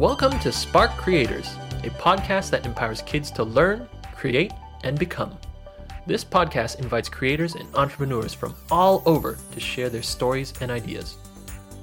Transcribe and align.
Welcome 0.00 0.38
to 0.38 0.50
Spark 0.50 0.92
Creators, 0.92 1.54
a 1.84 1.90
podcast 1.90 2.48
that 2.52 2.64
empowers 2.64 3.02
kids 3.02 3.30
to 3.32 3.44
learn, 3.44 3.86
create, 4.16 4.50
and 4.82 4.98
become. 4.98 5.36
This 6.06 6.24
podcast 6.24 6.80
invites 6.80 7.10
creators 7.10 7.54
and 7.54 7.68
entrepreneurs 7.74 8.32
from 8.32 8.54
all 8.70 9.02
over 9.04 9.36
to 9.52 9.60
share 9.60 9.90
their 9.90 10.02
stories 10.02 10.54
and 10.62 10.70
ideas. 10.70 11.18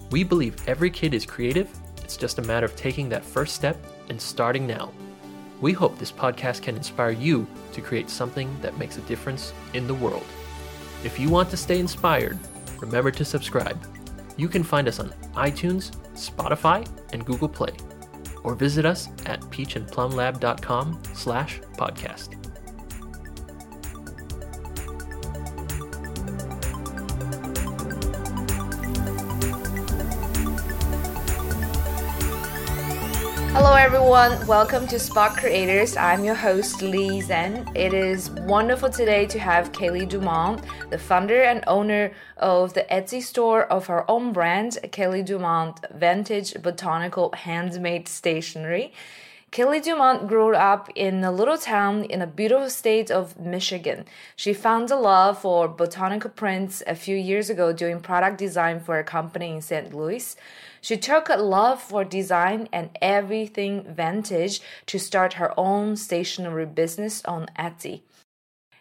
We 0.09 0.23
believe 0.23 0.67
every 0.67 0.89
kid 0.89 1.13
is 1.13 1.27
creative, 1.27 1.69
it's 2.01 2.17
just 2.17 2.39
a 2.39 2.41
matter 2.41 2.65
of 2.65 2.75
taking 2.75 3.07
that 3.09 3.23
first 3.23 3.53
step 3.53 3.77
and 4.09 4.19
starting 4.19 4.65
now. 4.65 4.91
We 5.61 5.73
hope 5.73 5.99
this 5.99 6.11
podcast 6.11 6.63
can 6.63 6.75
inspire 6.75 7.11
you 7.11 7.45
to 7.71 7.81
create 7.81 8.09
something 8.09 8.49
that 8.63 8.79
makes 8.79 8.97
a 8.97 9.01
difference 9.01 9.53
in 9.75 9.85
the 9.85 9.93
world. 9.93 10.25
If 11.03 11.19
you 11.19 11.29
want 11.29 11.51
to 11.51 11.57
stay 11.57 11.79
inspired, 11.79 12.39
remember 12.79 13.11
to 13.11 13.23
subscribe. 13.23 13.79
You 14.37 14.47
can 14.47 14.63
find 14.63 14.87
us 14.87 14.99
on 14.99 15.09
iTunes, 15.35 15.91
Spotify, 16.15 16.89
and 17.13 17.23
Google 17.23 17.49
Play, 17.49 17.73
or 18.47 18.55
visit 18.55 18.85
us 18.85 19.09
at 19.25 19.41
peachandplumlab.com 19.51 21.03
slash 21.13 21.59
podcast. 21.77 22.46
Hello, 33.59 33.73
everyone. 33.73 34.45
Welcome 34.45 34.85
to 34.85 34.99
Spark 34.99 35.37
Creators. 35.37 35.97
I'm 35.97 36.23
your 36.23 36.35
host, 36.35 36.83
Lee 36.83 37.21
Zen. 37.21 37.67
It 37.73 37.91
is 37.91 38.29
wonderful 38.29 38.87
today 38.87 39.25
to 39.25 39.39
have 39.39 39.71
Kaylee 39.71 40.07
Dumont, 40.07 40.61
the 40.91 40.99
founder 40.99 41.41
and 41.41 41.63
owner 41.65 42.11
of 42.37 42.75
the 42.75 42.85
Etsy 42.91 43.19
store 43.19 43.63
of 43.63 43.87
her 43.87 44.05
own 44.11 44.31
brand, 44.31 44.77
Kaylee 44.83 45.25
Dumont 45.25 45.79
Vintage 45.91 46.53
Botanical 46.61 47.31
Handmade 47.31 48.07
Stationery. 48.07 48.93
Kelly 49.49 49.79
Dumont 49.79 50.27
grew 50.27 50.53
up 50.55 50.89
in 50.93 51.23
a 51.23 51.31
little 51.31 51.57
town 51.57 52.03
in 52.03 52.19
the 52.19 52.27
beautiful 52.27 52.69
state 52.69 53.09
of 53.09 53.39
Michigan. 53.39 54.05
She 54.35 54.53
found 54.53 54.91
a 54.91 54.97
love 54.97 55.39
for 55.39 55.69
botanical 55.69 56.29
prints 56.29 56.83
a 56.85 56.93
few 56.93 57.15
years 57.15 57.49
ago 57.49 57.71
doing 57.71 58.01
product 58.01 58.37
design 58.37 58.81
for 58.81 58.99
a 58.99 59.05
company 59.05 59.55
in 59.55 59.61
St. 59.61 59.93
Louis. 59.95 60.35
She 60.87 60.95
took 60.95 61.27
a 61.27 61.35
love 61.35 61.81
for 61.81 62.05
design 62.05 62.69
and 62.71 62.97
everything 63.01 63.83
vintage 63.93 64.61
to 64.85 64.97
start 64.97 65.33
her 65.33 65.51
own 65.59 65.97
stationery 65.97 66.65
business 66.65 67.21
on 67.25 67.47
Etsy. 67.59 68.03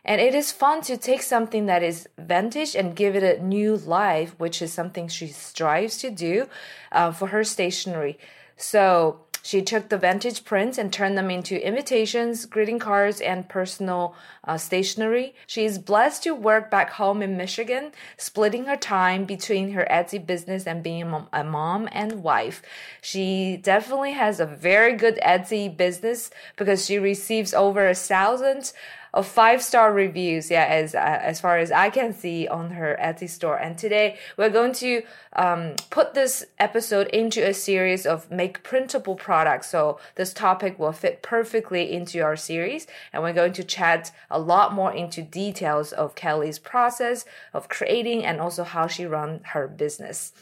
And 0.04 0.20
it 0.20 0.32
is 0.32 0.52
fun 0.52 0.82
to 0.82 0.96
take 0.96 1.20
something 1.20 1.66
that 1.66 1.82
is 1.82 2.08
vintage 2.16 2.76
and 2.76 2.94
give 2.94 3.16
it 3.16 3.24
a 3.24 3.42
new 3.42 3.76
life, 3.76 4.38
which 4.38 4.62
is 4.62 4.72
something 4.72 5.08
she 5.08 5.26
strives 5.26 5.96
to 5.98 6.12
do 6.12 6.48
uh, 6.92 7.10
for 7.10 7.26
her 7.26 7.42
stationery. 7.42 8.20
So 8.56 9.25
she 9.46 9.62
took 9.62 9.90
the 9.90 9.96
vintage 9.96 10.44
prints 10.44 10.76
and 10.76 10.92
turned 10.92 11.16
them 11.16 11.30
into 11.30 11.64
invitations, 11.64 12.46
greeting 12.46 12.80
cards, 12.80 13.20
and 13.20 13.48
personal 13.48 14.16
uh, 14.42 14.58
stationery. 14.58 15.36
She 15.46 15.64
is 15.64 15.78
blessed 15.78 16.24
to 16.24 16.34
work 16.34 16.68
back 16.68 16.90
home 16.90 17.22
in 17.22 17.36
Michigan, 17.36 17.92
splitting 18.16 18.64
her 18.64 18.76
time 18.76 19.24
between 19.24 19.70
her 19.70 19.86
Etsy 19.88 20.18
business 20.18 20.66
and 20.66 20.82
being 20.82 21.14
a 21.32 21.44
mom 21.44 21.88
and 21.92 22.24
wife. 22.24 22.60
She 23.00 23.56
definitely 23.56 24.14
has 24.14 24.40
a 24.40 24.46
very 24.46 24.94
good 24.94 25.20
Etsy 25.24 25.74
business 25.74 26.28
because 26.56 26.84
she 26.84 26.98
receives 26.98 27.54
over 27.54 27.88
a 27.88 27.94
thousand 27.94 28.72
of 29.16 29.26
five 29.26 29.62
star 29.62 29.92
reviews. 29.92 30.50
Yeah, 30.50 30.66
as 30.66 30.94
uh, 30.94 30.98
as 30.98 31.40
far 31.40 31.58
as 31.58 31.72
I 31.72 31.88
can 31.88 32.12
see 32.12 32.46
on 32.46 32.70
her 32.72 32.96
Etsy 33.00 33.28
store. 33.28 33.56
And 33.56 33.76
today 33.76 34.18
we're 34.36 34.50
going 34.50 34.74
to 34.74 35.02
um, 35.32 35.74
put 35.88 36.12
this 36.12 36.44
episode 36.58 37.08
into 37.08 37.40
a 37.40 37.54
series 37.54 38.04
of 38.04 38.30
make 38.30 38.62
printable 38.62 39.16
products. 39.16 39.70
So 39.70 39.98
this 40.16 40.34
topic 40.34 40.78
will 40.78 40.92
fit 40.92 41.22
perfectly 41.22 41.90
into 41.90 42.20
our 42.20 42.36
series, 42.36 42.86
and 43.12 43.22
we're 43.22 43.32
going 43.32 43.54
to 43.54 43.64
chat 43.64 44.12
a 44.30 44.38
lot 44.38 44.74
more 44.74 44.92
into 44.92 45.22
details 45.22 45.92
of 45.92 46.14
Kelly's 46.14 46.58
process 46.58 47.24
of 47.54 47.70
creating 47.70 48.22
and 48.22 48.38
also 48.38 48.64
how 48.64 48.86
she 48.86 49.06
run 49.06 49.40
her 49.54 49.66
business. 49.66 50.32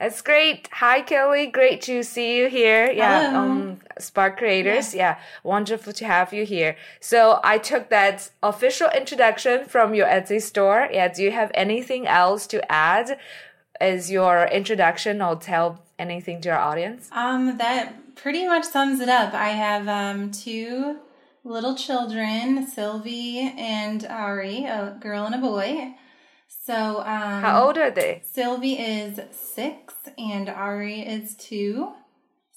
That's 0.00 0.22
great. 0.22 0.66
Hi, 0.72 1.02
Kelly. 1.02 1.46
Great 1.48 1.82
to 1.82 2.02
see 2.02 2.38
you 2.38 2.48
here. 2.48 2.90
Yeah, 2.90 3.30
Hello. 3.32 3.38
um, 3.40 3.80
Spark 3.98 4.38
Creators. 4.38 4.94
Yeah. 4.94 5.16
yeah, 5.16 5.18
wonderful 5.44 5.92
to 5.92 6.06
have 6.06 6.32
you 6.32 6.46
here. 6.46 6.76
So 7.00 7.38
I 7.44 7.58
took 7.58 7.90
that 7.90 8.30
official 8.42 8.88
introduction 8.96 9.66
from 9.66 9.94
your 9.94 10.06
Etsy 10.06 10.40
store. 10.40 10.88
Yeah, 10.90 11.08
do 11.08 11.22
you 11.22 11.32
have 11.32 11.50
anything 11.52 12.06
else 12.06 12.46
to 12.46 12.72
add 12.72 13.18
as 13.78 14.10
your 14.10 14.46
introduction 14.46 15.20
or 15.20 15.36
tell 15.36 15.82
anything 15.98 16.40
to 16.42 16.48
our 16.48 16.58
audience? 16.58 17.10
Um, 17.12 17.58
that 17.58 18.16
pretty 18.16 18.46
much 18.46 18.64
sums 18.64 19.00
it 19.00 19.10
up. 19.10 19.34
I 19.34 19.50
have 19.50 19.86
um 19.86 20.30
two 20.30 20.98
little 21.44 21.74
children, 21.74 22.66
Sylvie 22.66 23.52
and 23.58 24.06
Ari, 24.06 24.64
a 24.64 24.96
girl 24.98 25.26
and 25.26 25.34
a 25.34 25.38
boy. 25.38 25.94
So, 26.70 27.00
um, 27.00 27.42
how 27.42 27.66
old 27.66 27.78
are 27.78 27.90
they? 27.90 28.22
Sylvie 28.24 28.74
is 28.74 29.18
six 29.32 29.92
and 30.16 30.48
Ari 30.48 31.00
is 31.00 31.34
two. 31.34 31.94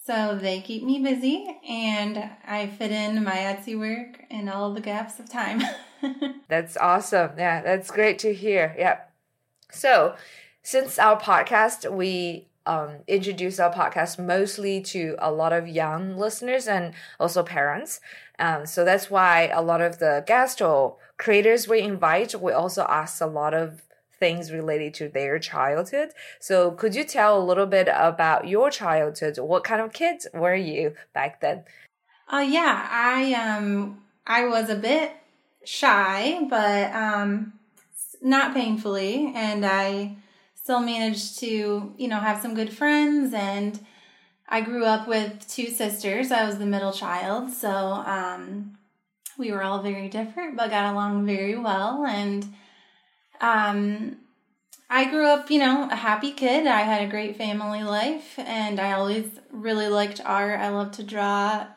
So 0.05 0.37
they 0.39 0.61
keep 0.61 0.83
me 0.83 0.99
busy 0.99 1.57
and 1.67 2.29
I 2.45 2.67
fit 2.67 2.91
in 2.91 3.23
my 3.23 3.37
Etsy 3.37 3.75
work 3.75 4.21
in 4.29 4.49
all 4.49 4.71
the 4.71 4.81
gaps 4.81 5.19
of 5.19 5.31
time. 5.31 5.63
that's 6.47 6.77
awesome. 6.77 7.31
Yeah, 7.39 7.63
that's 7.63 7.89
great 7.89 8.19
to 8.19 8.35
hear. 8.35 8.75
Yeah. 8.77 8.99
So, 9.71 10.15
since 10.61 10.99
our 10.99 11.19
podcast, 11.19 11.91
we 11.91 12.49
um, 12.67 12.97
introduce 13.07 13.59
our 13.59 13.73
podcast 13.73 14.23
mostly 14.23 14.79
to 14.81 15.15
a 15.17 15.31
lot 15.31 15.53
of 15.53 15.67
young 15.67 16.17
listeners 16.17 16.67
and 16.67 16.93
also 17.19 17.41
parents. 17.41 17.99
Um, 18.37 18.67
so 18.67 18.85
that's 18.85 19.09
why 19.09 19.47
a 19.47 19.63
lot 19.63 19.81
of 19.81 19.97
the 19.97 20.23
guests 20.27 20.61
or 20.61 20.97
creators 21.17 21.67
we 21.67 21.81
invite, 21.81 22.39
we 22.39 22.51
also 22.51 22.85
ask 22.87 23.19
a 23.19 23.25
lot 23.25 23.55
of 23.55 23.81
things 24.23 24.53
related 24.53 24.93
to 24.93 25.09
their 25.09 25.37
childhood. 25.37 26.09
So 26.39 26.71
could 26.71 26.95
you 26.95 27.03
tell 27.03 27.33
a 27.37 27.47
little 27.49 27.65
bit 27.77 27.87
about 28.09 28.47
your 28.47 28.69
childhood? 28.69 29.37
What 29.37 29.65
kind 29.69 29.81
of 29.81 29.91
kids 29.91 30.21
were 30.33 30.55
you 30.55 30.83
back 31.17 31.41
then? 31.41 31.57
Uh 32.31 32.45
yeah, 32.57 32.73
I 32.89 33.33
um 33.33 33.67
I 34.25 34.41
was 34.53 34.69
a 34.69 34.79
bit 34.89 35.11
shy, 35.65 36.47
but 36.57 36.85
um 37.05 37.31
not 38.21 38.53
painfully 38.59 39.33
and 39.35 39.65
I 39.65 40.15
still 40.55 40.79
managed 40.93 41.39
to, 41.43 41.93
you 42.01 42.07
know, 42.07 42.21
have 42.27 42.41
some 42.41 42.55
good 42.55 42.71
friends 42.79 43.33
and 43.33 43.73
I 44.47 44.61
grew 44.61 44.85
up 44.85 45.03
with 45.13 45.31
two 45.55 45.69
sisters. 45.81 46.31
I 46.31 46.45
was 46.47 46.57
the 46.59 46.71
middle 46.75 46.93
child, 47.03 47.43
so 47.63 47.69
um 48.17 48.43
we 49.41 49.51
were 49.51 49.63
all 49.67 49.81
very 49.91 50.07
different 50.19 50.55
but 50.57 50.69
got 50.75 50.93
along 50.93 51.25
very 51.25 51.57
well 51.69 52.05
and 52.21 52.41
um, 53.43 54.15
I 54.89 55.09
grew 55.09 55.27
up, 55.27 55.51
you 55.51 55.59
know, 55.59 55.89
a 55.91 55.95
happy 55.95 56.31
kid. 56.31 56.65
I 56.65 56.81
had 56.81 57.03
a 57.03 57.11
great 57.11 57.35
family 57.35 57.83
life, 57.83 58.39
and 58.39 58.79
I 58.79 58.93
always 58.93 59.27
really 59.51 59.89
liked 59.89 60.21
art. 60.23 60.59
I 60.59 60.69
loved 60.69 60.93
to 60.95 61.03
draw. 61.03 61.67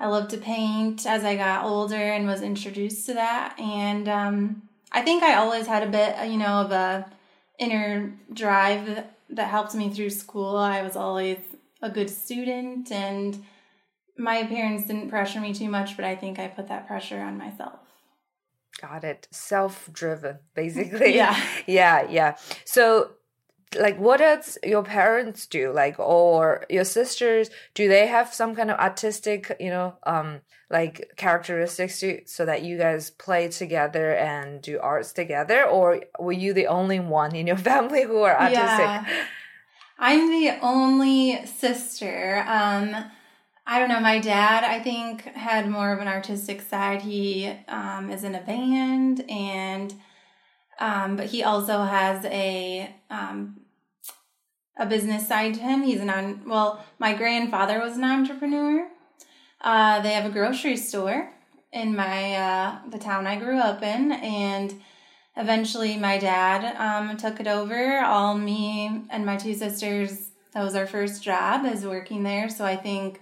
I 0.00 0.06
loved 0.06 0.30
to 0.30 0.38
paint 0.38 1.06
as 1.06 1.24
I 1.24 1.36
got 1.36 1.64
older 1.64 1.94
and 1.94 2.26
was 2.26 2.42
introduced 2.42 3.06
to 3.06 3.14
that. 3.14 3.58
And 3.60 4.08
um, 4.08 4.62
I 4.90 5.02
think 5.02 5.22
I 5.22 5.34
always 5.34 5.68
had 5.68 5.84
a 5.84 5.90
bit, 5.90 6.30
you 6.30 6.36
know, 6.36 6.62
of 6.62 6.72
a 6.72 7.08
inner 7.60 8.12
drive 8.32 9.04
that 9.30 9.48
helped 9.48 9.74
me 9.74 9.90
through 9.90 10.10
school. 10.10 10.56
I 10.56 10.82
was 10.82 10.96
always 10.96 11.38
a 11.80 11.90
good 11.90 12.10
student, 12.10 12.90
and 12.90 13.44
my 14.16 14.42
parents 14.44 14.88
didn't 14.88 15.10
pressure 15.10 15.40
me 15.40 15.54
too 15.54 15.68
much, 15.68 15.94
but 15.94 16.04
I 16.04 16.16
think 16.16 16.40
I 16.40 16.48
put 16.48 16.66
that 16.68 16.88
pressure 16.88 17.20
on 17.20 17.38
myself. 17.38 17.87
Got 18.80 19.04
it. 19.04 19.28
Self 19.30 19.88
driven, 19.92 20.38
basically. 20.54 21.14
yeah. 21.14 21.40
Yeah, 21.66 22.06
yeah. 22.08 22.36
So, 22.64 23.10
like, 23.78 23.98
what 23.98 24.18
does 24.18 24.56
your 24.64 24.82
parents 24.82 25.46
do? 25.46 25.72
Like, 25.72 25.98
or 25.98 26.64
your 26.70 26.84
sisters, 26.84 27.50
do 27.74 27.88
they 27.88 28.06
have 28.06 28.32
some 28.32 28.54
kind 28.54 28.70
of 28.70 28.78
artistic, 28.78 29.54
you 29.60 29.70
know, 29.70 29.96
um, 30.04 30.40
like 30.70 31.12
characteristics 31.16 32.00
to, 32.00 32.22
so 32.26 32.46
that 32.46 32.62
you 32.62 32.78
guys 32.78 33.10
play 33.10 33.48
together 33.48 34.14
and 34.14 34.62
do 34.62 34.78
arts 34.80 35.12
together? 35.12 35.64
Or 35.64 36.02
were 36.18 36.32
you 36.32 36.52
the 36.54 36.66
only 36.66 37.00
one 37.00 37.34
in 37.34 37.46
your 37.46 37.56
family 37.70 38.04
who 38.04 38.22
are 38.22 38.38
artistic? 38.38 38.58
Yeah. 38.58 39.24
I'm 39.98 40.30
the 40.30 40.56
only 40.62 41.44
sister. 41.46 42.44
Um, 42.46 42.94
I 43.70 43.78
don't 43.78 43.90
know. 43.90 44.00
My 44.00 44.18
dad, 44.18 44.64
I 44.64 44.80
think, 44.80 45.24
had 45.34 45.68
more 45.68 45.92
of 45.92 46.00
an 46.00 46.08
artistic 46.08 46.62
side. 46.62 47.02
He 47.02 47.52
um, 47.68 48.08
is 48.10 48.24
in 48.24 48.34
a 48.34 48.40
band, 48.40 49.30
and 49.30 49.92
um, 50.80 51.16
but 51.16 51.26
he 51.26 51.42
also 51.42 51.82
has 51.82 52.24
a 52.24 52.90
um, 53.10 53.60
a 54.78 54.86
business 54.86 55.28
side 55.28 55.52
to 55.54 55.60
him. 55.60 55.82
He's 55.82 56.00
an 56.00 56.08
on. 56.08 56.48
Well, 56.48 56.82
my 56.98 57.12
grandfather 57.12 57.78
was 57.78 57.98
an 57.98 58.04
entrepreneur. 58.04 58.88
Uh, 59.60 60.00
they 60.00 60.12
have 60.14 60.24
a 60.24 60.32
grocery 60.32 60.78
store 60.78 61.28
in 61.70 61.94
my 61.94 62.36
uh, 62.36 62.78
the 62.88 62.98
town 62.98 63.26
I 63.26 63.36
grew 63.36 63.58
up 63.58 63.82
in, 63.82 64.12
and 64.12 64.80
eventually 65.36 65.98
my 65.98 66.16
dad 66.16 66.74
um, 66.76 67.18
took 67.18 67.38
it 67.38 67.46
over. 67.46 67.98
All 67.98 68.34
me 68.34 69.02
and 69.10 69.26
my 69.26 69.36
two 69.36 69.52
sisters. 69.52 70.30
That 70.54 70.64
was 70.64 70.74
our 70.74 70.86
first 70.86 71.22
job, 71.22 71.66
is 71.66 71.84
working 71.84 72.22
there. 72.22 72.48
So 72.48 72.64
I 72.64 72.74
think 72.74 73.20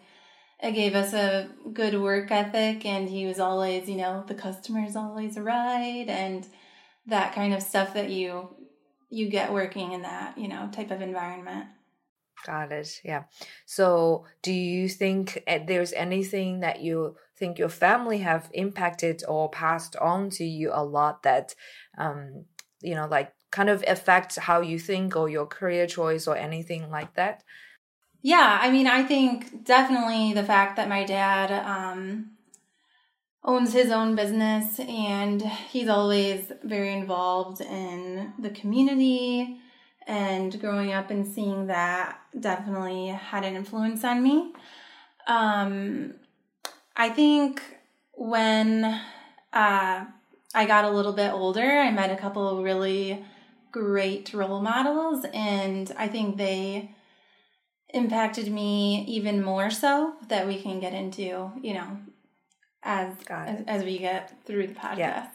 it 0.63 0.73
gave 0.73 0.95
us 0.95 1.13
a 1.13 1.51
good 1.73 2.01
work 2.01 2.31
ethic 2.31 2.87
and 2.87 3.09
he 3.09 3.27
was 3.27 3.39
always 3.39 3.89
you 3.89 3.97
know 3.97 4.25
the 4.27 4.35
customer's 4.35 4.97
always 4.97 5.39
right 5.39 6.07
and 6.09 6.47
that 7.07 7.35
kind 7.35 7.55
of 7.55 7.63
stuff 7.63 7.95
that 7.95 8.11
you 8.11 8.49
you 9.11 9.29
get 9.29 9.53
working 9.53 9.93
in 9.93 10.03
that 10.03 10.37
you 10.37 10.49
know 10.49 10.69
type 10.73 10.91
of 10.91 11.01
environment. 11.01 11.67
Got 12.45 12.71
it 12.73 13.01
yeah. 13.05 13.25
So 13.65 14.27
do 14.43 14.53
you 14.53 14.89
think 14.89 15.43
eh, 15.47 15.65
there's 15.67 15.93
anything 15.93 16.61
that 16.61 16.81
you 16.81 17.17
think 17.37 17.59
your 17.59 17.69
family 17.69 18.19
have 18.19 18.51
impacted 18.53 19.23
or 19.27 19.51
passed 19.51 19.97
on 19.97 20.31
to 20.31 20.45
you 20.45 20.71
a 20.73 20.85
lot 20.85 21.23
that 21.23 21.55
um 21.99 22.45
you 22.81 22.95
know 22.95 23.07
like 23.07 23.33
kind 23.51 23.69
of 23.71 23.85
affects 23.87 24.37
how 24.37 24.61
you 24.61 24.79
think 24.79 25.17
or 25.17 25.29
your 25.29 25.47
career 25.47 25.87
choice 25.87 26.27
or 26.27 26.37
anything 26.37 26.91
like 26.91 27.15
that 27.15 27.43
yeah 28.27 28.59
i 28.61 28.69
mean 28.73 28.89
i 28.89 29.05
think 29.05 29.65
definitely 29.65 30.33
the 30.33 30.43
fact 30.43 30.75
that 30.77 30.89
my 30.89 31.05
dad 31.05 31.49
um 31.65 32.33
owns 33.45 33.73
his 33.73 33.93
own 33.93 34.17
business 34.17 34.81
and 34.81 35.41
he's 35.43 35.89
always 35.89 36.51
very 36.65 36.93
involved 36.93 37.61
in 37.61 38.33
the 38.41 38.51
community 38.51 39.61
and 40.09 40.61
growing 40.61 40.93
up 40.93 41.09
and 41.13 41.25
seeing 41.25 41.69
that 41.69 42.19
definitely 42.41 43.07
had 43.07 43.45
an 43.45 43.55
influence 43.55 44.03
on 44.03 44.21
me. 44.23 44.53
Um, 45.29 46.15
i 46.97 47.09
think 47.09 47.63
when 48.15 48.85
uh, 49.53 50.05
i 50.61 50.67
got 50.67 50.85
a 50.85 50.91
little 50.91 51.13
bit 51.13 51.31
older 51.33 51.71
i 51.87 51.93
met 51.93 52.11
a 52.11 52.17
couple 52.25 52.49
of 52.49 52.65
really 52.65 53.25
great 53.71 54.35
role 54.35 54.61
models 54.61 55.25
and 55.33 55.93
i 55.97 56.09
think 56.09 56.39
they 56.39 56.96
impacted 57.95 58.53
me 58.53 59.05
even 59.07 59.43
more 59.43 59.71
so 59.71 60.15
that 60.29 60.47
we 60.47 60.61
can 60.61 60.81
get 60.81 60.93
into 60.93 61.51
you 61.63 61.75
know 61.75 61.99
as 62.83 63.13
as, 63.29 63.65
as, 63.67 63.85
we 63.85 63.99
get 63.99 64.33
through 64.45 64.67
the 64.69 64.75
podcast. 64.75 64.99
Yeah. 64.99 65.29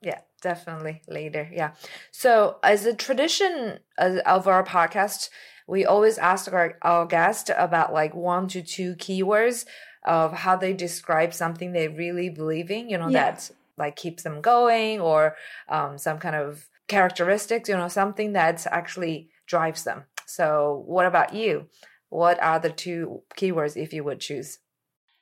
yeah, 0.00 0.18
definitely 0.40 1.02
later. 1.08 1.50
Yeah. 1.52 1.72
So, 2.12 2.58
as 2.62 2.86
a 2.86 2.94
tradition 2.94 3.80
of 3.98 4.46
our 4.46 4.64
podcast, 4.64 5.28
we 5.66 5.84
always 5.84 6.16
ask 6.16 6.52
our, 6.52 6.78
our 6.82 7.06
guest 7.06 7.50
about 7.56 7.92
like 7.92 8.14
one 8.14 8.46
to 8.48 8.62
two 8.62 8.94
keywords 8.94 9.66
of 10.04 10.32
how 10.32 10.56
they 10.56 10.72
describe 10.72 11.34
something 11.34 11.72
they 11.72 11.88
really 11.88 12.28
believe 12.28 12.70
in, 12.70 12.88
you 12.88 12.98
know, 12.98 13.08
yeah. 13.08 13.32
that 13.32 13.50
like 13.76 13.96
keeps 13.96 14.22
them 14.22 14.40
going 14.40 15.00
or 15.00 15.36
um, 15.68 15.98
some 15.98 16.18
kind 16.18 16.36
of 16.36 16.68
characteristics, 16.88 17.68
you 17.68 17.76
know, 17.76 17.88
something 17.88 18.32
that 18.32 18.66
actually 18.70 19.28
drives 19.46 19.84
them. 19.84 20.04
So, 20.26 20.82
what 20.86 21.06
about 21.06 21.34
you? 21.34 21.66
What 22.12 22.42
are 22.42 22.58
the 22.58 22.68
two 22.68 23.22
keywords 23.38 23.74
if 23.74 23.94
you 23.94 24.04
would 24.04 24.20
choose? 24.20 24.58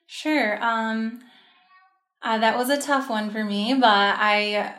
Sure. 0.07 0.61
Um, 0.61 1.21
uh, 2.21 2.37
that 2.39 2.57
was 2.57 2.69
a 2.69 2.81
tough 2.81 3.09
one 3.09 3.31
for 3.31 3.45
me, 3.45 3.73
but 3.75 3.87
I 3.87 4.75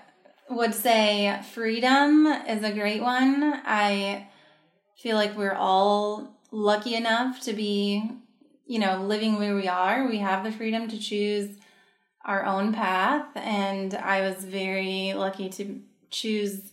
would 0.50 0.74
say 0.74 1.40
freedom 1.54 2.26
is 2.26 2.62
a 2.64 2.70
great 2.70 3.00
one. 3.00 3.62
I 3.64 4.28
feel 4.94 5.16
like 5.16 5.34
we're 5.38 5.54
all 5.54 6.38
lucky 6.50 6.96
enough 6.96 7.40
to 7.44 7.54
be, 7.54 8.10
you 8.66 8.78
know, 8.78 9.02
living 9.02 9.38
where 9.38 9.56
we 9.56 9.66
are. 9.66 10.06
We 10.06 10.18
have 10.18 10.44
the 10.44 10.52
freedom 10.52 10.88
to 10.88 10.98
choose 10.98 11.56
our 12.26 12.44
own 12.44 12.74
path, 12.74 13.24
and 13.36 13.94
I 13.94 14.20
was 14.20 14.44
very 14.44 15.14
lucky 15.14 15.48
to 15.48 15.80
choose 16.10 16.72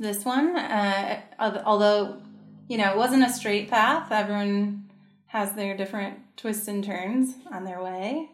this 0.00 0.24
one. 0.24 0.56
Uh, 0.56 1.20
although, 1.64 2.20
you 2.68 2.78
know, 2.78 2.90
it 2.90 2.96
wasn't 2.96 3.24
a 3.24 3.30
straight 3.30 3.70
path, 3.70 4.10
everyone 4.10 4.90
has 5.26 5.52
their 5.54 5.76
different 5.76 6.18
twists 6.36 6.68
and 6.68 6.84
turns 6.84 7.34
on 7.52 7.64
their 7.64 7.82
way. 7.82 8.30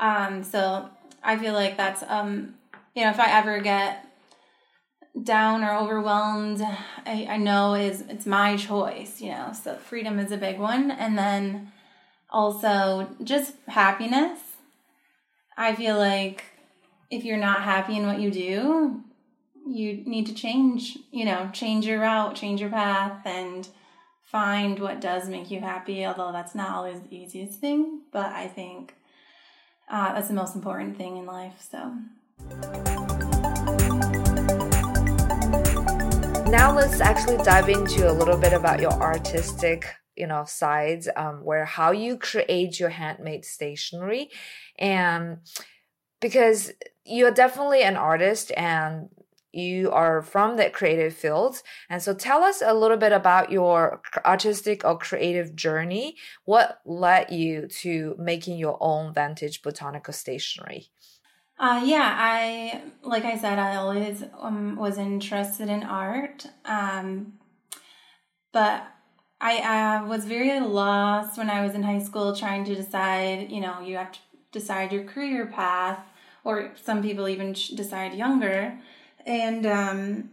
Um, 0.00 0.42
so 0.44 0.88
I 1.22 1.36
feel 1.36 1.52
like 1.52 1.76
that's 1.76 2.04
um 2.06 2.54
you 2.94 3.04
know 3.04 3.10
if 3.10 3.18
I 3.18 3.38
ever 3.38 3.60
get 3.60 4.04
down 5.22 5.64
or 5.64 5.74
overwhelmed, 5.74 6.62
I, 7.04 7.26
I 7.28 7.36
know 7.36 7.74
is 7.74 8.02
it's 8.02 8.26
my 8.26 8.56
choice, 8.56 9.20
you 9.20 9.30
know. 9.30 9.52
So 9.52 9.74
freedom 9.76 10.18
is 10.18 10.32
a 10.32 10.36
big 10.36 10.58
one, 10.58 10.90
and 10.90 11.18
then 11.18 11.72
also 12.30 13.08
just 13.22 13.54
happiness. 13.66 14.38
I 15.56 15.74
feel 15.74 15.96
like 15.96 16.44
if 17.10 17.24
you're 17.24 17.36
not 17.36 17.62
happy 17.62 17.96
in 17.96 18.06
what 18.06 18.20
you 18.20 18.30
do, 18.30 19.02
you 19.68 20.02
need 20.04 20.26
to 20.26 20.34
change, 20.34 20.98
you 21.10 21.24
know, 21.24 21.50
change 21.52 21.86
your 21.86 22.00
route, 22.00 22.34
change 22.34 22.60
your 22.60 22.70
path, 22.70 23.24
and 23.24 23.68
find 24.22 24.78
what 24.78 25.00
does 25.00 25.28
make 25.28 25.50
you 25.50 25.60
happy. 25.60 26.04
Although 26.04 26.32
that's 26.32 26.54
not 26.54 26.70
always 26.70 27.00
the 27.00 27.16
easiest 27.16 27.60
thing, 27.60 28.02
but 28.12 28.26
I 28.26 28.48
think 28.48 28.94
uh, 29.90 30.14
that's 30.14 30.28
the 30.28 30.34
most 30.34 30.54
important 30.54 30.96
thing 30.96 31.16
in 31.16 31.26
life. 31.26 31.66
So. 31.70 31.94
Now 36.50 36.74
let's 36.74 37.00
actually 37.00 37.36
dive 37.44 37.68
into 37.68 38.10
a 38.10 38.12
little 38.12 38.38
bit 38.38 38.54
about 38.54 38.80
your 38.80 38.92
artistic 38.92 39.86
you 40.16 40.26
know 40.26 40.44
sides 40.44 41.08
um, 41.16 41.44
where 41.44 41.64
how 41.64 41.92
you 41.92 42.18
create 42.18 42.80
your 42.80 42.88
handmade 42.88 43.44
stationery 43.44 44.30
and 44.78 45.38
because 46.20 46.72
you're 47.04 47.30
definitely 47.30 47.82
an 47.82 47.96
artist 47.96 48.50
and 48.56 49.08
you 49.52 49.90
are 49.90 50.22
from 50.22 50.56
that 50.56 50.72
creative 50.72 51.14
field. 51.14 51.62
And 51.88 52.02
so 52.02 52.14
tell 52.14 52.42
us 52.42 52.62
a 52.64 52.74
little 52.74 52.96
bit 52.96 53.12
about 53.12 53.50
your 53.50 54.02
artistic 54.24 54.84
or 54.84 54.98
creative 54.98 55.54
journey. 55.56 56.16
What 56.44 56.80
led 56.84 57.30
you 57.30 57.66
to 57.80 58.14
making 58.18 58.58
your 58.58 58.76
own 58.80 59.14
vintage 59.14 59.62
botanical 59.62 60.12
stationery? 60.12 60.88
Uh, 61.58 61.82
yeah, 61.84 62.14
I 62.16 62.82
like 63.02 63.24
I 63.24 63.36
said, 63.36 63.58
I 63.58 63.76
always 63.76 64.22
um, 64.38 64.76
was 64.76 64.96
interested 64.96 65.68
in 65.68 65.82
art, 65.82 66.46
um, 66.64 67.32
but 68.52 68.86
I 69.40 70.02
was 70.04 70.24
very 70.24 70.58
lost 70.60 71.36
when 71.38 71.50
I 71.50 71.64
was 71.64 71.74
in 71.74 71.82
high 71.82 72.00
school, 72.00 72.34
trying 72.34 72.64
to 72.66 72.76
decide. 72.76 73.50
You 73.50 73.60
know, 73.60 73.80
you 73.80 73.96
have 73.96 74.12
to 74.12 74.18
decide 74.52 74.92
your 74.92 75.02
career 75.02 75.46
path, 75.46 75.98
or 76.44 76.72
some 76.80 77.02
people 77.02 77.28
even 77.28 77.54
decide 77.74 78.14
younger 78.14 78.78
and 79.28 79.66
um, 79.66 80.30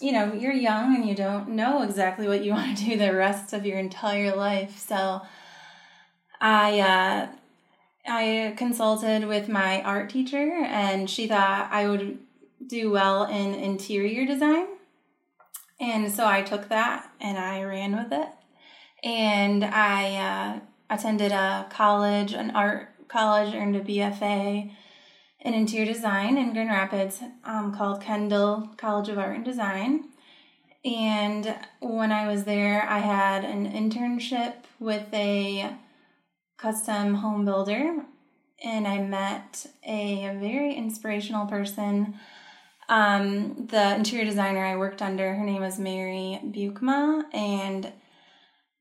you 0.00 0.10
know 0.10 0.32
you're 0.32 0.52
young 0.52 0.96
and 0.96 1.06
you 1.08 1.14
don't 1.14 1.50
know 1.50 1.82
exactly 1.82 2.26
what 2.26 2.42
you 2.42 2.52
want 2.52 2.78
to 2.78 2.84
do 2.84 2.96
the 2.96 3.14
rest 3.14 3.52
of 3.52 3.64
your 3.64 3.78
entire 3.78 4.34
life. 4.34 4.78
So 4.78 5.20
i 6.40 6.80
uh, 6.80 7.28
i 8.06 8.54
consulted 8.56 9.26
with 9.26 9.48
my 9.48 9.82
art 9.82 10.10
teacher 10.10 10.64
and 10.66 11.08
she 11.08 11.28
thought 11.28 11.68
i 11.70 11.86
would 11.88 12.18
do 12.66 12.90
well 12.90 13.24
in 13.24 13.54
interior 13.54 14.26
design. 14.26 14.66
And 15.78 16.10
so 16.10 16.26
i 16.26 16.42
took 16.42 16.68
that 16.70 17.10
and 17.20 17.38
i 17.38 17.62
ran 17.62 17.94
with 17.94 18.12
it. 18.12 18.28
And 19.04 19.64
i 19.64 20.16
uh, 20.16 20.60
attended 20.90 21.32
a 21.32 21.66
college 21.70 22.32
an 22.32 22.50
art 22.52 22.88
college 23.08 23.54
earned 23.54 23.76
a 23.76 23.80
bfa 23.80 24.72
in 25.44 25.52
interior 25.52 25.92
design 25.92 26.38
in 26.38 26.54
Grand 26.54 26.70
Rapids 26.70 27.20
um, 27.44 27.74
called 27.74 28.00
Kendall 28.00 28.70
College 28.78 29.10
of 29.10 29.18
Art 29.18 29.36
and 29.36 29.44
Design. 29.44 30.06
And 30.84 31.54
when 31.80 32.12
I 32.12 32.26
was 32.26 32.44
there, 32.44 32.86
I 32.88 32.98
had 32.98 33.44
an 33.44 33.70
internship 33.70 34.54
with 34.80 35.06
a 35.12 35.74
custom 36.56 37.14
home 37.14 37.44
builder, 37.44 38.04
and 38.62 38.88
I 38.88 39.00
met 39.02 39.66
a 39.82 40.36
very 40.40 40.74
inspirational 40.74 41.46
person. 41.46 42.14
Um, 42.88 43.66
the 43.70 43.94
interior 43.94 44.24
designer 44.24 44.64
I 44.64 44.76
worked 44.76 45.00
under, 45.00 45.34
her 45.34 45.44
name 45.44 45.62
was 45.62 45.78
Mary 45.78 46.38
Bukema, 46.44 47.24
and 47.32 47.92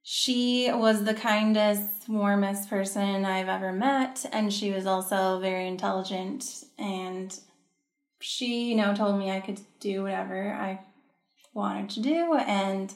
she 0.05 0.69
was 0.69 1.05
the 1.05 1.13
kindest, 1.13 2.09
warmest 2.09 2.69
person 2.69 3.23
I've 3.23 3.47
ever 3.47 3.71
met, 3.71 4.25
and 4.33 4.53
she 4.53 4.69
was 4.71 4.85
also 4.85 5.39
very 5.39 5.65
intelligent. 5.65 6.65
And 6.77 7.33
she, 8.19 8.65
you 8.65 8.75
know, 8.75 8.93
told 8.93 9.17
me 9.17 9.31
I 9.31 9.39
could 9.39 9.61
do 9.79 10.03
whatever 10.03 10.51
I 10.51 10.81
wanted 11.53 11.89
to 11.91 12.01
do 12.01 12.35
and 12.35 12.93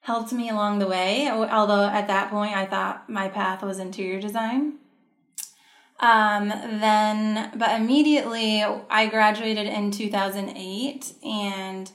helped 0.00 0.32
me 0.32 0.48
along 0.48 0.78
the 0.78 0.86
way. 0.86 1.28
Although 1.28 1.84
at 1.84 2.06
that 2.06 2.30
point 2.30 2.56
I 2.56 2.64
thought 2.64 3.10
my 3.10 3.28
path 3.28 3.62
was 3.62 3.78
interior 3.78 4.18
design. 4.18 4.78
Um, 6.00 6.48
then, 6.48 7.50
but 7.56 7.78
immediately 7.78 8.62
I 8.62 9.06
graduated 9.06 9.66
in 9.66 9.90
2008 9.90 11.12
and 11.22 11.90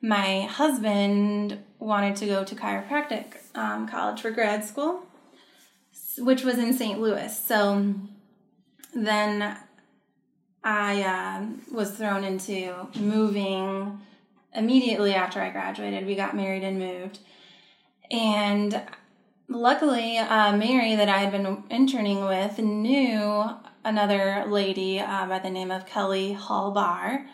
my 0.00 0.42
husband 0.42 1.58
wanted 1.78 2.16
to 2.16 2.26
go 2.26 2.44
to 2.44 2.54
chiropractic 2.54 3.36
um, 3.54 3.88
college 3.88 4.20
for 4.20 4.30
grad 4.30 4.64
school, 4.64 5.02
which 6.18 6.44
was 6.44 6.58
in 6.58 6.72
St. 6.72 7.00
Louis. 7.00 7.36
So 7.36 7.94
then 8.94 9.56
I 10.64 11.02
uh, 11.02 11.46
was 11.72 11.92
thrown 11.92 12.24
into 12.24 12.88
moving 12.98 14.00
immediately 14.54 15.14
after 15.14 15.40
I 15.40 15.50
graduated. 15.50 16.06
We 16.06 16.14
got 16.14 16.34
married 16.34 16.64
and 16.64 16.78
moved. 16.78 17.18
And 18.10 18.82
luckily, 19.48 20.18
uh, 20.18 20.56
Mary, 20.56 20.96
that 20.96 21.08
I 21.08 21.18
had 21.18 21.30
been 21.30 21.64
interning 21.70 22.24
with, 22.24 22.58
knew 22.58 23.44
another 23.84 24.44
lady 24.48 24.98
uh, 24.98 25.26
by 25.26 25.38
the 25.38 25.50
name 25.50 25.70
of 25.70 25.86
Kelly 25.86 26.36
Hallbar. 26.38 27.26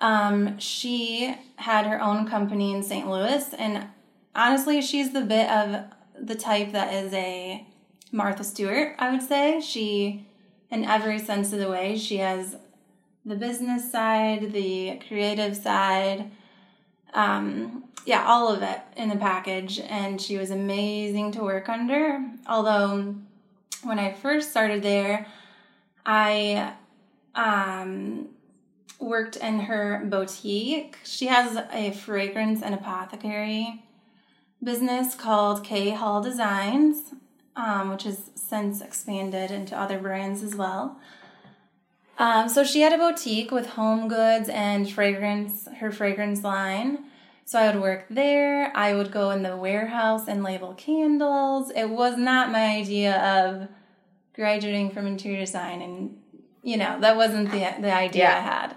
Um, 0.00 0.58
she 0.58 1.34
had 1.56 1.86
her 1.86 2.00
own 2.00 2.26
company 2.26 2.72
in 2.72 2.82
St. 2.82 3.08
Louis, 3.08 3.52
and 3.54 3.88
honestly, 4.34 4.80
she's 4.80 5.12
the 5.12 5.22
bit 5.22 5.50
of 5.50 5.84
the 6.20 6.34
type 6.34 6.72
that 6.72 6.92
is 6.94 7.12
a 7.12 7.66
Martha 8.12 8.44
Stewart, 8.44 8.94
I 8.98 9.10
would 9.10 9.22
say. 9.22 9.60
She, 9.60 10.26
in 10.70 10.84
every 10.84 11.18
sense 11.18 11.52
of 11.52 11.58
the 11.58 11.68
way, 11.68 11.96
she 11.96 12.18
has 12.18 12.56
the 13.24 13.36
business 13.36 13.90
side, 13.90 14.52
the 14.52 15.00
creative 15.06 15.56
side, 15.56 16.30
um, 17.12 17.84
yeah, 18.06 18.24
all 18.26 18.48
of 18.48 18.62
it 18.62 18.80
in 18.96 19.08
the 19.08 19.16
package. 19.16 19.80
And 19.80 20.20
she 20.20 20.38
was 20.38 20.50
amazing 20.50 21.32
to 21.32 21.42
work 21.42 21.68
under. 21.68 22.24
Although, 22.46 23.16
when 23.82 23.98
I 23.98 24.12
first 24.12 24.50
started 24.50 24.82
there, 24.82 25.26
I 26.06 26.72
um, 27.34 28.28
worked 28.98 29.36
in 29.36 29.60
her 29.60 30.02
boutique. 30.04 30.98
She 31.04 31.26
has 31.26 31.56
a 31.72 31.92
fragrance 31.92 32.62
and 32.62 32.74
apothecary 32.74 33.84
business 34.62 35.14
called 35.14 35.64
K 35.64 35.90
Hall 35.90 36.22
Designs, 36.22 37.14
um, 37.56 37.90
which 37.90 38.02
has 38.04 38.30
since 38.34 38.80
expanded 38.80 39.50
into 39.50 39.78
other 39.78 39.98
brands 39.98 40.42
as 40.42 40.54
well. 40.54 40.98
Um, 42.18 42.48
so 42.48 42.64
she 42.64 42.80
had 42.80 42.92
a 42.92 42.98
boutique 42.98 43.52
with 43.52 43.66
home 43.66 44.08
goods 44.08 44.48
and 44.48 44.90
fragrance, 44.90 45.68
her 45.78 45.92
fragrance 45.92 46.42
line. 46.42 47.04
So 47.44 47.58
I 47.58 47.72
would 47.72 47.80
work 47.80 48.06
there. 48.10 48.76
I 48.76 48.94
would 48.94 49.12
go 49.12 49.30
in 49.30 49.42
the 49.42 49.56
warehouse 49.56 50.28
and 50.28 50.42
label 50.42 50.74
candles. 50.74 51.70
It 51.70 51.88
was 51.88 52.18
not 52.18 52.50
my 52.50 52.76
idea 52.76 53.16
of 53.16 53.68
graduating 54.34 54.90
from 54.90 55.06
interior 55.06 55.40
design, 55.40 55.80
and 55.80 56.18
you 56.62 56.76
know 56.76 57.00
that 57.00 57.16
wasn't 57.16 57.50
the 57.50 57.74
the 57.80 57.90
idea 57.90 58.24
yeah, 58.24 58.36
I 58.36 58.40
had. 58.40 58.76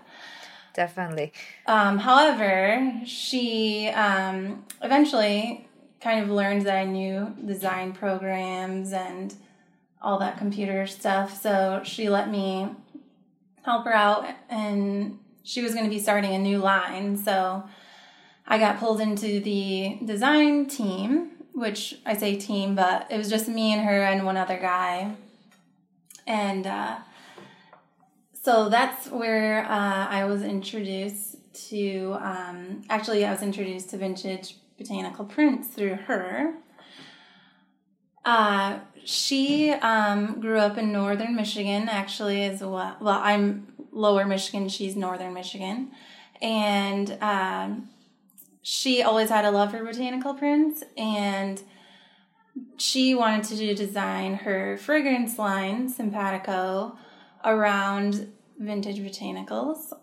Definitely. 0.74 1.34
Um, 1.68 1.98
however, 1.98 3.02
she 3.06 3.90
um, 3.90 4.66
eventually 4.82 5.68
kind 6.00 6.24
of 6.24 6.30
learned 6.30 6.66
that 6.66 6.76
I 6.76 6.86
knew 6.86 7.36
design 7.46 7.94
programs 7.94 8.94
and 8.94 9.36
all 10.02 10.18
that 10.20 10.38
computer 10.38 10.88
stuff. 10.88 11.42
So 11.42 11.82
she 11.84 12.10
let 12.10 12.30
me 12.30 12.70
help 13.64 13.86
her 13.86 13.94
out, 13.94 14.26
and 14.50 15.20
she 15.44 15.62
was 15.62 15.74
going 15.74 15.86
to 15.86 15.90
be 15.90 16.00
starting 16.00 16.34
a 16.34 16.40
new 16.40 16.58
line. 16.58 17.18
So 17.18 17.64
I 18.48 18.58
got 18.58 18.80
pulled 18.80 19.00
into 19.02 19.40
the 19.40 20.00
design 20.04 20.68
team, 20.68 21.32
which 21.54 21.96
I 22.06 22.16
say 22.16 22.38
team, 22.38 22.76
but 22.76 23.08
it 23.12 23.18
was 23.18 23.30
just 23.30 23.48
me 23.48 23.74
and 23.74 23.86
her 23.86 24.02
and 24.04 24.26
one 24.26 24.38
other 24.38 24.58
guy. 24.58 25.16
And 26.26 26.66
uh, 26.66 26.98
so 28.44 28.70
that's 28.70 29.08
where 29.08 29.66
uh, 29.66 30.08
I 30.08 30.26
was 30.26 30.42
introduced 30.42 31.38
to, 31.70 32.18
um, 32.20 32.82
actually, 32.90 33.26
I 33.26 33.32
was 33.32 33.44
introduced 33.44 33.92
to 33.92 33.98
vintage 33.98 34.56
botanical 34.78 35.26
prints 35.26 35.68
through 35.68 35.96
her. 35.96 36.54
Uh, 38.26 38.80
she 39.04 39.72
um, 39.72 40.40
grew 40.40 40.58
up 40.58 40.78
in 40.78 40.92
northern 40.92 41.36
Michigan, 41.36 41.90
actually, 41.90 42.44
as 42.44 42.62
well. 42.62 42.98
Well, 43.00 43.20
I'm 43.22 43.74
lower 43.92 44.26
Michigan, 44.26 44.70
she's 44.70 44.96
northern 44.96 45.34
Michigan. 45.34 45.92
And 46.42 47.18
um, 47.22 47.90
she 48.64 49.04
always 49.04 49.30
had 49.30 49.46
a 49.46 49.52
love 49.52 49.72
for 49.72 49.84
botanical 49.84 50.34
prints, 50.34 50.84
and 50.98 51.62
she 52.78 53.14
wanted 53.14 53.58
to 53.58 53.76
design 53.76 54.36
her 54.36 54.78
fragrance 54.78 55.38
line, 55.38 55.90
Simpatico, 55.90 56.98
around 57.44 58.32
vintage 58.58 59.00
botanicals. 59.00 59.94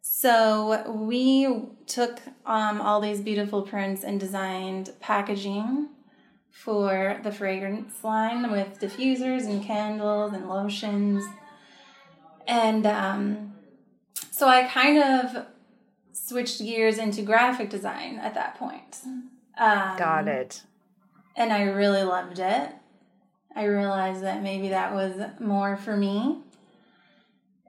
So 0.00 0.90
we 0.90 1.68
took 1.86 2.20
um, 2.44 2.80
all 2.80 3.00
these 3.00 3.20
beautiful 3.20 3.62
prints 3.62 4.02
and 4.02 4.18
designed 4.18 4.90
packaging 5.00 5.88
for 6.50 7.20
the 7.22 7.32
fragrance 7.32 8.04
line 8.04 8.50
with 8.50 8.78
diffusers 8.78 9.46
and 9.46 9.64
candles 9.64 10.32
and 10.32 10.48
lotions. 10.48 11.24
And 12.46 12.86
um, 12.86 13.54
so 14.30 14.48
I 14.48 14.64
kind 14.64 14.98
of 14.98 15.46
switched 16.12 16.60
gears 16.60 16.98
into 16.98 17.22
graphic 17.22 17.70
design 17.70 18.18
at 18.18 18.34
that 18.34 18.56
point. 18.56 18.98
Um, 19.58 19.96
Got 19.96 20.28
it. 20.28 20.62
And 21.36 21.52
I 21.52 21.62
really 21.62 22.02
loved 22.02 22.38
it. 22.38 22.70
I 23.54 23.64
realized 23.64 24.22
that 24.22 24.42
maybe 24.42 24.68
that 24.68 24.94
was 24.94 25.20
more 25.40 25.76
for 25.76 25.96
me. 25.96 26.42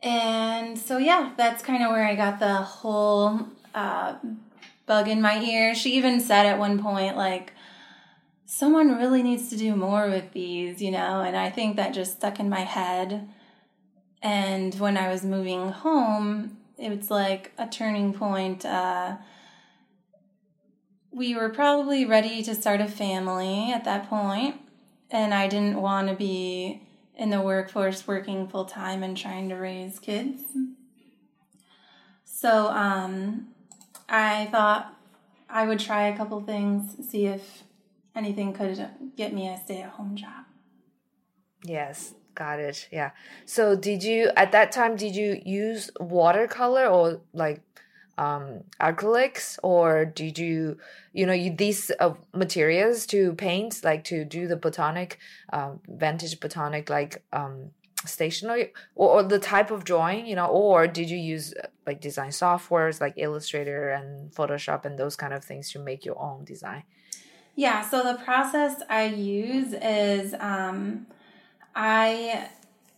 And 0.03 0.77
so, 0.77 0.97
yeah, 0.97 1.31
that's 1.37 1.63
kind 1.63 1.81
of 1.81 1.91
where 1.91 2.05
I 2.05 2.15
got 2.15 2.39
the 2.39 2.55
whole 2.55 3.47
uh, 3.73 4.15
bug 4.85 5.07
in 5.07 5.21
my 5.21 5.41
ear. 5.41 5.73
She 5.73 5.93
even 5.93 6.19
said 6.19 6.45
at 6.45 6.59
one 6.59 6.83
point, 6.83 7.15
like, 7.15 7.53
someone 8.45 8.97
really 8.97 9.23
needs 9.23 9.49
to 9.49 9.57
do 9.57 9.75
more 9.75 10.09
with 10.09 10.33
these, 10.33 10.81
you 10.81 10.91
know, 10.91 11.21
and 11.21 11.37
I 11.37 11.49
think 11.49 11.77
that 11.77 11.93
just 11.93 12.17
stuck 12.17 12.39
in 12.39 12.49
my 12.49 12.59
head. 12.59 13.29
And 14.21 14.75
when 14.75 14.97
I 14.97 15.09
was 15.09 15.23
moving 15.23 15.69
home, 15.69 16.57
it 16.77 16.89
was 16.89 17.09
like 17.09 17.53
a 17.57 17.65
turning 17.65 18.13
point. 18.13 18.65
Uh, 18.65 19.15
we 21.11 21.33
were 21.33 21.49
probably 21.49 22.05
ready 22.05 22.43
to 22.43 22.53
start 22.53 22.81
a 22.81 22.87
family 22.87 23.71
at 23.71 23.85
that 23.85 24.09
point, 24.09 24.55
and 25.09 25.33
I 25.33 25.47
didn't 25.47 25.81
want 25.81 26.09
to 26.09 26.15
be 26.15 26.81
in 27.15 27.29
the 27.29 27.41
workforce 27.41 28.07
working 28.07 28.47
full 28.47 28.65
time 28.65 29.03
and 29.03 29.15
trying 29.15 29.49
to 29.49 29.55
raise 29.55 29.99
kids. 29.99 30.41
So 32.25 32.67
um, 32.67 33.47
I 34.09 34.47
thought 34.51 34.97
I 35.49 35.67
would 35.67 35.79
try 35.79 36.07
a 36.07 36.17
couple 36.17 36.41
things, 36.41 37.07
see 37.09 37.27
if 37.27 37.63
anything 38.15 38.53
could 38.53 38.89
get 39.15 39.33
me 39.33 39.47
a 39.47 39.59
stay 39.63 39.81
at 39.81 39.91
home 39.91 40.15
job. 40.15 40.45
Yes, 41.63 42.15
got 42.35 42.59
it. 42.59 42.89
Yeah. 42.91 43.11
So 43.45 43.75
did 43.75 44.03
you 44.03 44.31
at 44.35 44.51
that 44.51 44.71
time 44.71 44.95
did 44.95 45.15
you 45.15 45.41
use 45.45 45.91
watercolor 45.99 46.87
or 46.87 47.21
like 47.33 47.61
um 48.17 48.63
acrylics 48.79 49.57
or 49.63 50.05
did 50.05 50.37
you 50.37 50.77
you 51.13 51.25
know 51.25 51.33
you 51.33 51.55
these 51.55 51.91
uh, 51.99 52.13
materials 52.33 53.05
to 53.07 53.33
paint 53.33 53.83
like 53.83 54.03
to 54.03 54.23
do 54.23 54.47
the 54.47 54.55
botanic 54.55 55.17
um 55.51 55.79
vintage 55.87 56.39
botanic 56.39 56.89
like 56.89 57.23
um 57.33 57.71
stationery 58.05 58.73
or, 58.95 59.09
or, 59.09 59.23
the 59.23 59.39
type 59.39 59.71
of 59.71 59.83
drawing 59.85 60.27
you 60.27 60.35
know 60.35 60.47
or 60.47 60.87
did 60.87 61.09
you 61.09 61.17
use 61.17 61.53
uh, 61.63 61.67
like 61.87 62.01
design 62.01 62.29
softwares 62.29 62.99
like 63.01 63.13
illustrator 63.17 63.89
and 63.89 64.31
photoshop 64.31 64.85
and 64.85 64.99
those 64.99 65.15
kind 65.15 65.33
of 65.33 65.43
things 65.43 65.71
to 65.71 65.79
make 65.79 66.05
your 66.05 66.19
own 66.19 66.43
design? 66.43 66.83
Yeah, 67.55 67.87
so 67.87 68.03
the 68.03 68.19
process 68.23 68.81
I 68.89 69.05
use 69.05 69.73
is 69.73 70.33
um, 70.39 71.05
I 71.75 72.49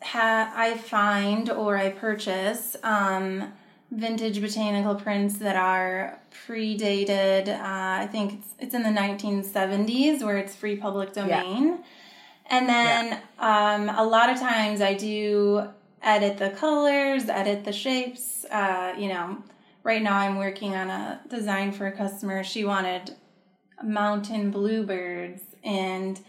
ha- 0.02 0.54
I 0.56 0.78
find 0.78 1.50
or 1.50 1.78
I 1.78 1.90
purchase 1.90 2.78
um, 2.84 3.52
vintage 3.96 4.42
botanical 4.42 4.96
prints 4.96 5.38
that 5.38 5.56
are 5.56 6.20
predated. 6.48 7.48
Uh, 7.48 8.04
I 8.04 8.08
think 8.12 8.34
it's, 8.34 8.48
it's 8.60 8.76
in 8.76 8.84
the 8.84 8.90
1970s 8.90 10.24
where 10.24 10.38
it's 10.38 10.56
free 10.56 10.76
public 10.76 11.14
domain. 11.14 11.68
Yeah. 11.68 11.78
And 12.48 12.70
then 12.70 13.22
yeah. 13.40 13.76
um, 13.76 13.90
a 13.90 14.04
lot 14.04 14.30
of 14.30 14.40
times 14.40 14.82
I 14.82 14.94
do 14.94 15.70
edit 16.04 16.38
the 16.38 16.52
colors, 16.52 17.30
edit 17.30 17.64
the 17.64 17.74
shapes. 17.74 18.46
Uh, 18.52 18.94
you 18.98 19.08
know, 19.08 19.38
right 19.84 20.02
now 20.02 20.18
I'm 20.18 20.38
working 20.38 20.76
on 20.76 20.90
a 20.90 21.22
design 21.30 21.72
for 21.72 21.88
a 21.88 21.92
customer. 21.92 22.44
She 22.44 22.66
wanted 22.66 23.16
mountain 23.84 24.52
bluebirds 24.52 25.42
and 25.64 26.20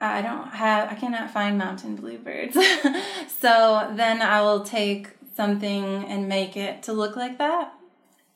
I 0.00 0.22
don't 0.22 0.48
have 0.48 0.90
I 0.90 0.94
cannot 0.94 1.30
find 1.30 1.56
mountain 1.56 1.96
bluebirds. 1.96 2.54
so 3.40 3.90
then 3.94 4.20
I 4.20 4.42
will 4.42 4.64
take 4.64 5.08
something 5.34 6.04
and 6.04 6.28
make 6.28 6.56
it 6.56 6.82
to 6.84 6.92
look 6.92 7.16
like 7.16 7.38
that 7.38 7.74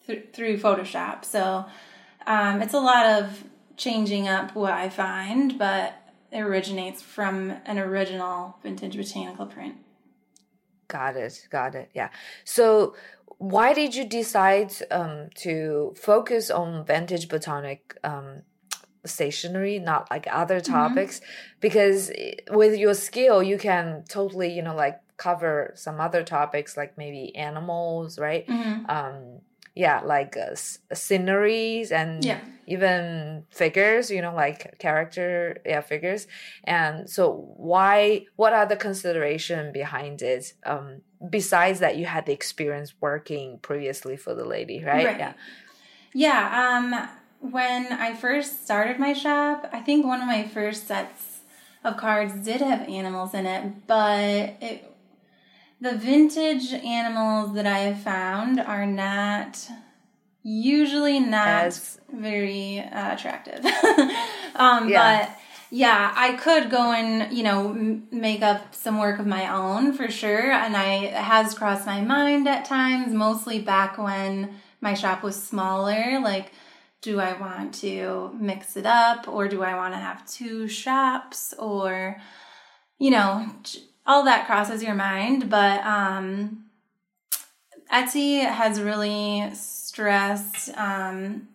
th- 0.06 0.28
through 0.32 0.58
Photoshop. 0.58 1.24
So 1.24 1.64
um, 2.26 2.60
it's 2.60 2.74
a 2.74 2.80
lot 2.80 3.06
of 3.06 3.44
changing 3.76 4.28
up 4.28 4.54
what 4.54 4.72
I 4.72 4.88
find, 4.88 5.58
but 5.58 5.94
it 6.32 6.40
originates 6.40 7.00
from 7.00 7.52
an 7.64 7.78
original 7.78 8.56
vintage 8.62 8.96
botanical 8.96 9.46
print. 9.46 9.76
Got 10.88 11.16
it. 11.16 11.46
Got 11.50 11.74
it. 11.74 11.90
Yeah. 11.94 12.08
So 12.44 12.96
why 13.38 13.72
did 13.72 13.94
you 13.94 14.04
decide 14.04 14.72
um, 14.90 15.28
to 15.36 15.94
focus 15.96 16.50
on 16.50 16.84
vintage 16.84 17.28
botanic 17.28 17.96
um, 18.02 18.42
stationery, 19.04 19.78
not 19.78 20.10
like 20.10 20.26
other 20.30 20.60
mm-hmm. 20.60 20.72
topics? 20.72 21.20
Mm-hmm. 21.20 21.58
Because 21.60 22.10
eh, 22.10 22.34
with 22.50 22.76
your 22.76 22.94
skill, 22.94 23.42
you 23.42 23.58
can 23.58 24.04
totally, 24.08 24.52
you 24.52 24.62
know, 24.62 24.74
like 24.74 25.00
cover 25.18 25.72
some 25.76 26.00
other 26.00 26.22
topics 26.22 26.76
like 26.76 26.96
maybe 26.96 27.34
animals, 27.36 28.18
right? 28.18 28.46
Mm-hmm. 28.46 28.90
Um, 28.90 29.40
yeah 29.74 30.00
like 30.00 30.36
uh, 30.36 30.52
s- 30.52 30.78
sceneries 30.92 31.92
and 31.92 32.24
Yeah. 32.24 32.40
even 32.66 33.44
figures 33.50 34.10
you 34.10 34.20
know 34.20 34.34
like 34.34 34.76
character 34.80 35.58
yeah 35.64 35.80
figures 35.82 36.26
and 36.64 37.08
so 37.08 37.30
why 37.56 38.24
what 38.34 38.52
are 38.52 38.66
the 38.66 38.76
consideration 38.76 39.70
behind 39.72 40.20
it 40.22 40.54
um 40.66 41.02
besides 41.30 41.78
that 41.78 41.96
you 41.96 42.06
had 42.06 42.26
the 42.26 42.32
experience 42.32 42.92
working 43.00 43.58
previously 43.62 44.16
for 44.16 44.34
the 44.34 44.44
lady 44.44 44.82
right, 44.82 45.18
yeah 45.18 45.34
Yeah, 46.12 46.42
um 46.78 47.08
when 47.40 47.92
I 47.92 48.14
first 48.14 48.64
started 48.64 48.98
my 48.98 49.12
shop, 49.12 49.68
I 49.72 49.80
think 49.80 50.04
one 50.04 50.20
of 50.20 50.26
my 50.26 50.48
first 50.48 50.88
sets 50.88 51.40
of 51.84 51.96
cards 51.96 52.34
did 52.44 52.60
have 52.60 52.88
animals 52.88 53.32
in 53.34 53.46
it, 53.46 53.86
but 53.86 54.56
it 54.60 54.87
the 55.80 55.96
vintage 55.96 56.72
animals 56.72 57.54
that 57.54 57.66
I 57.66 57.78
have 57.80 58.00
found 58.02 58.60
are 58.60 58.86
not 58.86 59.68
usually 60.42 61.20
not 61.20 61.48
As- 61.66 62.00
very 62.12 62.80
uh, 62.80 63.14
attractive. 63.14 63.64
um, 64.54 64.88
Yeah. 64.88 65.26
But 65.26 65.38
yeah, 65.70 66.14
I 66.16 66.32
could 66.32 66.70
go 66.70 66.92
and 66.92 67.30
you 67.36 67.42
know 67.42 67.70
m- 67.70 68.08
make 68.10 68.40
up 68.42 68.74
some 68.74 68.98
work 68.98 69.20
of 69.20 69.26
my 69.26 69.52
own 69.54 69.92
for 69.92 70.10
sure, 70.10 70.50
and 70.50 70.74
I 70.76 71.04
it 71.04 71.12
has 71.12 71.54
crossed 71.54 71.86
my 71.86 72.00
mind 72.00 72.48
at 72.48 72.64
times. 72.64 73.12
Mostly 73.12 73.60
back 73.60 73.98
when 73.98 74.54
my 74.80 74.94
shop 74.94 75.22
was 75.22 75.40
smaller, 75.42 76.20
like. 76.22 76.52
Do 77.00 77.20
I 77.20 77.34
want 77.38 77.74
to 77.74 78.32
mix 78.40 78.76
it 78.76 78.84
up 78.84 79.28
or 79.28 79.46
do 79.46 79.62
I 79.62 79.76
want 79.76 79.94
to 79.94 79.98
have 80.00 80.26
two 80.28 80.66
shops 80.66 81.54
or 81.56 82.20
you 82.98 83.12
know, 83.12 83.48
all 84.08 84.24
that 84.24 84.46
crosses 84.46 84.82
your 84.82 84.96
mind, 84.96 85.48
but 85.48 85.80
um 85.84 86.64
Etsy 87.92 88.40
has 88.44 88.80
really 88.80 89.50
stressed 89.54 90.70
um 90.76 91.48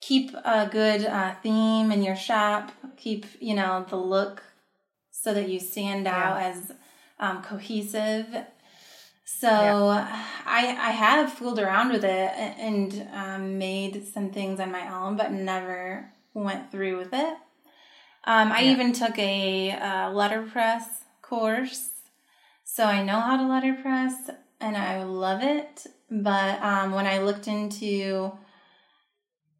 keep 0.00 0.34
a 0.34 0.68
good 0.70 1.04
uh, 1.06 1.34
theme 1.42 1.90
in 1.90 2.02
your 2.02 2.14
shop, 2.16 2.70
keep, 2.98 3.24
you 3.40 3.54
know, 3.54 3.86
the 3.88 3.96
look 3.96 4.42
so 5.10 5.32
that 5.32 5.48
you 5.48 5.58
stand 5.58 6.06
out 6.06 6.36
as 6.38 6.72
um, 7.18 7.42
cohesive. 7.42 8.26
So 9.24 9.48
I 9.48 10.76
I 10.78 10.90
have 10.90 11.32
fooled 11.32 11.58
around 11.58 11.90
with 11.90 12.04
it 12.04 12.32
and 12.58 13.08
um, 13.14 13.58
made 13.58 14.06
some 14.06 14.30
things 14.30 14.60
on 14.60 14.70
my 14.70 14.94
own, 14.94 15.16
but 15.16 15.32
never 15.32 16.12
went 16.34 16.70
through 16.70 16.98
with 16.98 17.14
it. 17.14 17.36
Um, 18.26 18.52
I 18.52 18.60
Yeah. 18.64 18.72
even 18.72 18.92
took 18.92 19.18
a 19.18 19.70
uh, 19.72 20.10
letterpress 20.10 21.03
course, 21.34 21.90
so 22.62 22.84
I 22.84 23.02
know 23.02 23.18
how 23.18 23.36
to 23.36 23.46
letterpress, 23.46 24.30
and 24.60 24.76
I 24.76 25.02
love 25.02 25.42
it. 25.42 25.86
But 26.10 26.62
um, 26.62 26.92
when 26.92 27.06
I 27.06 27.18
looked 27.18 27.48
into 27.48 28.32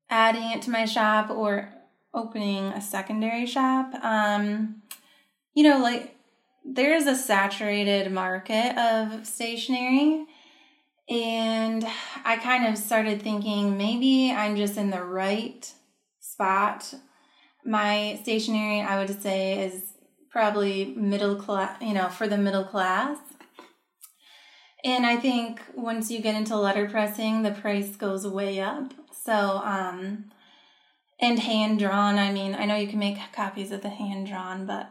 adding 0.09 0.51
it 0.53 0.63
to 0.63 0.71
my 0.71 0.85
shop 0.85 1.31
or 1.31 1.73
opening 2.13 2.67
a 2.67 2.81
secondary 2.81 3.47
shop, 3.47 3.93
um, 4.05 4.83
you 5.55 5.65
know, 5.65 5.79
like 5.79 6.17
there 6.65 6.95
is 6.95 7.07
a 7.07 7.17
saturated 7.17 8.13
market 8.13 8.79
of 8.79 9.27
stationery. 9.27 10.27
And 11.11 11.85
I 12.25 12.37
kind 12.37 12.67
of 12.67 12.79
started 12.79 13.21
thinking 13.21 13.77
maybe 13.77 14.33
I'm 14.33 14.57
just 14.57 14.77
in 14.77 14.91
the 14.91 15.03
right 15.03 15.71
spot. 16.21 16.95
My 17.65 18.19
stationery, 18.23 18.81
I 18.81 18.99
would 18.99 19.21
say, 19.21 19.67
is 19.67 19.94
probably 20.35 20.87
middle 20.97 21.37
class, 21.37 21.81
you 21.81 21.95
know, 21.95 22.09
for 22.09 22.27
the 22.27 22.37
middle 22.37 22.65
class. 22.65 23.19
And 24.83 25.07
I 25.07 25.17
think 25.17 25.61
once 25.77 26.11
you 26.11 26.21
get 26.21 26.35
into 26.35 26.55
letterpressing, 26.55 27.45
the 27.45 27.53
price 27.53 27.95
goes 27.95 28.27
way 28.27 28.59
up. 28.61 28.93
So, 29.23 29.33
um, 29.33 30.33
and 31.21 31.39
hand 31.39 31.79
drawn, 31.79 32.19
I 32.19 32.33
mean, 32.33 32.57
I 32.57 32.65
know 32.65 32.75
you 32.75 32.89
can 32.89 32.99
make 32.99 33.17
copies 33.33 33.71
of 33.71 33.83
the 33.83 33.91
hand 33.91 34.27
drawn, 34.27 34.67
but 34.67 34.91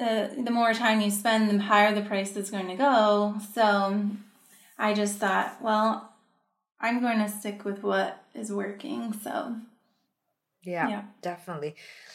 uh, 0.00 0.26
the 0.36 0.50
more 0.50 0.74
time 0.74 1.00
you 1.00 1.12
spend, 1.12 1.48
the 1.48 1.62
higher 1.62 1.94
the 1.94 2.02
price 2.02 2.34
is 2.36 2.50
going 2.50 2.66
to 2.66 2.74
go. 2.74 3.36
So 3.54 4.04
I 4.76 4.94
just 4.94 5.18
thought, 5.18 5.62
well, 5.62 6.12
I'm 6.80 7.00
going 7.00 7.18
to 7.18 7.28
stick 7.28 7.64
with 7.64 7.84
what 7.84 8.20
is 8.34 8.52
working. 8.52 9.12
So, 9.12 9.58
Yeah, 10.64 10.88
Yeah. 10.88 11.02
definitely. 11.22 11.74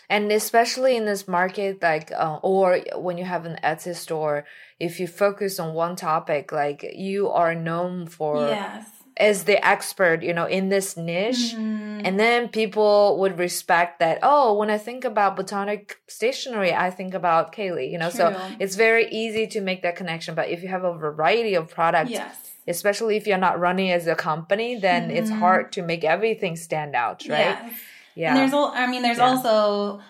And 0.09 0.31
especially 0.31 0.95
in 0.97 1.05
this 1.05 1.27
market, 1.27 1.81
like, 1.81 2.11
uh, 2.11 2.39
or 2.41 2.79
when 2.95 3.17
you 3.17 3.25
have 3.25 3.45
an 3.45 3.57
Etsy 3.63 3.95
store, 3.95 4.45
if 4.79 4.99
you 4.99 5.07
focus 5.07 5.59
on 5.59 5.73
one 5.73 5.95
topic, 5.95 6.51
like 6.51 6.83
you 6.95 7.29
are 7.29 7.53
known 7.53 8.07
for 8.07 8.47
yes. 8.49 8.85
as 9.17 9.43
the 9.43 9.63
expert, 9.65 10.23
you 10.23 10.33
know, 10.33 10.45
in 10.45 10.69
this 10.69 10.97
niche. 10.97 11.53
Mhm. 11.55 12.01
And 12.05 12.17
then 12.19 12.47
people 12.47 13.17
would 13.19 13.37
respect 13.37 13.99
that. 13.99 14.19
Oh, 14.23 14.53
when 14.57 14.69
I 14.69 14.77
think 14.77 15.03
about 15.03 15.35
botanic 15.35 15.97
stationery, 16.07 16.73
I 16.73 16.89
think 16.91 17.13
about 17.13 17.53
Kaylee, 17.53 17.91
you 17.91 17.97
know, 17.97 18.09
so 18.09 18.25
it's 18.57 18.75
very 18.75 19.05
easy 19.11 19.45
to 19.47 19.59
make 19.61 19.81
that 19.83 19.95
connection. 19.97 20.33
But 20.33 20.47
if 20.49 20.63
you 20.63 20.69
have 20.69 20.85
a 20.85 20.93
variety 20.93 21.55
of 21.55 21.69
products, 21.69 22.11
Yes. 22.11 22.51
especially 22.67 23.17
if 23.17 23.27
you're 23.27 23.37
not 23.37 23.59
running 23.59 23.91
as 23.91 24.07
a 24.07 24.15
company, 24.15 24.75
then 24.77 25.11
it's 25.11 25.29
Mhm. 25.29 25.39
hard 25.39 25.71
to 25.73 25.81
make 25.81 26.03
everything 26.05 26.55
stand 26.55 26.95
out, 26.95 27.19
right? 27.27 27.57
Yes. 27.61 27.73
Yeah. 28.19 28.29
And 28.31 28.37
there's, 28.37 28.53
al- 28.53 28.73
I 28.75 28.85
mean, 28.87 29.01
there's 29.01 29.17
Yeah. 29.17 29.29
also, 29.29 30.01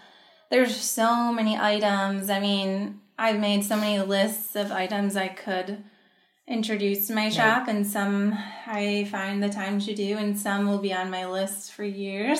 there's 0.49 0.75
so 0.75 1.31
many 1.31 1.55
items. 1.55 2.29
I 2.29 2.39
mean, 2.39 3.01
I've 3.19 3.39
made 3.39 3.63
so 3.63 3.75
many 3.75 3.99
lists 3.99 4.55
of 4.55 4.71
items 4.71 5.15
I 5.15 5.27
could 5.27 5.83
introduce 6.47 7.05
to 7.07 7.13
my 7.13 7.29
shop, 7.29 7.67
and 7.67 7.85
some 7.85 8.35
I 8.65 9.07
find 9.11 9.43
the 9.43 9.49
time 9.49 9.79
to 9.81 9.93
do, 9.93 10.17
and 10.17 10.37
some 10.37 10.67
will 10.67 10.79
be 10.79 10.91
on 10.91 11.11
my 11.11 11.27
list 11.27 11.71
for 11.73 11.83
years. 11.83 12.39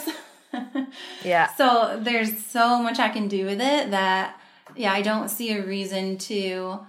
yeah. 1.23 1.53
So 1.53 1.99
there's 2.01 2.43
so 2.43 2.81
much 2.81 2.97
I 2.97 3.09
can 3.09 3.27
do 3.27 3.45
with 3.45 3.61
it 3.61 3.91
that, 3.91 4.39
yeah, 4.75 4.91
I 4.91 5.03
don't 5.03 5.29
see 5.29 5.51
a 5.51 5.63
reason 5.63 6.17
to 6.29 6.79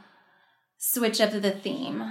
switch 0.79 1.21
up 1.21 1.33
the 1.33 1.51
theme. 1.51 2.03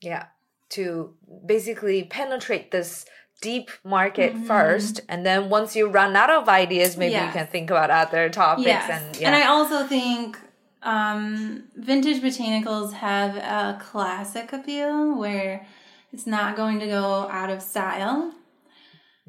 Yeah. 0.00 0.26
To 0.70 1.14
basically 1.44 2.04
penetrate 2.04 2.70
this 2.70 3.04
deep 3.40 3.70
market 3.84 4.36
first. 4.46 5.00
And 5.08 5.24
then 5.24 5.48
once 5.48 5.76
you 5.76 5.88
run 5.88 6.16
out 6.16 6.30
of 6.30 6.48
ideas, 6.48 6.96
maybe 6.96 7.14
you 7.14 7.20
Mm-hmm. 7.20 7.32
Can 7.32 7.46
think 7.46 7.70
about 7.70 7.90
other 7.90 8.28
topics. 8.28 8.66
Yes. 8.66 8.90
And 8.90 9.16
yeah. 9.20 9.28
And 9.28 9.36
I 9.36 9.46
also 9.46 9.86
think 9.86 10.38
um, 10.82 11.64
vintage 11.76 12.22
botanicals 12.22 12.92
have 12.92 13.36
a 13.36 13.78
classic 13.80 14.52
appeal 14.52 15.18
where 15.18 15.66
it's 16.12 16.26
not 16.26 16.56
going 16.56 16.78
to 16.80 16.86
go 16.86 17.28
out 17.28 17.50
of 17.50 17.60
style. 17.60 18.32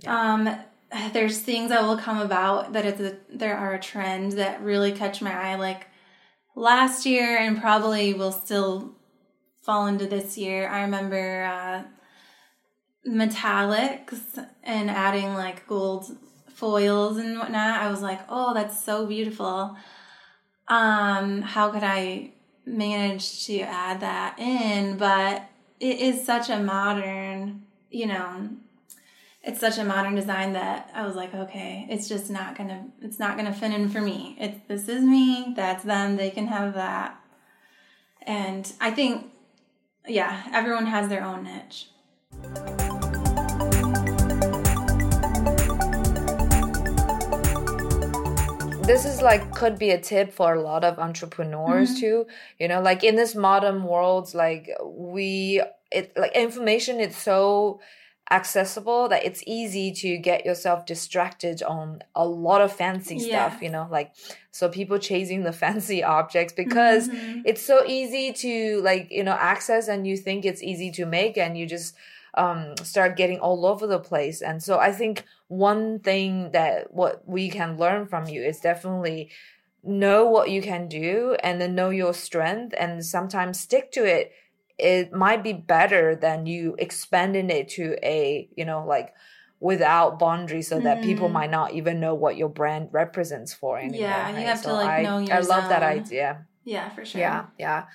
Um, 0.06 0.56
there's 1.12 1.42
things 1.42 1.70
that 1.70 1.84
will 1.84 1.98
come 1.98 2.20
about 2.22 2.74
that 2.74 2.86
it's 2.86 3.02
a, 3.02 3.18
there 3.34 3.58
are 3.58 3.74
a 3.74 3.80
trend 3.80 4.34
that 4.34 4.62
really 4.62 4.92
catch 4.92 5.22
my 5.22 5.34
eye 5.34 5.56
like 5.56 5.88
last 6.56 7.06
year 7.06 7.38
and 7.38 7.60
probably 7.60 8.14
will 8.14 8.32
still 8.32 8.96
fall 9.64 9.88
into 9.88 10.06
this 10.06 10.38
year. 10.38 10.70
I 10.70 10.82
remember 10.82 11.44
uh, 11.44 11.84
metallics 13.08 14.46
and 14.64 14.90
adding 14.90 15.34
like 15.34 15.66
gold 15.68 16.16
foils 16.54 17.18
and 17.18 17.38
whatnot. 17.38 17.82
I 17.82 17.90
was 17.90 18.02
like, 18.02 18.20
oh, 18.30 18.54
that's 18.54 18.84
so 18.84 19.06
beautiful. 19.06 19.76
Um, 20.68 21.42
how 21.42 21.70
could 21.70 21.84
I 21.84 22.32
manage 22.66 23.46
to 23.46 23.60
add 23.62 24.02
that 24.02 24.38
in? 24.40 24.98
But 24.98 25.48
it 25.80 26.00
is 26.00 26.26
such 26.26 26.50
a 26.50 26.60
modern, 26.60 27.64
you 27.90 28.08
know, 28.08 28.50
it's 29.44 29.62
such 29.62 29.78
a 29.78 29.84
modern 29.84 30.16
design 30.16 30.54
that 30.54 30.90
I 30.94 31.06
was 31.06 31.16
like, 31.16 31.34
okay, 31.34 31.88
it's 31.90 32.10
just 32.10 32.30
not 32.30 32.58
gonna, 32.58 32.88
it's 33.02 33.20
not 33.20 33.38
gonna 33.38 33.54
fit 33.54 33.72
in 33.72 33.88
for 33.88 34.02
me. 34.02 34.36
It's 34.40 34.60
this 34.68 34.90
is 34.90 35.04
me, 35.04 35.54
that's 35.56 35.86
them. 35.86 36.18
They 36.18 36.32
can 36.32 36.48
have 36.48 36.74
that. 36.74 37.18
And 38.24 38.70
I 38.82 38.92
think, 38.92 39.32
yeah, 40.06 40.44
everyone 40.52 40.88
has 40.88 41.08
their 41.08 41.24
own 41.24 41.44
niche. 41.46 41.88
This 48.88 49.06
is 49.06 49.22
like 49.22 49.54
could 49.54 49.78
be 49.78 49.90
a 49.92 50.00
tip 50.00 50.32
for 50.32 50.54
a 50.54 50.62
lot 50.62 50.84
of 50.84 50.98
entrepreneurs 51.00 51.90
Mm-hmm. 51.92 52.00
too 52.00 52.28
you 52.60 52.68
know 52.68 52.82
like 52.82 53.04
in 53.04 53.16
this 53.16 53.36
modern 53.36 53.84
world 53.84 54.34
like 54.34 54.70
we 54.84 55.62
it 55.92 56.12
like 56.18 56.34
information 56.36 57.00
is 57.00 57.16
so 57.16 57.80
accessible 58.30 59.08
that 59.08 59.24
it's 59.26 59.42
easy 59.48 59.92
to 59.94 60.18
get 60.18 60.46
yourself 60.46 60.86
distracted 60.86 61.64
on 61.64 62.02
a 62.14 62.26
lot 62.28 62.62
of 62.62 62.74
fancy 62.74 63.20
stuff 63.20 63.60
you 63.62 63.70
know 63.70 63.88
like 63.90 64.12
so 64.52 64.68
people 64.68 64.98
chasing 65.00 65.44
the 65.44 65.54
fancy 65.64 66.04
objects 66.04 66.54
because 66.54 67.08
Mhm. 67.08 67.42
it's 67.46 67.62
so 67.62 67.86
easy 67.86 68.34
to 68.34 68.82
like 68.82 69.08
you 69.12 69.24
know 69.24 69.38
access 69.54 69.88
and 69.88 70.06
you 70.06 70.18
think 70.18 70.44
it's 70.46 70.62
easy 70.64 70.92
to 70.92 71.06
make 71.06 71.38
and 71.38 71.58
you 71.58 71.66
just 71.66 71.96
um, 72.38 72.78
start 72.84 73.18
getting 73.18 73.40
all 73.40 73.66
over 73.66 73.88
the 73.88 74.00
place 74.00 74.42
and 74.42 74.62
so 74.64 74.80
i 74.80 74.92
think 74.92 75.26
one 75.48 76.00
thing 76.00 76.52
that 76.52 76.94
what 76.94 77.28
we 77.28 77.50
can 77.50 77.78
learn 77.78 78.08
from 78.08 78.28
you 78.28 78.42
is 78.44 78.60
definitely 78.60 79.30
know 79.84 80.26
what 80.26 80.50
you 80.50 80.62
can 80.62 80.88
do 80.88 81.36
and 81.44 81.62
then 81.62 81.76
know 81.76 81.90
your 81.90 82.14
strength 82.14 82.74
and 82.78 83.06
sometimes 83.06 83.60
stick 83.60 83.92
to 83.92 84.04
it 84.06 84.32
it 84.78 85.12
might 85.12 85.44
be 85.44 85.54
better 85.54 86.16
than 86.16 86.46
you 86.46 86.76
expanding 86.78 87.50
it 87.50 87.70
to 87.70 87.96
a 88.04 88.48
you 88.56 88.66
know 88.66 88.86
like 88.86 89.14
without 89.60 90.20
boundaries 90.20 90.68
so 90.68 90.80
that 90.80 91.02
people 91.02 91.30
Mhm. 91.30 91.34
might 91.34 91.50
not 91.50 91.74
even 91.74 92.00
know 92.00 92.14
what 92.14 92.38
your 92.38 92.50
brand 92.50 92.90
represents 92.92 93.54
for 93.54 93.80
anymore. 93.80 94.00
Yeah, 94.00 94.30
you 94.30 94.36
right? 94.36 94.46
have 94.46 94.62
to, 94.62 94.74
like, 94.74 94.88
I, 94.88 95.04
know 95.04 95.18
your 95.18 95.34
I 95.34 95.40
love 95.40 95.68
that 95.70 95.82
idea. 95.82 96.46
Yeah, 96.64 96.90
for 96.90 97.04
sure. 97.04 97.22
Yeah, 97.22 97.46
yeah, 97.58 97.86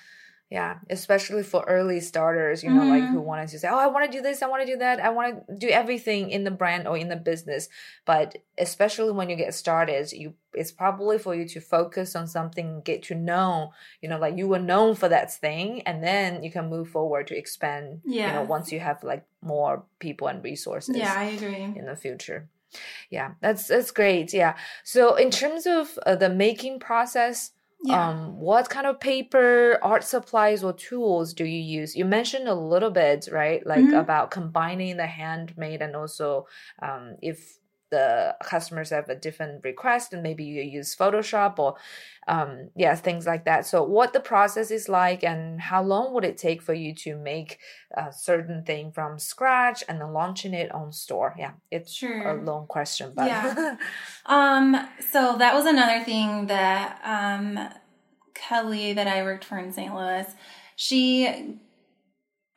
yeah. 0.49 0.77
Especially 0.89 1.41
for 1.43 1.63
early 1.67 1.99
starters, 1.99 2.63
you 2.63 2.69
know, 2.69 2.83
like 2.85 3.03
Mhm. 3.03 3.11
who 3.11 3.21
wanted 3.21 3.49
to 3.49 3.57
say, 3.59 3.67
"Oh, 3.67 3.77
I 3.79 3.87
want 3.87 4.05
to 4.05 4.11
do 4.17 4.21
this, 4.21 4.41
I 4.43 4.47
want 4.47 4.61
to 4.65 4.71
do 4.71 4.77
that, 4.77 4.99
I 4.99 5.09
want 5.09 5.47
to 5.47 5.55
do 5.55 5.69
everything 5.69 6.29
in 6.29 6.43
the 6.43 6.51
brand 6.51 6.87
or 6.87 6.95
in 6.97 7.09
the 7.09 7.15
business." 7.15 7.69
But 8.05 8.37
especially 8.57 9.11
when 9.13 9.29
you 9.29 9.35
get 9.35 9.53
started, 9.55 10.11
you 10.11 10.35
it's 10.53 10.71
probably 10.71 11.17
for 11.17 11.33
you 11.33 11.47
to 11.47 11.59
focus 11.59 12.15
on 12.15 12.27
something, 12.27 12.81
get 12.81 13.01
to 13.01 13.15
know, 13.15 13.71
you 14.01 14.07
know, 14.09 14.19
like 14.19 14.37
you 14.37 14.47
were 14.47 14.59
known 14.59 14.93
for 14.93 15.09
that 15.09 15.33
thing, 15.33 15.81
and 15.87 16.03
then 16.03 16.43
you 16.43 16.51
can 16.51 16.69
move 16.69 16.87
forward 16.89 17.25
to 17.27 17.35
expand. 17.35 18.01
Yeah. 18.05 18.27
You 18.27 18.33
know, 18.33 18.43
once 18.43 18.71
you 18.71 18.79
have 18.79 19.03
like 19.03 19.23
more 19.41 19.83
people 19.97 20.27
and 20.27 20.43
resources 20.43 20.95
Yeah, 20.95 21.15
I 21.17 21.23
agree. 21.35 21.63
in 21.75 21.85
the 21.87 21.95
future. 21.95 22.47
Yeah, 23.09 23.33
that's 23.41 23.67
that's 23.67 23.89
great. 23.91 24.33
Yeah. 24.33 24.55
So 24.83 25.15
in 25.15 25.31
terms 25.31 25.65
of 25.65 25.97
uh, 26.05 26.15
the 26.15 26.29
making 26.29 26.79
process, 26.79 27.52
Yeah. 27.83 28.09
um, 28.09 28.39
what 28.39 28.69
kind 28.69 28.87
of 28.87 28.99
paper, 28.99 29.77
art 29.83 30.03
supplies, 30.03 30.63
or 30.63 30.73
tools 30.73 31.33
do 31.33 31.45
you 31.45 31.59
use? 31.59 31.95
You 31.95 32.05
mentioned 32.05 32.47
a 32.47 32.55
little 32.55 32.91
bit, 32.91 33.27
right? 33.31 33.65
Like 33.65 33.79
Mhm. 33.79 33.99
about 33.99 34.31
combining 34.31 34.97
the 34.97 35.07
handmade 35.07 35.81
and 35.81 35.95
also 35.95 36.47
um, 36.81 37.17
if 37.21 37.59
the 37.93 38.35
customers 38.43 38.89
have 38.89 39.07
a 39.07 39.15
different 39.15 39.63
request 39.63 40.13
and 40.13 40.23
maybe 40.23 40.43
you 40.43 40.63
use 40.63 40.95
Photoshop 40.95 41.59
or 41.59 41.75
um, 42.27 42.69
yeah, 42.75 42.95
things 42.95 43.27
like 43.27 43.45
that. 43.45 43.67
So 43.67 43.83
what 43.83 44.13
the 44.13 44.19
process 44.19 44.71
is 44.71 44.89
like 44.89 45.23
and 45.23 45.61
how 45.61 45.83
long 45.83 46.13
would 46.13 46.25
it 46.25 46.37
take 46.37 46.61
for 46.63 46.73
you 46.73 46.95
to 47.05 47.15
make 47.15 47.59
a 47.95 48.11
certain 48.11 48.63
thing 48.63 48.91
from 48.91 49.19
scratch 49.19 49.83
and 49.87 50.01
then 50.01 50.11
launching 50.11 50.53
it 50.55 50.71
on 50.73 50.91
store? 50.91 51.35
Yeah, 51.37 51.51
it's 51.69 52.01
a 52.01 52.33
long 52.41 52.65
question, 52.67 53.13
but 53.15 53.27
Yeah. 53.27 53.75
Um, 54.25 54.87
so 55.11 55.35
that 55.37 55.53
was 55.53 55.65
another 55.65 56.03
thing 56.03 56.47
that 56.47 56.99
um 57.03 57.69
Kelly 58.33 58.93
that 58.93 59.07
I 59.07 59.21
worked 59.23 59.45
for 59.45 59.57
in 59.57 59.71
St. 59.71 59.93
Louis, 59.93 60.25
she 60.75 61.59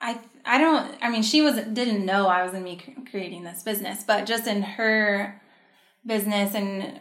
I 0.01 0.21
I 0.45 0.59
don't 0.59 0.95
I 1.01 1.11
mean 1.11 1.23
she 1.23 1.43
was 1.43 1.57
didn't 1.57 2.05
know 2.05 2.27
I 2.27 2.43
was 2.43 2.53
to 2.53 2.61
be 2.61 2.81
creating 3.11 3.45
this 3.45 3.63
business, 3.63 4.05
but 4.05 4.27
just 4.27 4.47
in 4.47 4.63
her 4.63 5.41
business 6.05 6.55
and 6.55 7.01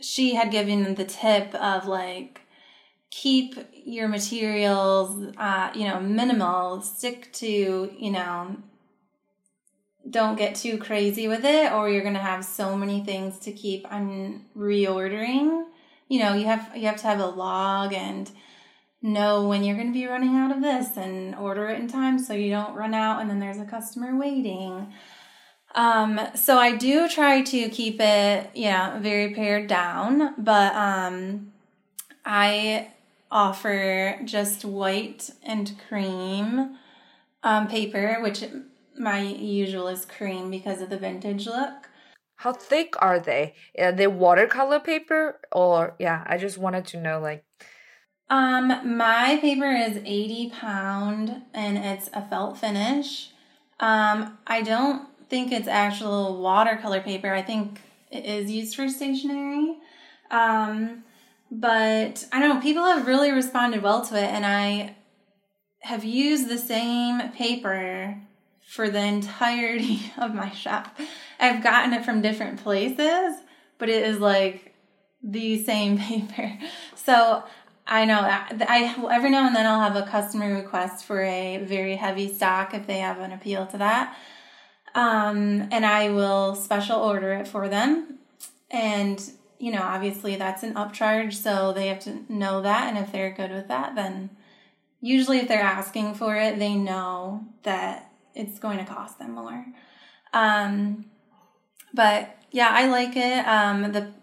she 0.00 0.34
had 0.34 0.50
given 0.50 0.94
the 0.94 1.04
tip 1.04 1.54
of 1.54 1.86
like 1.86 2.42
keep 3.10 3.56
your 3.74 4.08
materials 4.08 5.34
uh 5.38 5.70
you 5.74 5.86
know 5.86 6.00
minimal, 6.00 6.80
stick 6.82 7.32
to, 7.34 7.92
you 7.98 8.10
know, 8.10 8.56
don't 10.08 10.36
get 10.36 10.54
too 10.54 10.78
crazy 10.78 11.28
with 11.28 11.44
it 11.44 11.72
or 11.72 11.88
you're 11.88 12.02
going 12.02 12.14
to 12.14 12.20
have 12.20 12.44
so 12.44 12.76
many 12.76 13.02
things 13.04 13.38
to 13.38 13.52
keep 13.52 13.90
on 13.90 14.44
reordering. 14.56 15.64
You 16.08 16.20
know 16.20 16.34
you 16.34 16.44
have 16.44 16.76
you 16.76 16.86
have 16.86 17.00
to 17.00 17.06
have 17.06 17.20
a 17.20 17.26
log 17.26 17.94
and 17.94 18.30
know 19.02 19.48
when 19.48 19.64
you're 19.64 19.76
going 19.76 19.88
to 19.88 19.92
be 19.92 20.06
running 20.06 20.36
out 20.36 20.54
of 20.54 20.62
this 20.62 20.96
and 20.96 21.34
order 21.34 21.68
it 21.68 21.78
in 21.78 21.88
time 21.88 22.18
so 22.18 22.32
you 22.32 22.50
don't 22.50 22.74
run 22.74 22.94
out 22.94 23.20
and 23.20 23.28
then 23.28 23.40
there's 23.40 23.58
a 23.58 23.64
customer 23.64 24.16
waiting 24.16 24.92
um 25.74 26.20
so 26.34 26.58
i 26.58 26.76
do 26.76 27.08
try 27.08 27.42
to 27.42 27.68
keep 27.70 28.00
it 28.00 28.50
yeah 28.54 28.98
very 28.98 29.34
pared 29.34 29.66
down 29.66 30.34
but 30.38 30.74
um 30.74 31.52
i 32.24 32.88
offer 33.30 34.18
just 34.24 34.64
white 34.64 35.30
and 35.42 35.74
cream 35.88 36.76
um, 37.42 37.66
paper 37.66 38.18
which 38.22 38.44
my 38.98 39.20
usual 39.22 39.88
is 39.88 40.04
cream 40.04 40.50
because 40.50 40.80
of 40.80 40.90
the 40.90 40.98
vintage 40.98 41.46
look. 41.46 41.88
how 42.36 42.52
thick 42.52 42.94
are 43.00 43.18
they? 43.18 43.54
Are 43.78 43.92
they 43.92 44.06
watercolor 44.06 44.80
paper 44.80 45.40
or 45.50 45.94
yeah? 45.98 46.24
I 46.26 46.38
just 46.38 46.58
wanted 46.58 46.86
to 46.88 47.00
know 47.00 47.20
like 47.20 47.44
Um, 48.32 48.96
my 48.96 49.36
paper 49.42 49.70
is 49.70 50.00
80 50.06 50.52
pound 50.58 51.42
and 51.52 51.76
it's 51.76 52.08
a 52.14 52.26
felt 52.26 52.56
finish. 52.56 53.28
Um, 53.78 54.38
I 54.46 54.62
don't 54.62 55.06
think 55.28 55.52
it's 55.52 55.68
actual 55.68 56.40
watercolor 56.40 57.02
paper. 57.02 57.30
I 57.30 57.42
think 57.42 57.78
it 58.10 58.24
is 58.24 58.50
used 58.50 58.74
for 58.74 58.88
stationery. 58.88 59.76
Um, 60.30 61.04
but 61.50 62.26
I 62.32 62.40
don't 62.40 62.48
know, 62.48 62.60
people 62.62 62.84
have 62.84 63.06
really 63.06 63.32
responded 63.32 63.82
well 63.82 64.00
to 64.06 64.16
it 64.16 64.30
and 64.30 64.46
I 64.46 64.96
have 65.80 66.02
used 66.02 66.48
the 66.48 66.56
same 66.56 67.32
paper 67.32 68.18
for 68.66 68.88
the 68.88 69.04
entirety 69.04 70.10
of 70.16 70.34
my 70.34 70.48
shop. 70.52 70.98
I've 71.38 71.62
gotten 71.62 71.92
it 71.92 72.02
from 72.02 72.22
different 72.22 72.62
places, 72.62 73.34
but 73.76 73.90
it 73.90 74.04
is 74.04 74.20
like 74.20 74.74
the 75.22 75.62
same 75.62 75.98
paper. 75.98 76.58
So 76.94 77.44
I 77.92 78.06
know 78.06 78.20
I, 78.20 78.46
I 78.68 79.14
every 79.14 79.28
now 79.28 79.46
and 79.46 79.54
then 79.54 79.66
I'll 79.66 79.80
have 79.80 79.96
a 79.96 80.08
customer 80.08 80.54
request 80.54 81.04
for 81.04 81.20
a 81.22 81.58
very 81.58 81.96
heavy 81.96 82.32
stock 82.32 82.72
if 82.72 82.86
they 82.86 83.00
have 83.00 83.18
an 83.18 83.32
appeal 83.32 83.66
to 83.66 83.76
that. 83.76 84.16
Um, 84.94 85.68
and 85.70 85.84
I 85.84 86.08
will 86.08 86.54
special 86.54 86.98
order 86.98 87.34
it 87.34 87.46
for 87.46 87.68
them. 87.68 88.18
And 88.70 89.22
you 89.58 89.70
know, 89.70 89.82
obviously 89.82 90.36
that's 90.36 90.62
an 90.62 90.72
upcharge, 90.72 91.34
so 91.34 91.74
they 91.74 91.88
have 91.88 92.00
to 92.00 92.24
know 92.32 92.62
that 92.62 92.88
and 92.88 92.96
if 92.96 93.12
they're 93.12 93.30
good 93.30 93.50
with 93.50 93.68
that, 93.68 93.94
then 93.94 94.30
usually 95.02 95.40
if 95.40 95.48
they're 95.48 95.60
asking 95.60 96.14
for 96.14 96.34
it, 96.34 96.58
they 96.58 96.74
know 96.74 97.44
that 97.62 98.10
it's 98.34 98.58
going 98.58 98.78
to 98.78 98.86
cost 98.86 99.18
them 99.18 99.32
more. 99.32 99.66
Um, 100.32 101.04
but 101.92 102.38
yeah, 102.50 102.70
I 102.70 102.86
like 102.86 103.16
it. 103.16 103.46
Um, 103.46 103.92
the 103.92 104.14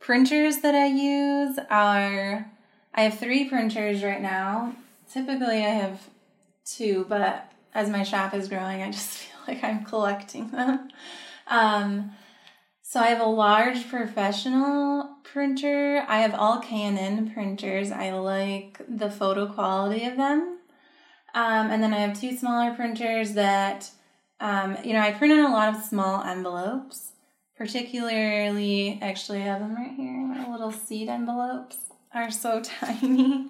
printers 0.00 0.58
that 0.58 0.74
I 0.74 0.86
use 0.86 1.60
are 1.70 2.50
I 2.94 3.02
have 3.02 3.18
three 3.18 3.48
printers 3.48 4.04
right 4.04 4.22
now. 4.22 4.76
Typically, 5.12 5.64
I 5.64 5.70
have 5.70 6.00
two, 6.64 7.04
but 7.08 7.50
as 7.74 7.90
my 7.90 8.04
shop 8.04 8.34
is 8.34 8.48
growing, 8.48 8.82
I 8.82 8.90
just 8.90 9.08
feel 9.18 9.40
like 9.48 9.64
I'm 9.64 9.84
collecting 9.84 10.50
them. 10.50 10.88
Um, 11.48 12.12
so 12.82 13.00
I 13.00 13.08
have 13.08 13.20
a 13.20 13.28
large 13.28 13.88
professional 13.88 15.16
printer. 15.24 16.04
I 16.06 16.20
have 16.20 16.34
all 16.34 16.60
Canon 16.60 17.32
printers. 17.32 17.90
I 17.90 18.12
like 18.12 18.80
the 18.88 19.10
photo 19.10 19.46
quality 19.46 20.06
of 20.06 20.16
them. 20.16 20.58
Um, 21.34 21.70
and 21.70 21.82
then 21.82 21.92
I 21.92 21.98
have 21.98 22.18
two 22.18 22.36
smaller 22.36 22.74
printers 22.74 23.32
that, 23.32 23.90
um, 24.38 24.76
you 24.84 24.92
know, 24.92 25.00
I 25.00 25.10
print 25.10 25.32
on 25.32 25.50
a 25.50 25.52
lot 25.52 25.74
of 25.74 25.82
small 25.82 26.22
envelopes. 26.22 27.10
Particularly, 27.56 28.98
actually, 29.02 29.42
I 29.42 29.46
have 29.46 29.60
them 29.60 29.74
right 29.74 29.94
here. 29.96 30.46
Little 30.48 30.72
seed 30.72 31.08
envelopes 31.08 31.93
are 32.14 32.30
so 32.30 32.60
tiny. 32.80 33.48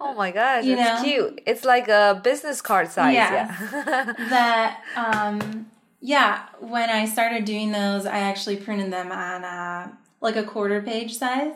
oh 0.00 0.14
my 0.14 0.30
gosh, 0.30 0.64
You 0.64 0.76
it's 0.78 1.02
cute. 1.02 1.40
It's 1.46 1.64
like 1.64 1.88
a 1.88 2.20
business 2.22 2.60
card 2.60 2.90
size. 2.90 3.14
Yes. 3.14 3.58
Yeah. 3.72 4.12
that 4.30 4.80
um 4.96 5.66
yeah 6.00 6.42
when 6.60 6.90
i 6.90 7.06
started 7.06 7.44
doing 7.44 7.72
those 7.72 8.04
i 8.04 8.18
actually 8.18 8.56
printed 8.56 8.92
them 8.92 9.10
on 9.10 9.44
uh 9.44 9.90
like 10.20 10.36
a 10.36 10.44
quarter 10.44 10.82
page 10.82 11.16
size 11.16 11.54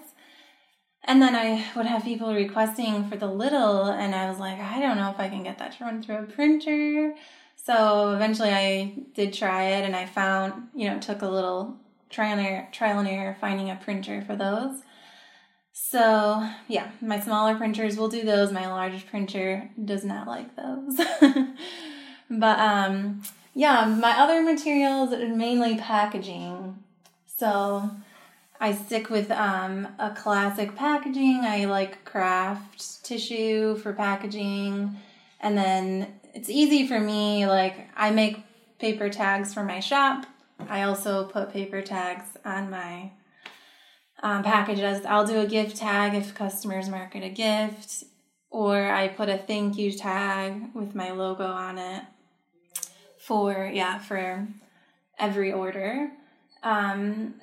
and 1.04 1.20
then 1.20 1.36
i 1.36 1.64
would 1.76 1.86
have 1.86 2.02
people 2.02 2.34
requesting 2.34 3.08
for 3.08 3.16
the 3.16 3.26
little 3.26 3.84
and 3.84 4.14
i 4.14 4.28
was 4.28 4.38
like 4.38 4.58
i 4.58 4.80
don't 4.80 4.96
know 4.96 5.10
if 5.10 5.20
i 5.20 5.28
can 5.28 5.42
get 5.42 5.58
that 5.58 5.72
to 5.76 5.84
run 5.84 6.02
through 6.02 6.16
a 6.16 6.22
printer 6.22 7.14
so 7.54 8.12
eventually 8.14 8.50
i 8.50 8.92
did 9.14 9.32
try 9.32 9.64
it 9.64 9.84
and 9.84 9.94
i 9.94 10.06
found 10.06 10.68
you 10.74 10.88
know 10.88 10.98
took 10.98 11.20
a 11.22 11.28
little 11.28 11.76
trial 12.08 12.38
and 12.38 12.46
error, 12.46 12.68
trial 12.72 12.98
and 12.98 13.08
error 13.08 13.36
finding 13.40 13.70
a 13.70 13.76
printer 13.76 14.22
for 14.22 14.34
those 14.36 14.80
so 15.90 16.48
yeah 16.68 16.88
my 17.00 17.18
smaller 17.18 17.57
printers 17.57 17.96
will 17.96 18.09
do 18.09 18.22
those. 18.22 18.53
My 18.53 18.68
large 18.68 19.07
printer 19.09 19.68
does 19.85 20.05
not 20.05 20.29
like 20.29 20.55
those. 20.55 21.00
But 22.31 22.61
um 22.61 23.22
yeah 23.55 23.85
my 23.87 24.12
other 24.12 24.40
materials 24.40 25.12
are 25.12 25.29
mainly 25.29 25.76
packaging. 25.76 26.79
So 27.26 27.90
i 28.61 28.72
stick 28.72 29.11
with 29.11 29.33
um 29.33 29.88
a 29.98 30.11
classic 30.11 30.76
packaging. 30.76 31.40
I 31.42 31.64
like 31.64 32.05
craft 32.05 33.03
tissue 33.03 33.76
for 33.76 33.92
packaging. 33.92 34.96
And 35.40 35.59
then 35.59 36.14
it's 36.35 36.48
easy 36.48 36.87
for 36.87 37.00
me 37.00 37.48
like 37.48 37.88
i 37.96 38.11
make 38.11 38.44
paper 38.79 39.09
tags 39.09 39.53
for 39.53 39.64
my 39.64 39.81
shop. 39.81 40.24
I 40.68 40.83
also 40.83 41.24
put 41.24 41.53
paper 41.53 41.83
tags 41.83 42.37
on 42.44 42.70
my 42.70 43.11
um, 44.22 44.42
packages 44.42 45.04
i'll 45.06 45.26
do 45.26 45.40
a 45.40 45.46
gift 45.46 45.76
tag 45.76 46.14
if 46.14 46.35
customers 46.35 46.88
market 46.88 47.22
a 47.22 47.28
gift 47.28 48.04
or 48.50 48.90
i 48.90 49.09
put 49.09 49.28
a 49.28 49.38
thank 49.38 49.76
you 49.76 49.92
tag 49.92 50.62
with 50.74 50.94
my 50.94 51.11
logo 51.11 51.44
on 51.44 51.78
it 51.78 52.02
for 53.18 53.70
yeah 53.72 53.98
for 53.98 54.46
every 55.18 55.52
order 55.52 56.11
um 56.62 57.35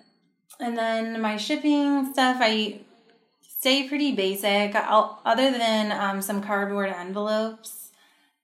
and 0.60 0.78
then 0.78 1.22
my 1.22 1.38
shipping 1.38 2.12
stuff 2.12 2.38
i 2.40 2.80
stay 3.60 3.88
pretty 3.88 4.14
basic 4.14 4.76
I'll, 4.76 5.20
other 5.26 5.52
than 5.52 5.92
um, 5.92 6.22
some 6.22 6.42
cardboard 6.42 6.90
envelopes 6.90 7.92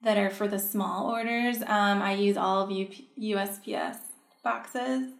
that 0.01 0.17
are 0.17 0.29
for 0.29 0.47
the 0.47 0.59
small 0.59 1.09
orders. 1.09 1.61
Um, 1.61 2.01
I 2.01 2.13
use 2.13 2.35
all 2.35 2.61
of 2.61 2.69
USPS 2.69 3.97
boxes 4.43 5.13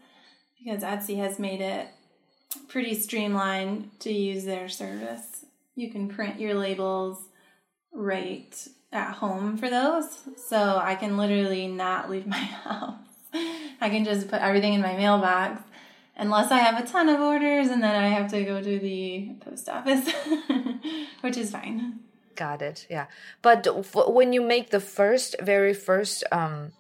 because 0.58 0.84
Etsy 0.84 1.18
has 1.18 1.40
made 1.40 1.62
it 1.62 1.88
pretty 2.70 2.96
streamlined 2.96 3.92
to 4.00 4.12
use 4.12 4.46
their 4.46 4.70
service. 4.70 5.46
You 5.76 5.92
can 5.92 6.08
print 6.08 6.40
your 6.40 6.54
labels 6.54 7.20
right 7.92 8.68
at 8.92 9.16
home 9.16 9.58
for 9.58 9.70
those, 9.70 10.06
so 10.38 10.80
I 10.82 10.96
can 10.96 11.18
literally 11.18 11.68
not 11.68 12.10
leave 12.10 12.28
my 12.38 12.38
house. 12.38 12.98
I 13.34 13.90
can 13.90 14.06
just 14.06 14.28
put 14.28 14.42
everything 14.42 14.74
in 14.74 14.82
my 14.82 14.96
mailbox 14.96 15.62
unless 16.16 16.52
I 16.52 16.60
have 16.60 16.84
a 16.84 16.88
ton 16.88 17.10
of 17.10 17.20
orders 17.20 17.70
and 17.70 17.82
then 17.82 17.96
I 17.96 18.10
have 18.10 18.30
to 18.32 18.44
go 18.44 18.62
to 18.62 18.80
the 18.80 19.32
post 19.40 19.68
office, 19.68 20.08
which 21.22 21.38
is 21.38 21.52
fine. 21.52 22.00
Got 22.36 22.62
it. 22.62 22.88
Yeah. 22.90 23.08
But 23.42 23.68
when 24.14 24.34
you 24.34 24.42
make 24.42 24.70
the 24.70 24.80
first, 24.80 25.36
very 25.42 25.74
first, 25.74 26.24
um, 26.32 26.72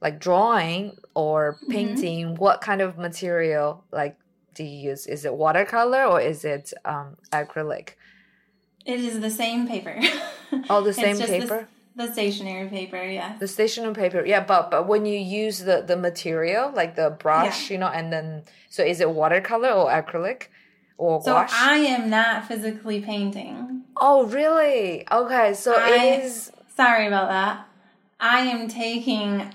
like 0.00 0.20
drawing 0.20 0.98
or 1.14 1.54
mm-hmm. 1.54 1.72
painting, 1.72 2.26
mm-hmm. 2.26 2.34
what 2.36 2.60
kind 2.60 2.80
of 2.80 2.98
material 2.98 3.84
like 3.90 4.18
do 4.54 4.64
you 4.64 4.90
use? 4.90 5.06
Is 5.06 5.24
it 5.24 5.34
watercolor 5.34 6.04
or 6.04 6.20
is 6.20 6.44
it 6.44 6.72
um, 6.84 7.16
acrylic? 7.32 7.90
It 8.86 9.00
is 9.00 9.20
the 9.20 9.30
same 9.30 9.66
paper. 9.66 10.00
All 10.68 10.82
the 10.90 10.92
same 10.92 11.18
paper. 11.18 11.68
The, 11.96 12.06
the 12.06 12.12
stationery 12.12 12.68
paper, 12.68 13.02
yeah. 13.02 13.36
The 13.38 13.48
stationery 13.48 13.94
paper, 13.94 14.24
yeah. 14.24 14.44
But 14.44 14.70
but 14.70 14.86
when 14.86 15.06
you 15.06 15.18
use 15.18 15.60
the 15.60 15.82
the 15.82 15.96
material 15.96 16.72
like 16.74 16.96
the 16.96 17.10
brush, 17.10 17.70
yeah. 17.70 17.74
you 17.74 17.78
know, 17.78 17.88
and 17.88 18.12
then 18.12 18.44
so 18.68 18.82
is 18.82 19.00
it 19.00 19.10
watercolor 19.10 19.70
or 19.70 19.90
acrylic? 19.90 20.48
Or 20.96 21.22
so 21.22 21.34
wash? 21.34 21.52
I 21.52 21.76
am 21.76 22.08
not 22.08 22.46
physically 22.46 23.00
painting. 23.00 23.82
Oh, 23.96 24.26
really? 24.26 25.06
Okay, 25.10 25.54
so 25.54 25.74
I, 25.76 25.96
it 25.96 26.24
is. 26.24 26.52
Sorry 26.76 27.06
about 27.06 27.28
that. 27.28 27.66
I 28.20 28.40
am 28.40 28.68
taking 28.68 29.52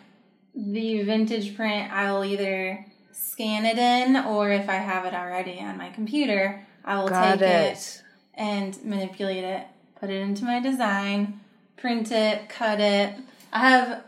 the 0.56 1.04
vintage 1.04 1.56
print. 1.56 1.92
I 1.92 2.12
will 2.12 2.26
either 2.26 2.86
scan 3.20 3.66
it 3.66 3.78
in, 3.78 4.16
or 4.16 4.52
if 4.52 4.70
I 4.70 4.76
have 4.76 5.06
it 5.06 5.14
already 5.14 5.60
on 5.60 5.78
my 5.78 5.90
computer, 5.90 6.66
I 6.86 7.00
will 7.00 7.10
Got 7.10 7.40
take 7.40 7.50
it. 7.50 7.72
it 7.74 8.04
and 8.34 8.84
manipulate 8.84 9.44
it, 9.44 9.68
put 10.00 10.10
it 10.10 10.22
into 10.22 10.46
my 10.46 10.60
design, 10.60 11.42
print 11.78 12.12
it, 12.12 12.50
cut 12.50 12.80
it. 12.80 13.14
I 13.52 13.60
have 13.70 14.04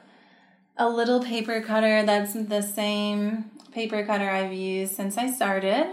a 0.77 0.89
little 0.89 1.21
paper 1.21 1.61
cutter 1.61 2.03
that's 2.05 2.33
the 2.33 2.61
same 2.61 3.51
paper 3.71 4.05
cutter 4.05 4.29
I've 4.29 4.53
used 4.53 4.95
since 4.95 5.17
I 5.17 5.29
started. 5.29 5.85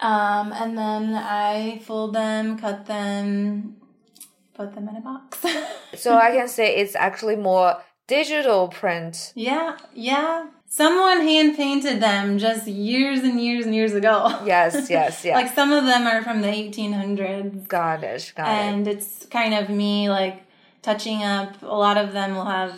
Um, 0.00 0.52
and 0.52 0.76
then 0.76 1.14
I 1.14 1.80
fold 1.84 2.14
them, 2.14 2.58
cut 2.58 2.86
them, 2.86 3.76
put 4.54 4.74
them 4.74 4.88
in 4.88 4.96
a 4.96 5.00
box. 5.00 5.44
so 5.94 6.16
I 6.16 6.30
can 6.30 6.48
say 6.48 6.76
it's 6.76 6.94
actually 6.96 7.36
more 7.36 7.80
digital 8.06 8.68
print. 8.68 9.32
Yeah, 9.34 9.76
yeah. 9.94 10.46
Someone 10.76 11.20
hand 11.20 11.56
painted 11.56 12.02
them 12.02 12.36
just 12.36 12.66
years 12.66 13.20
and 13.20 13.40
years 13.40 13.64
and 13.64 13.72
years 13.72 13.94
ago. 13.94 14.40
Yes, 14.44 14.90
yes, 14.90 15.24
yes. 15.24 15.36
like 15.36 15.54
some 15.54 15.70
of 15.70 15.84
them 15.84 16.04
are 16.04 16.20
from 16.20 16.40
the 16.40 16.48
1800s. 16.48 17.68
Got 17.68 18.02
it, 18.02 18.32
got 18.34 18.48
and 18.48 18.84
it. 18.84 18.90
And 18.90 18.98
it's 18.98 19.24
kind 19.26 19.54
of 19.54 19.68
me 19.68 20.10
like 20.10 20.42
touching 20.82 21.22
up. 21.22 21.62
A 21.62 21.66
lot 21.66 21.96
of 21.96 22.12
them 22.12 22.34
will 22.34 22.46
have 22.46 22.74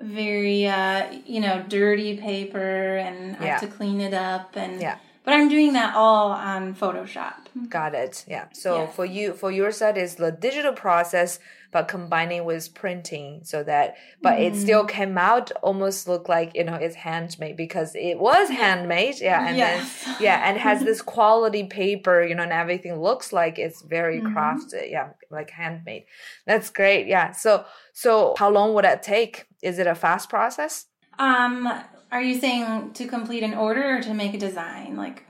very, 0.00 0.66
uh, 0.66 1.12
you 1.26 1.40
know, 1.40 1.62
dirty 1.68 2.16
paper 2.16 2.96
and 2.96 3.36
I 3.36 3.44
yeah. 3.44 3.50
have 3.58 3.60
to 3.60 3.76
clean 3.76 4.00
it 4.00 4.14
up 4.14 4.56
and. 4.56 4.80
Yeah 4.80 4.96
but 5.24 5.32
I'm 5.32 5.48
doing 5.48 5.72
that 5.72 5.94
all 5.94 6.32
on 6.32 6.74
Photoshop. 6.74 7.34
Got 7.70 7.94
it. 7.94 8.24
Yeah. 8.28 8.48
So 8.52 8.86
for 8.88 9.06
you, 9.06 9.32
for 9.32 9.50
your 9.50 9.72
side 9.72 9.96
is 9.96 10.16
the 10.16 10.30
digital 10.30 10.74
process, 10.74 11.38
but 11.74 11.88
combining 11.88 12.44
with 12.44 12.72
printing 12.72 13.40
so 13.42 13.64
that, 13.64 13.96
but 14.22 14.38
mm. 14.38 14.42
it 14.42 14.54
still 14.54 14.84
came 14.84 15.18
out 15.18 15.50
almost 15.60 16.06
look 16.06 16.28
like, 16.28 16.54
you 16.54 16.62
know, 16.62 16.76
it's 16.76 16.94
handmade 16.94 17.56
because 17.56 17.96
it 17.96 18.16
was 18.16 18.48
handmade. 18.48 19.16
Yeah. 19.20 19.48
And 19.48 19.56
yes. 19.56 20.04
then, 20.04 20.16
yeah. 20.20 20.48
And 20.48 20.56
has 20.56 20.84
this 20.84 21.02
quality 21.02 21.64
paper, 21.64 22.22
you 22.22 22.36
know, 22.36 22.44
and 22.44 22.52
everything 22.52 23.00
looks 23.00 23.32
like 23.32 23.58
it's 23.58 23.82
very 23.82 24.20
mm-hmm. 24.20 24.36
crafted. 24.36 24.88
Yeah. 24.88 25.08
Like 25.32 25.50
handmade. 25.50 26.04
That's 26.46 26.70
great. 26.70 27.08
Yeah. 27.08 27.32
So, 27.32 27.64
so 27.92 28.36
how 28.38 28.50
long 28.50 28.72
would 28.74 28.84
that 28.84 29.02
take? 29.02 29.46
Is 29.60 29.80
it 29.80 29.88
a 29.88 29.96
fast 29.96 30.30
process? 30.30 30.86
Um, 31.18 31.68
are 32.12 32.22
you 32.22 32.38
saying 32.38 32.92
to 32.92 33.08
complete 33.08 33.42
an 33.42 33.54
order 33.54 33.96
or 33.96 34.00
to 34.00 34.14
make 34.14 34.32
a 34.32 34.38
design? 34.38 34.94
Like 34.94 35.24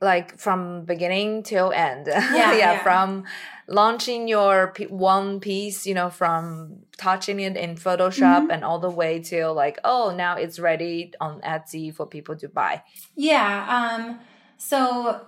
like 0.00 0.38
from 0.38 0.84
beginning 0.84 1.42
till 1.42 1.72
end. 1.72 2.06
Yeah, 2.06 2.34
yeah, 2.34 2.54
yeah, 2.54 2.82
from 2.82 3.24
launching 3.66 4.28
your 4.28 4.72
p- 4.74 4.86
one 4.86 5.40
piece, 5.40 5.86
you 5.86 5.94
know, 5.94 6.10
from 6.10 6.80
touching 6.98 7.40
it 7.40 7.56
in 7.56 7.76
Photoshop 7.76 8.42
mm-hmm. 8.42 8.50
and 8.50 8.64
all 8.64 8.78
the 8.78 8.90
way 8.90 9.20
till 9.20 9.54
like, 9.54 9.78
oh, 9.84 10.14
now 10.14 10.36
it's 10.36 10.58
ready 10.58 11.12
on 11.20 11.40
Etsy 11.40 11.94
for 11.94 12.06
people 12.06 12.36
to 12.36 12.48
buy. 12.48 12.82
Yeah. 13.14 13.66
Um. 13.68 14.20
So 14.58 15.26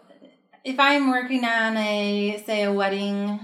if 0.65 0.79
I'm 0.79 1.11
working 1.11 1.45
on 1.45 1.77
a 1.77 2.43
say 2.45 2.63
a 2.65 2.73
wedding 2.73 3.41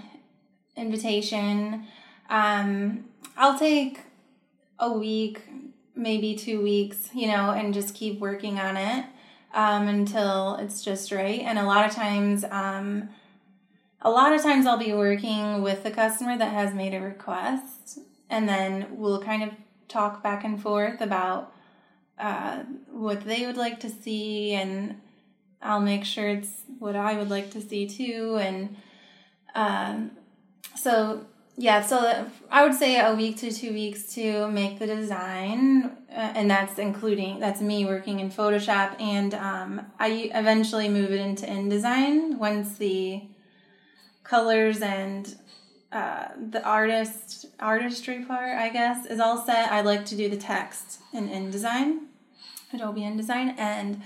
invitation, 0.76 1.86
um, 2.28 3.06
I'll 3.36 3.58
take 3.58 4.00
a 4.78 4.92
week 4.92 5.42
maybe 5.96 6.34
two 6.34 6.60
weeks, 6.60 7.08
you 7.14 7.28
know, 7.28 7.50
and 7.50 7.72
just 7.72 7.94
keep 7.94 8.18
working 8.18 8.58
on 8.58 8.76
it 8.76 9.04
um, 9.54 9.88
until 9.88 10.56
it's 10.56 10.82
just 10.82 11.10
right. 11.10 11.40
And 11.40 11.58
a 11.58 11.64
lot 11.64 11.88
of 11.88 11.94
times, 11.94 12.44
um, 12.50 13.08
a 14.02 14.10
lot 14.10 14.34
of 14.34 14.42
times 14.42 14.66
I'll 14.66 14.76
be 14.76 14.92
working 14.92 15.62
with 15.62 15.82
the 15.82 15.90
customer 15.90 16.36
that 16.36 16.52
has 16.52 16.74
made 16.74 16.92
a 16.92 17.00
request, 17.00 18.00
and 18.28 18.46
then 18.48 18.88
we'll 18.90 19.22
kind 19.22 19.42
of 19.42 19.50
talk 19.88 20.22
back 20.22 20.44
and 20.44 20.60
forth 20.60 21.00
about 21.00 21.54
uh, 22.18 22.64
what 22.90 23.22
they 23.22 23.46
would 23.46 23.56
like 23.56 23.80
to 23.80 23.88
see, 23.88 24.52
and 24.52 25.00
I'll 25.62 25.80
make 25.80 26.04
sure 26.04 26.28
it's 26.28 26.62
what 26.78 26.96
I 26.96 27.16
would 27.16 27.30
like 27.30 27.50
to 27.52 27.60
see 27.62 27.88
too. 27.88 28.36
And 28.40 28.76
um, 29.54 30.10
so 30.76 31.26
yeah, 31.56 31.82
so 31.82 32.28
I 32.50 32.64
would 32.64 32.74
say 32.74 32.98
a 33.00 33.14
week 33.14 33.38
to 33.38 33.52
two 33.52 33.72
weeks 33.72 34.14
to 34.14 34.50
make 34.50 34.78
the 34.78 34.86
design, 34.86 35.96
and 36.14 36.50
that's 36.50 36.78
including 36.78 37.40
that's 37.40 37.60
me 37.60 37.84
working 37.84 38.20
in 38.20 38.30
Photoshop, 38.30 39.00
and 39.00 39.34
um, 39.34 39.86
I 39.98 40.30
eventually 40.34 40.88
move 40.88 41.10
it 41.10 41.20
into 41.20 41.46
InDesign 41.46 42.38
once 42.38 42.78
the 42.78 43.22
colors 44.22 44.80
and 44.80 45.34
uh, 45.92 46.28
the 46.50 46.62
artist 46.64 47.46
artistry 47.60 48.24
part, 48.24 48.56
I 48.56 48.68
guess, 48.68 49.06
is 49.06 49.20
all 49.20 49.44
set. 49.44 49.70
I 49.70 49.80
like 49.82 50.04
to 50.06 50.16
do 50.16 50.28
the 50.28 50.36
text 50.36 51.00
in 51.12 51.28
InDesign, 51.28 52.06
Adobe 52.72 53.02
InDesign, 53.02 53.58
and 53.58 54.02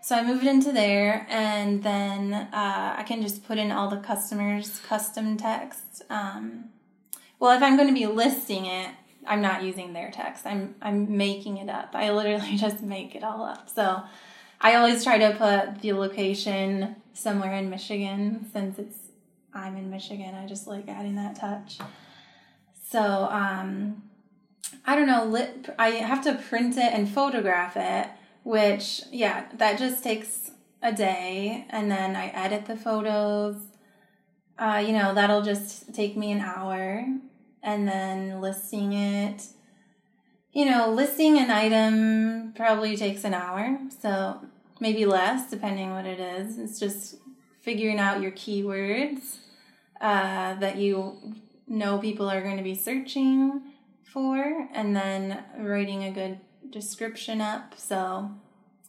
so 0.00 0.16
I 0.16 0.22
move 0.22 0.42
it 0.42 0.48
into 0.48 0.70
there, 0.70 1.26
and 1.30 1.82
then 1.82 2.34
uh, 2.34 2.94
I 2.98 3.04
can 3.06 3.22
just 3.22 3.46
put 3.46 3.58
in 3.58 3.72
all 3.72 3.88
the 3.88 3.96
customers' 3.96 4.80
custom 4.86 5.36
text. 5.36 6.02
Um, 6.10 6.66
well, 7.38 7.56
if 7.56 7.62
I'm 7.62 7.76
going 7.76 7.88
to 7.88 7.94
be 7.94 8.06
listing 8.06 8.66
it, 8.66 8.90
I'm 9.26 9.40
not 9.40 9.62
using 9.62 9.92
their 9.92 10.10
text. 10.10 10.46
I'm 10.46 10.74
I'm 10.82 11.16
making 11.16 11.58
it 11.58 11.68
up. 11.68 11.90
I 11.94 12.10
literally 12.10 12.56
just 12.56 12.82
make 12.82 13.14
it 13.14 13.24
all 13.24 13.44
up. 13.44 13.68
So 13.68 14.02
I 14.60 14.76
always 14.76 15.04
try 15.04 15.18
to 15.18 15.36
put 15.36 15.82
the 15.82 15.92
location 15.92 16.96
somewhere 17.12 17.54
in 17.54 17.70
Michigan 17.70 18.46
since 18.52 18.78
it's 18.78 18.96
I'm 19.52 19.76
in 19.76 19.90
Michigan. 19.90 20.34
I 20.34 20.46
just 20.46 20.66
like 20.66 20.88
adding 20.88 21.16
that 21.16 21.36
touch. 21.36 21.78
So 22.90 23.28
um 23.30 24.02
I 24.86 24.96
don't 24.96 25.06
know, 25.06 25.46
I 25.78 25.90
have 25.90 26.24
to 26.24 26.34
print 26.34 26.76
it 26.76 26.92
and 26.92 27.08
photograph 27.08 27.76
it, 27.76 28.08
which 28.42 29.02
yeah, 29.10 29.46
that 29.54 29.78
just 29.78 30.02
takes 30.02 30.50
a 30.82 30.92
day 30.92 31.66
and 31.70 31.90
then 31.90 32.16
I 32.16 32.26
edit 32.28 32.66
the 32.66 32.76
photos 32.76 33.56
uh, 34.58 34.82
you 34.84 34.92
know, 34.92 35.14
that'll 35.14 35.42
just 35.42 35.92
take 35.94 36.16
me 36.16 36.30
an 36.32 36.40
hour 36.40 37.04
and 37.64 37.88
then 37.88 38.40
listing 38.40 38.92
it. 38.92 39.48
You 40.52 40.66
know, 40.66 40.90
listing 40.90 41.38
an 41.38 41.50
item 41.50 42.52
probably 42.54 42.96
takes 42.96 43.24
an 43.24 43.34
hour, 43.34 43.78
so 44.00 44.40
maybe 44.78 45.04
less 45.04 45.50
depending 45.50 45.90
what 45.90 46.06
it 46.06 46.20
is. 46.20 46.58
It's 46.58 46.78
just 46.78 47.16
figuring 47.60 47.98
out 47.98 48.22
your 48.22 48.30
keywords 48.30 49.38
uh, 50.00 50.54
that 50.54 50.76
you 50.76 51.34
know 51.66 51.98
people 51.98 52.30
are 52.30 52.42
going 52.42 52.58
to 52.58 52.62
be 52.62 52.74
searching 52.74 53.62
for, 54.04 54.68
and 54.72 54.94
then 54.94 55.42
writing 55.58 56.04
a 56.04 56.12
good 56.12 56.38
description 56.70 57.40
up. 57.40 57.74
So 57.76 58.30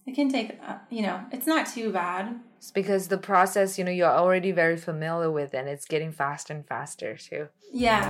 it 0.05 0.13
can 0.13 0.29
take, 0.29 0.59
uh, 0.67 0.77
you 0.89 1.01
know, 1.01 1.21
it's 1.31 1.47
not 1.47 1.67
too 1.67 1.91
bad. 1.91 2.39
It's 2.57 2.71
because 2.71 3.07
the 3.07 3.17
process, 3.17 3.77
you 3.77 3.83
know, 3.83 3.91
you're 3.91 4.07
already 4.07 4.51
very 4.51 4.77
familiar 4.77 5.31
with 5.31 5.53
and 5.53 5.67
it's 5.67 5.85
getting 5.85 6.11
faster 6.11 6.53
and 6.53 6.65
faster 6.65 7.17
too. 7.17 7.47
Yeah. 7.71 8.09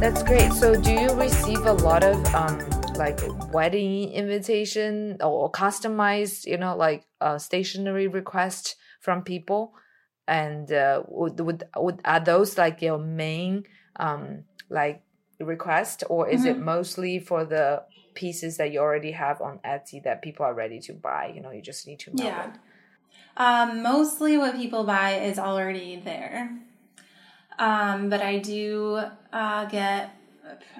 That's 0.00 0.22
great. 0.22 0.52
So 0.52 0.80
do 0.80 0.92
you 0.92 1.10
receive 1.14 1.64
a 1.66 1.72
lot 1.72 2.04
of 2.04 2.16
um 2.34 2.58
like 2.96 3.18
wedding 3.52 4.12
invitation 4.12 5.16
or 5.22 5.50
customized, 5.50 6.46
you 6.46 6.56
know, 6.56 6.76
like 6.76 7.04
uh, 7.20 7.38
stationery 7.38 8.06
request 8.08 8.76
from 9.00 9.22
people? 9.22 9.74
and 10.28 10.72
uh, 10.72 11.02
would, 11.08 11.38
would 11.38 11.64
would 11.76 12.00
are 12.04 12.18
those 12.18 12.58
like 12.58 12.82
your 12.82 12.98
main 12.98 13.62
um 14.00 14.42
like 14.68 15.02
request 15.38 16.02
or 16.10 16.28
is 16.28 16.44
it 16.44 16.58
Mhm. 16.58 16.64
mostly 16.64 17.20
for 17.20 17.44
the 17.44 17.84
pieces 18.14 18.56
that 18.56 18.72
you 18.72 18.80
already 18.80 19.12
have 19.12 19.40
on 19.40 19.60
Etsy 19.64 20.02
that 20.02 20.22
people 20.22 20.44
are 20.44 20.54
ready 20.54 20.80
to 20.80 20.94
buy 20.94 21.30
you 21.34 21.40
know 21.40 21.52
you 21.52 21.62
just 21.62 21.86
need 21.86 22.00
to 22.00 22.10
mail 22.10 22.26
Yeah. 22.26 22.52
Um, 23.36 23.82
mostly 23.82 24.36
what 24.38 24.56
people 24.56 24.84
buy 24.84 25.20
is 25.20 25.38
already 25.38 26.00
there. 26.00 26.58
Um, 27.58 28.10
but 28.10 28.20
I 28.20 28.38
do 28.38 29.00
uh, 29.32 29.64
get, 29.66 30.10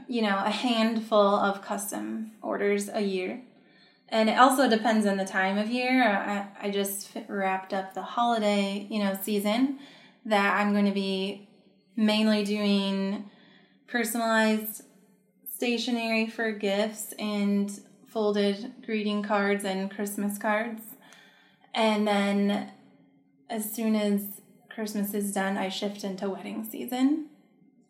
you 0.09 0.23
know, 0.23 0.43
a 0.45 0.51
handful 0.51 1.37
of 1.37 1.63
custom 1.63 2.33
orders 2.43 2.89
a 2.93 3.01
year. 3.01 3.43
And 4.09 4.29
it 4.29 4.39
also 4.39 4.69
depends 4.69 5.07
on 5.07 5.17
the 5.17 5.25
time 5.25 5.59
of 5.59 5.69
year. 5.69 6.05
I, 6.05 6.47
I 6.67 6.71
just 6.71 7.11
wrapped 7.29 7.73
up 7.75 7.95
the 7.95 8.03
holiday, 8.03 8.87
you 8.89 9.01
know, 9.01 9.19
season 9.21 9.79
that 10.25 10.57
I'm 10.61 10.73
going 10.73 10.87
to 10.87 10.93
be 10.93 11.49
mainly 11.97 12.45
doing 12.45 13.29
personalized 13.87 14.83
stationery 15.53 16.27
for 16.27 16.53
gifts 16.53 17.15
and 17.19 17.81
folded 18.07 18.75
greeting 18.85 19.23
cards 19.23 19.65
and 19.65 19.91
Christmas 19.91 20.39
cards. 20.39 20.83
And 21.75 22.07
then 22.07 22.71
as 23.51 23.71
soon 23.73 23.97
as 23.97 24.41
Christmas 24.77 25.15
is 25.15 25.33
done, 25.33 25.57
I 25.57 25.71
shift 25.71 26.05
into 26.05 26.29
wedding 26.29 26.63
season. 26.71 27.31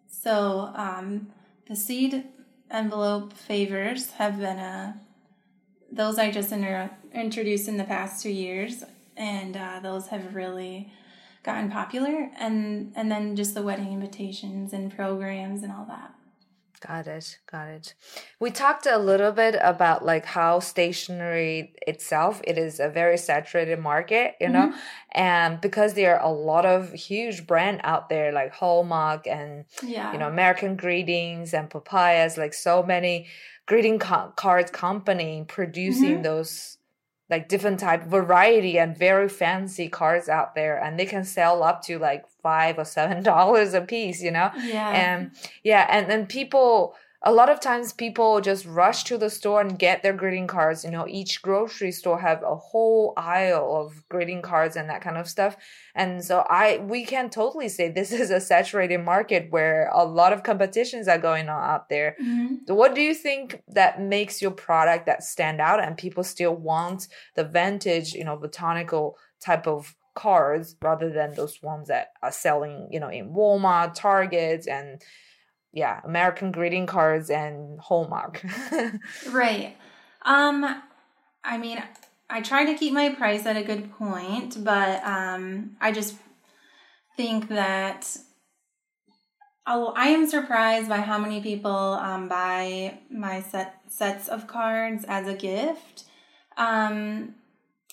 So 0.08 0.70
um, 0.76 1.32
the 1.66 1.74
seed 1.74 2.22
envelope 2.70 3.32
favors 3.32 4.12
have 4.12 4.38
been 4.38 4.58
a 4.58 5.00
those 5.90 6.16
I 6.16 6.30
just 6.30 6.52
inter- 6.52 6.90
introduced 7.12 7.66
in 7.66 7.76
the 7.76 7.82
past 7.84 8.22
two 8.22 8.30
years, 8.30 8.84
and 9.16 9.56
uh, 9.56 9.80
those 9.82 10.06
have 10.08 10.36
really 10.36 10.92
gotten 11.42 11.72
popular. 11.72 12.30
And 12.38 12.92
and 12.94 13.10
then 13.10 13.34
just 13.34 13.54
the 13.54 13.62
wedding 13.62 13.92
invitations 13.92 14.72
and 14.72 14.94
programs 14.94 15.64
and 15.64 15.72
all 15.72 15.86
that. 15.86 16.14
Got 16.80 17.06
it. 17.06 17.38
Got 17.50 17.68
it. 17.68 17.94
We 18.38 18.50
talked 18.50 18.86
a 18.86 18.98
little 18.98 19.32
bit 19.32 19.56
about 19.62 20.04
like 20.04 20.26
how 20.26 20.60
stationery 20.60 21.74
itself 21.86 22.40
it 22.44 22.58
is 22.58 22.80
a 22.80 22.88
very 22.88 23.16
saturated 23.16 23.78
market, 23.78 24.34
you 24.40 24.48
know, 24.48 24.68
mm-hmm. 24.68 24.78
and 25.12 25.60
because 25.60 25.94
there 25.94 26.18
are 26.18 26.26
a 26.26 26.32
lot 26.32 26.66
of 26.66 26.92
huge 26.92 27.46
brand 27.46 27.80
out 27.82 28.08
there 28.08 28.32
like 28.32 28.52
Hallmark 28.52 29.26
and 29.26 29.64
Yeah, 29.82 30.12
you 30.12 30.18
know 30.18 30.28
American 30.28 30.76
Greetings 30.76 31.54
and 31.54 31.70
Papyrus, 31.70 32.36
like 32.36 32.52
so 32.52 32.82
many 32.82 33.26
greeting 33.66 33.98
co- 33.98 34.32
cards 34.36 34.70
company 34.70 35.44
producing 35.48 36.14
mm-hmm. 36.14 36.22
those 36.22 36.75
like 37.28 37.48
different 37.48 37.80
type 37.80 38.04
variety 38.04 38.78
and 38.78 38.96
very 38.96 39.28
fancy 39.28 39.88
cards 39.88 40.28
out 40.28 40.54
there, 40.54 40.82
and 40.82 40.98
they 40.98 41.06
can 41.06 41.24
sell 41.24 41.62
up 41.62 41.82
to 41.82 41.98
like 41.98 42.24
five 42.42 42.78
or 42.78 42.84
seven 42.84 43.22
dollars 43.34 43.74
a 43.74 43.80
piece, 43.80 44.22
you 44.22 44.30
know? 44.30 44.50
Yeah, 44.56 44.90
and 44.90 45.30
yeah 45.62 45.86
and 45.90 46.10
then 46.10 46.26
people 46.26 46.94
a 47.22 47.32
lot 47.32 47.48
of 47.48 47.60
times 47.60 47.92
people 47.92 48.40
just 48.40 48.66
rush 48.66 49.04
to 49.04 49.18
the 49.18 49.30
store 49.30 49.60
and 49.60 49.78
get 49.78 50.02
their 50.02 50.12
greeting 50.12 50.46
cards. 50.46 50.84
You 50.84 50.90
know 50.90 51.06
each 51.08 51.42
grocery 51.42 51.92
store 51.92 52.20
have 52.20 52.42
a 52.42 52.56
whole 52.56 53.14
aisle 53.16 53.74
of 53.76 54.06
greeting 54.08 54.42
cards 54.42 54.76
and 54.76 54.88
that 54.90 55.00
kind 55.02 55.16
of 55.16 55.28
stuff. 55.28 55.56
And 55.94 56.24
so 56.24 56.44
i 56.50 56.78
we 56.78 57.04
can 57.04 57.30
totally 57.30 57.68
say 57.68 57.88
this 57.90 58.12
is 58.22 58.30
a 58.30 58.40
saturated 58.40 58.98
market 58.98 59.48
where 59.50 59.90
a 59.94 60.04
lot 60.04 60.32
of 60.32 60.42
competitions 60.42 61.08
are 61.08 61.18
going 61.18 61.48
on 61.48 61.62
out 61.62 61.88
there. 61.88 62.16
Mhm. 62.22 62.68
what 62.68 62.94
do 62.94 63.00
you 63.00 63.14
think 63.14 63.62
that 63.68 64.00
makes 64.00 64.40
your 64.42 64.50
product 64.50 65.06
that 65.06 65.22
stand 65.22 65.60
out 65.60 65.82
and 65.82 65.96
people 65.96 66.22
still 66.24 66.54
want 66.54 67.08
the 67.34 67.44
vintage 67.44 68.12
you 68.14 68.24
know 68.24 68.36
botanical 68.36 69.16
type 69.40 69.66
of 69.66 69.94
cards 70.14 70.76
rather 70.82 71.10
than 71.10 71.34
those 71.34 71.62
ones 71.62 71.88
that 71.88 72.08
are 72.22 72.32
selling 72.32 72.88
you 72.90 72.98
know 73.00 73.08
in 73.08 73.32
walmart 73.34 73.92
target 73.94 74.66
and 74.66 75.02
yeah 75.72 76.00
american 76.04 76.50
greeting 76.52 76.86
cards 76.86 77.30
and 77.30 77.78
hallmark 77.80 78.44
Right. 79.30 79.76
Um 80.22 80.82
I 81.44 81.58
mean, 81.58 81.80
I 82.28 82.40
try 82.40 82.64
to 82.66 82.74
keep 82.74 82.92
my 82.92 83.10
price 83.10 83.46
at 83.46 83.56
a 83.56 83.62
good 83.62 83.92
point, 83.92 84.64
but 84.64 85.02
um 85.04 85.76
I 85.80 85.92
just 85.92 86.16
think 87.16 87.48
that 87.48 88.16
I 89.68 90.08
am 90.08 90.28
surprised 90.28 90.88
by 90.88 90.98
how 90.98 91.18
many 91.18 91.40
people 91.40 91.70
um 91.70 92.28
buy 92.28 92.98
my 93.10 93.42
set 93.42 93.80
sets 93.88 94.28
of 94.28 94.46
cards 94.46 95.04
as 95.08 95.28
a 95.28 95.34
gift. 95.34 96.04
Um 96.56 97.34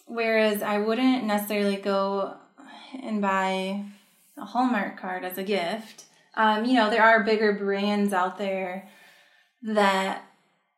whereas 0.05 0.61
I 0.61 0.79
wouldn't 0.79 1.23
necessarily 1.25 1.77
go 1.77 2.35
and 3.01 3.21
buy 3.21 3.85
a 4.37 4.45
Hallmark 4.45 4.99
card 4.99 5.23
as 5.23 5.37
a 5.37 5.43
gift. 5.43 6.05
Um, 6.35 6.65
you 6.65 6.75
know, 6.75 6.89
there 6.89 7.03
are 7.03 7.23
bigger 7.23 7.53
brands 7.53 8.13
out 8.13 8.37
there 8.37 8.89
that 9.63 10.23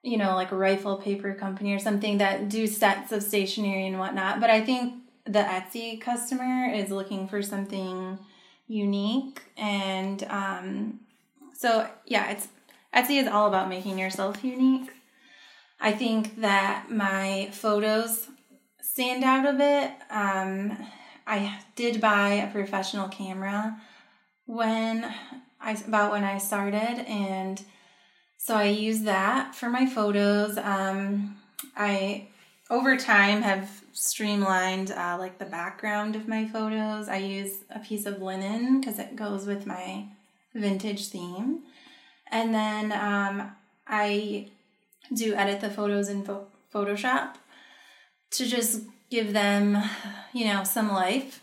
you 0.05 0.17
know, 0.17 0.35
like 0.35 0.51
rifle 0.51 0.97
paper 0.97 1.33
company 1.33 1.73
or 1.73 1.79
something 1.79 2.19
that 2.19 2.47
do 2.47 2.67
sets 2.67 3.11
of 3.11 3.23
stationery 3.23 3.87
and 3.87 3.97
whatnot. 3.97 4.39
But 4.39 4.51
I 4.51 4.63
think 4.63 4.93
the 5.25 5.39
Etsy 5.39 5.99
customer 5.99 6.71
is 6.71 6.91
looking 6.91 7.27
for 7.27 7.41
something 7.41 8.19
unique. 8.67 9.41
And 9.57 10.23
um, 10.29 10.99
so, 11.53 11.89
yeah, 12.05 12.29
it's 12.29 12.47
Etsy 12.93 13.19
is 13.19 13.27
all 13.27 13.47
about 13.47 13.67
making 13.67 13.97
yourself 13.97 14.43
unique. 14.43 14.91
I 15.79 15.91
think 15.91 16.39
that 16.39 16.91
my 16.91 17.49
photos 17.51 18.27
stand 18.81 19.23
out 19.23 19.47
a 19.47 19.53
bit. 19.53 19.91
Um, 20.11 20.77
I 21.25 21.59
did 21.75 21.99
buy 21.99 22.33
a 22.33 22.51
professional 22.51 23.07
camera 23.07 23.81
when 24.45 25.11
I 25.65 25.71
about 25.87 26.11
when 26.11 26.23
I 26.23 26.37
started 26.37 27.03
and 27.07 27.61
so 28.37 28.55
I 28.55 28.65
use 28.65 29.01
that 29.01 29.55
for 29.55 29.69
my 29.69 29.87
photos. 29.87 30.57
Um, 30.57 31.37
I 31.75 32.27
over 32.69 32.95
time 32.95 33.41
have 33.41 33.81
streamlined 33.91 34.91
uh, 34.91 35.17
like 35.19 35.39
the 35.39 35.45
background 35.45 36.15
of 36.15 36.27
my 36.27 36.47
photos. 36.47 37.09
I 37.09 37.17
use 37.17 37.63
a 37.71 37.79
piece 37.79 38.05
of 38.05 38.21
linen 38.21 38.79
because 38.79 38.99
it 38.99 39.15
goes 39.15 39.47
with 39.47 39.65
my 39.65 40.05
vintage 40.53 41.07
theme, 41.07 41.63
and 42.31 42.53
then 42.53 42.91
um, 42.91 43.51
I 43.87 44.49
do 45.13 45.33
edit 45.33 45.61
the 45.61 45.69
photos 45.69 46.09
in 46.09 46.23
Pho- 46.23 46.47
Photoshop 46.73 47.35
to 48.31 48.45
just 48.45 48.81
give 49.09 49.33
them, 49.33 49.77
you 50.33 50.45
know, 50.45 50.63
some 50.63 50.91
life. 50.91 51.41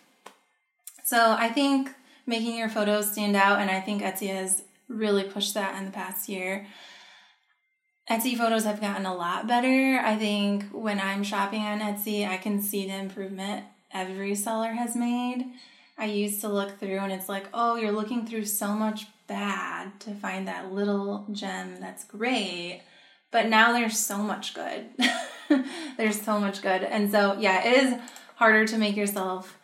So 1.04 1.32
I 1.32 1.48
think 1.48 1.90
making 2.26 2.56
your 2.56 2.68
photos 2.68 3.12
stand 3.12 3.36
out, 3.36 3.60
and 3.60 3.70
I 3.70 3.80
think 3.80 4.02
Etsy 4.02 4.28
has 4.28 4.62
really 4.88 5.24
pushed 5.24 5.54
that 5.54 5.76
in 5.78 5.86
the 5.86 5.90
past 5.90 6.28
year. 6.28 6.66
Etsy 8.10 8.36
photos 8.36 8.64
have 8.64 8.80
gotten 8.80 9.06
a 9.06 9.14
lot 9.14 9.46
better. 9.46 10.00
I 10.04 10.16
think 10.16 10.64
when 10.72 11.00
I'm 11.00 11.22
shopping 11.22 11.62
on 11.62 11.80
Etsy, 11.80 12.28
I 12.28 12.36
can 12.36 12.60
see 12.60 12.86
the 12.86 12.96
improvement 12.96 13.64
every 13.92 14.34
seller 14.34 14.72
has 14.72 14.96
made. 14.96 15.52
I 15.96 16.06
used 16.06 16.40
to 16.40 16.48
look 16.48 16.78
through 16.78 16.98
and 16.98 17.12
it's 17.12 17.28
like, 17.28 17.46
oh, 17.54 17.76
you're 17.76 17.92
looking 17.92 18.26
through 18.26 18.46
so 18.46 18.72
much 18.72 19.06
bad 19.28 20.00
to 20.00 20.14
find 20.14 20.48
that 20.48 20.72
little 20.72 21.26
gem 21.30 21.76
that's 21.80 22.04
great. 22.04 22.82
But 23.30 23.46
now 23.46 23.72
there's 23.72 23.98
so 23.98 24.18
much 24.18 24.52
good. 24.52 24.86
there's 25.96 26.20
so 26.20 26.40
much 26.40 26.60
good. 26.60 26.82
And 26.82 27.10
so, 27.10 27.36
yeah, 27.38 27.64
it 27.64 27.84
is 27.84 28.00
harder 28.34 28.66
to 28.66 28.78
make 28.78 28.96
yourself 28.96 29.58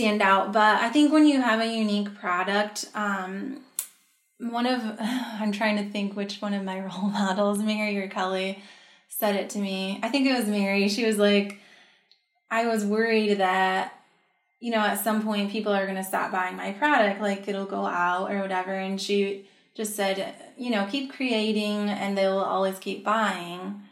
stand 0.00 0.22
out. 0.22 0.52
But 0.52 0.80
I 0.80 0.88
think 0.88 1.12
when 1.12 1.26
you 1.26 1.40
have 1.40 1.60
a 1.60 1.66
unique 1.66 2.14
product, 2.14 2.86
um, 2.94 3.60
one 4.38 4.66
of 4.66 4.80
I'm 5.00 5.52
trying 5.52 5.76
to 5.76 5.90
think 5.90 6.16
which 6.16 6.40
one 6.40 6.54
of 6.54 6.64
my 6.64 6.80
role 6.80 7.10
models, 7.10 7.58
Mary 7.58 7.98
or 7.98 8.08
Kelly, 8.08 8.62
said 9.08 9.36
it 9.36 9.50
to 9.50 9.58
me. 9.58 10.00
I 10.02 10.08
think 10.08 10.26
it 10.26 10.38
was 10.38 10.46
Mary. 10.46 10.88
She 10.88 11.04
was 11.04 11.18
like, 11.18 11.58
I 12.50 12.66
was 12.66 12.84
worried 12.84 13.38
that, 13.38 13.94
you 14.60 14.70
know, 14.70 14.78
at 14.78 15.04
some 15.04 15.22
point 15.22 15.50
people 15.50 15.72
are 15.72 15.86
gonna 15.86 16.04
stop 16.04 16.32
buying 16.32 16.56
my 16.56 16.72
product, 16.72 17.20
like 17.20 17.46
it'll 17.46 17.66
go 17.66 17.86
out 17.86 18.30
or 18.30 18.40
whatever. 18.40 18.72
And 18.72 19.00
she 19.00 19.48
just 19.74 19.94
said, 19.94 20.34
you 20.56 20.70
know, 20.70 20.86
keep 20.90 21.12
creating 21.12 21.88
and 21.88 22.16
they 22.16 22.26
will 22.26 22.38
always 22.38 22.78
keep 22.78 23.04
buying. 23.04 23.82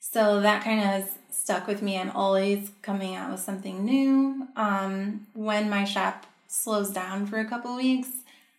So 0.00 0.40
that 0.40 0.64
kind 0.64 1.02
of 1.02 1.17
stuck 1.48 1.66
with 1.66 1.80
me. 1.80 1.98
I'm 1.98 2.10
always 2.10 2.70
coming 2.82 3.14
out 3.14 3.30
with 3.30 3.40
something 3.40 3.82
new. 3.82 4.48
Um, 4.54 5.26
when 5.32 5.70
my 5.70 5.84
shop 5.84 6.26
slows 6.46 6.90
down 6.90 7.24
for 7.24 7.38
a 7.38 7.48
couple 7.48 7.74
weeks, 7.74 8.10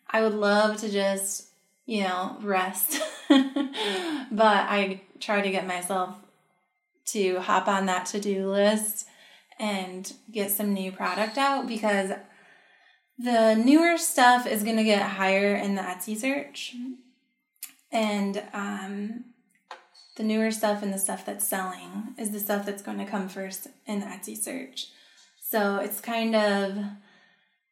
I 0.09 0.23
would 0.23 0.33
love 0.33 0.77
to 0.77 0.89
just, 0.89 1.49
you 1.85 2.01
know, 2.01 2.35
rest. 2.41 2.99
but 3.29 3.43
I 4.41 5.01
try 5.19 5.41
to 5.41 5.51
get 5.51 5.67
myself 5.67 6.15
to 7.09 7.39
hop 7.41 7.67
on 7.67 7.85
that 7.85 8.07
to 8.07 8.19
do 8.19 8.49
list 8.49 9.05
and 9.59 10.11
get 10.31 10.49
some 10.49 10.73
new 10.73 10.91
product 10.91 11.37
out 11.37 11.67
because 11.67 12.09
the 13.19 13.53
newer 13.53 13.99
stuff 13.99 14.47
is 14.47 14.63
going 14.63 14.77
to 14.77 14.83
get 14.83 15.03
higher 15.03 15.53
in 15.53 15.75
the 15.75 15.83
Etsy 15.83 16.17
search. 16.17 16.75
And 17.91 18.41
um, 18.51 19.25
the 20.19 20.25
newer 20.25 20.51
stuff 20.51 20.83
and 20.83 20.93
the 20.93 20.99
stuff 20.99 21.25
that's 21.25 21.47
selling 21.47 22.13
is 22.17 22.31
the 22.31 22.41
stuff 22.41 22.65
that's 22.65 22.81
going 22.81 22.97
to 22.97 23.05
come 23.05 23.29
first 23.29 23.69
in 23.87 24.01
the 24.01 24.05
Etsy 24.05 24.37
search. 24.37 24.87
So 25.41 25.77
it's 25.77 26.01
kind 26.01 26.35
of 26.35 26.77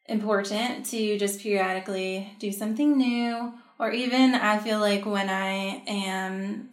important 0.05 0.85
to 0.85 1.17
just 1.19 1.41
periodically 1.41 2.33
do 2.39 2.53
something 2.53 2.97
new. 2.97 3.51
Or 3.77 3.91
even 3.91 4.33
I 4.33 4.59
feel 4.59 4.79
like 4.79 5.05
when 5.05 5.29
I 5.29 5.83
am 5.87 6.69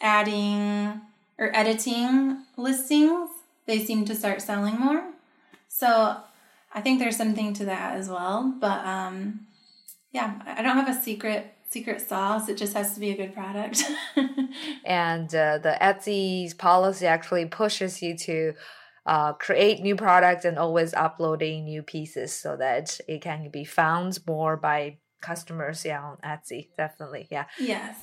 adding 0.00 0.98
or 1.38 1.54
editing 1.54 2.42
listings, 2.56 3.28
they 3.66 3.84
seem 3.84 4.06
to 4.06 4.14
start 4.14 4.40
selling 4.40 4.80
more. 4.80 5.10
So 5.68 6.16
I 6.72 6.80
think 6.80 7.00
there's 7.00 7.18
something 7.18 7.52
to 7.52 7.66
that 7.66 7.98
as 7.98 8.08
well. 8.08 8.54
But 8.58 8.82
um, 8.86 9.40
yeah, 10.10 10.40
I 10.56 10.62
don't 10.62 10.76
have 10.76 10.88
a 10.88 10.98
secret 10.98 11.52
secret 11.68 12.00
sauce. 12.00 12.48
It 12.48 12.56
just 12.56 12.74
has 12.74 12.94
to 12.94 13.00
be 13.00 13.10
a 13.10 13.16
good 13.16 13.34
product. 13.34 13.82
and 14.84 15.32
uh, 15.34 15.58
the 15.58 15.76
Etsy's 15.80 16.54
policy 16.54 17.06
actually 17.06 17.46
pushes 17.46 18.02
you 18.02 18.16
to 18.18 18.54
uh, 19.06 19.32
create 19.34 19.80
new 19.80 19.96
products 19.96 20.44
and 20.44 20.58
always 20.58 20.92
uploading 20.94 21.64
new 21.64 21.82
pieces 21.82 22.34
so 22.34 22.56
that 22.56 23.00
it 23.08 23.22
can 23.22 23.48
be 23.50 23.64
found 23.64 24.18
more 24.26 24.56
by 24.56 24.98
customers 25.20 25.84
yeah 25.84 26.00
on 26.00 26.16
Etsy 26.18 26.68
definitely 26.76 27.26
yeah 27.30 27.46
yes 27.58 27.96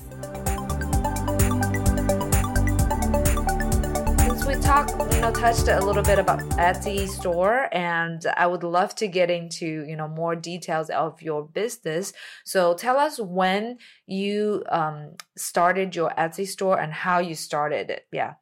we 4.46 4.54
talked, 4.54 4.92
you 5.12 5.20
know, 5.20 5.32
touched 5.32 5.66
a 5.66 5.84
little 5.84 6.04
bit 6.04 6.20
about 6.20 6.38
Etsy 6.50 7.08
store, 7.08 7.68
and 7.72 8.24
I 8.36 8.46
would 8.46 8.62
love 8.62 8.94
to 8.96 9.08
get 9.08 9.28
into, 9.28 9.84
you 9.84 9.96
know, 9.96 10.06
more 10.06 10.36
details 10.36 10.88
of 10.88 11.20
your 11.20 11.42
business. 11.42 12.12
So 12.44 12.74
tell 12.74 12.96
us 12.96 13.18
when 13.18 13.78
you 14.06 14.62
um, 14.68 15.16
started 15.36 15.96
your 15.96 16.10
Etsy 16.10 16.46
store 16.46 16.78
and 16.78 16.92
how 16.92 17.18
you 17.18 17.34
started 17.34 17.90
it. 17.90 18.06
Yeah. 18.12 18.34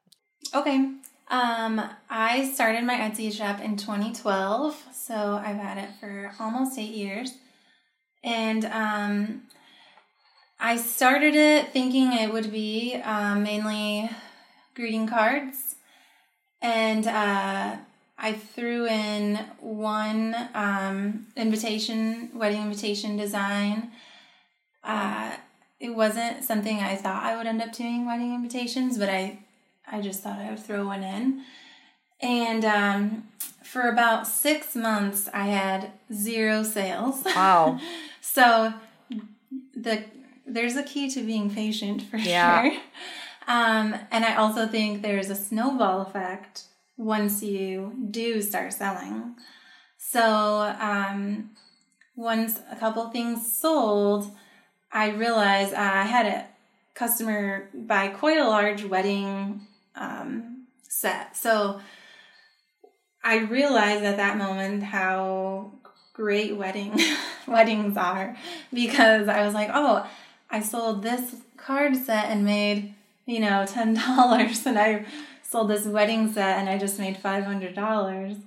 Okay. 0.54 0.76
Um, 1.28 1.80
I 2.10 2.50
started 2.52 2.84
my 2.84 2.96
Etsy 2.96 3.32
shop 3.32 3.62
in 3.62 3.78
2012, 3.78 4.88
so 4.92 5.40
I've 5.42 5.56
had 5.56 5.78
it 5.78 5.88
for 6.00 6.32
almost 6.38 6.78
eight 6.78 6.94
years, 6.94 7.32
and 8.22 8.66
um, 8.66 9.42
I 10.60 10.76
started 10.76 11.34
it 11.34 11.72
thinking 11.72 12.12
it 12.12 12.30
would 12.30 12.52
be 12.52 12.96
um, 12.96 13.42
mainly 13.42 14.10
greeting 14.74 15.06
cards 15.06 15.73
and 16.64 17.06
uh, 17.06 17.76
I 18.16 18.32
threw 18.32 18.86
in 18.86 19.36
one 19.60 20.34
um, 20.54 21.26
invitation, 21.36 22.30
wedding 22.32 22.62
invitation 22.62 23.18
design. 23.18 23.90
Uh, 24.82 25.32
it 25.78 25.90
wasn't 25.90 26.42
something 26.42 26.78
I 26.78 26.96
thought 26.96 27.22
I 27.22 27.36
would 27.36 27.46
end 27.46 27.60
up 27.60 27.72
doing 27.72 28.06
wedding 28.06 28.34
invitations, 28.34 28.96
but 28.96 29.10
I, 29.10 29.40
I 29.86 30.00
just 30.00 30.22
thought 30.22 30.38
I 30.38 30.48
would 30.48 30.58
throw 30.58 30.86
one 30.86 31.02
in. 31.02 31.42
And 32.22 32.64
um, 32.64 33.28
for 33.62 33.90
about 33.90 34.26
six 34.26 34.74
months, 34.74 35.28
I 35.34 35.48
had 35.48 35.92
zero 36.10 36.62
sales. 36.62 37.22
Wow! 37.26 37.78
so 38.22 38.72
the 39.76 40.02
there's 40.46 40.76
a 40.76 40.82
key 40.82 41.10
to 41.10 41.22
being 41.22 41.54
patient 41.54 42.00
for 42.02 42.16
yeah. 42.16 42.62
sure. 42.62 42.80
Um, 43.46 43.94
and 44.10 44.24
I 44.24 44.36
also 44.36 44.66
think 44.66 45.02
there's 45.02 45.30
a 45.30 45.34
snowball 45.34 46.02
effect 46.02 46.64
once 46.96 47.42
you 47.42 47.92
do 48.10 48.40
start 48.40 48.72
selling. 48.72 49.36
So 49.98 50.74
um, 50.78 51.50
once 52.16 52.60
a 52.70 52.76
couple 52.76 53.08
things 53.10 53.52
sold, 53.52 54.30
I 54.92 55.10
realized 55.10 55.74
I 55.74 56.02
had 56.04 56.26
a 56.26 56.46
customer 56.94 57.68
buy 57.74 58.08
quite 58.08 58.38
a 58.38 58.48
large 58.48 58.84
wedding 58.84 59.66
um, 59.96 60.66
set. 60.88 61.36
So 61.36 61.80
I 63.22 63.38
realized 63.38 64.04
at 64.04 64.18
that 64.18 64.36
moment 64.36 64.82
how 64.84 65.72
great 66.12 66.56
wedding 66.56 66.98
weddings 67.48 67.96
are 67.96 68.36
because 68.72 69.28
I 69.28 69.44
was 69.44 69.54
like, 69.54 69.70
oh, 69.72 70.08
I 70.50 70.60
sold 70.60 71.02
this 71.02 71.36
card 71.56 71.96
set 71.96 72.26
and 72.26 72.44
made 72.44 72.93
you 73.26 73.40
know, 73.40 73.64
$10 73.66 74.66
and 74.66 74.78
I 74.78 75.06
sold 75.42 75.68
this 75.68 75.86
wedding 75.86 76.32
set 76.32 76.58
and 76.58 76.68
I 76.68 76.78
just 76.78 76.98
made 76.98 77.16
$500. 77.16 78.42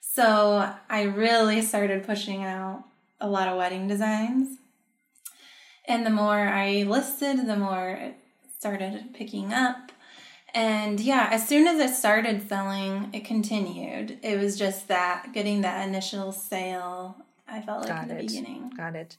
So 0.00 0.72
I 0.90 1.02
really 1.02 1.62
started 1.62 2.04
pushing 2.04 2.44
out 2.44 2.84
a 3.20 3.28
lot 3.28 3.48
of 3.48 3.56
wedding 3.56 3.86
designs. 3.86 4.58
And 5.86 6.04
the 6.04 6.10
more 6.10 6.48
I 6.48 6.82
listed, 6.82 7.46
the 7.46 7.56
more 7.56 7.90
it 7.90 8.16
started 8.58 9.14
picking 9.14 9.52
up. 9.52 9.92
And 10.54 10.98
yeah, 10.98 11.28
as 11.30 11.46
soon 11.46 11.66
as 11.66 11.78
it 11.78 11.94
started 11.94 12.48
selling, 12.48 13.10
it 13.12 13.24
continued. 13.24 14.18
It 14.22 14.38
was 14.38 14.58
just 14.58 14.88
that 14.88 15.32
getting 15.32 15.60
that 15.60 15.86
initial 15.86 16.32
sale 16.32 17.16
I 17.50 17.62
felt 17.62 17.80
like 17.80 17.88
Got 17.88 18.02
in 18.02 18.08
the 18.08 18.14
it. 18.16 18.26
beginning. 18.26 18.70
Got 18.76 18.94
it. 18.94 19.16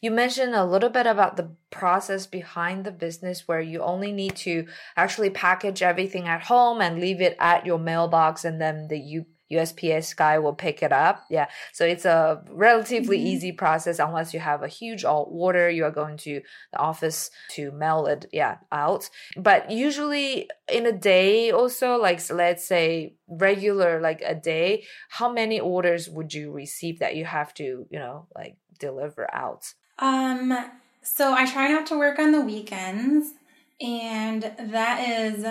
You 0.00 0.10
mentioned 0.10 0.54
a 0.54 0.64
little 0.64 0.90
bit 0.90 1.06
about 1.06 1.36
the 1.36 1.50
process 1.70 2.26
behind 2.26 2.84
the 2.84 2.90
business 2.92 3.48
where 3.48 3.60
you 3.60 3.80
only 3.80 4.12
need 4.12 4.36
to 4.36 4.66
actually 4.96 5.30
package 5.30 5.82
everything 5.82 6.28
at 6.28 6.42
home 6.42 6.82
and 6.82 7.00
leave 7.00 7.20
it 7.22 7.36
at 7.40 7.64
your 7.64 7.78
mailbox 7.78 8.44
and 8.44 8.60
then 8.60 8.88
the 8.88 8.98
you 8.98 9.24
USPS 9.52 10.16
guy 10.16 10.38
will 10.38 10.54
pick 10.54 10.82
it 10.82 10.92
up. 10.92 11.24
Yeah. 11.30 11.48
So 11.72 11.84
it's 11.84 12.04
a 12.04 12.42
relatively 12.50 13.18
mm-hmm. 13.18 13.26
easy 13.26 13.52
process 13.52 13.98
unless 13.98 14.32
you 14.32 14.40
have 14.40 14.62
a 14.62 14.68
huge 14.68 15.04
order. 15.04 15.68
You 15.68 15.84
are 15.84 15.90
going 15.90 16.16
to 16.18 16.40
the 16.72 16.78
office 16.78 17.30
to 17.50 17.72
mail 17.72 18.06
it, 18.06 18.26
yeah, 18.32 18.58
out. 18.72 19.10
But 19.36 19.70
usually 19.70 20.48
in 20.70 20.86
a 20.86 20.92
day 20.92 21.50
or 21.50 21.68
so, 21.68 21.96
like 21.96 22.20
let's 22.30 22.64
say 22.64 23.14
regular, 23.28 24.00
like 24.00 24.22
a 24.24 24.34
day, 24.34 24.84
how 25.08 25.32
many 25.32 25.60
orders 25.60 26.08
would 26.08 26.34
you 26.34 26.52
receive 26.52 26.98
that 26.98 27.16
you 27.16 27.24
have 27.24 27.54
to, 27.54 27.86
you 27.90 27.98
know, 27.98 28.26
like 28.34 28.56
deliver 28.78 29.32
out? 29.34 29.74
Um, 29.98 30.56
so 31.02 31.32
I 31.32 31.50
try 31.50 31.68
not 31.68 31.86
to 31.86 31.98
work 31.98 32.18
on 32.18 32.32
the 32.32 32.40
weekends, 32.40 33.32
and 33.80 34.42
that 34.58 35.08
is 35.08 35.44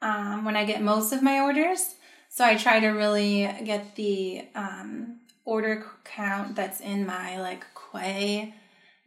um, 0.00 0.44
when 0.44 0.56
I 0.56 0.64
get 0.64 0.82
most 0.82 1.12
of 1.12 1.22
my 1.22 1.40
orders. 1.40 1.94
So 2.34 2.46
I 2.46 2.56
try 2.56 2.80
to 2.80 2.88
really 2.88 3.42
get 3.62 3.94
the 3.94 4.46
um, 4.54 5.18
order 5.44 5.84
count 6.02 6.56
that's 6.56 6.80
in 6.80 7.04
my 7.04 7.38
like 7.38 7.66
quay 7.74 8.54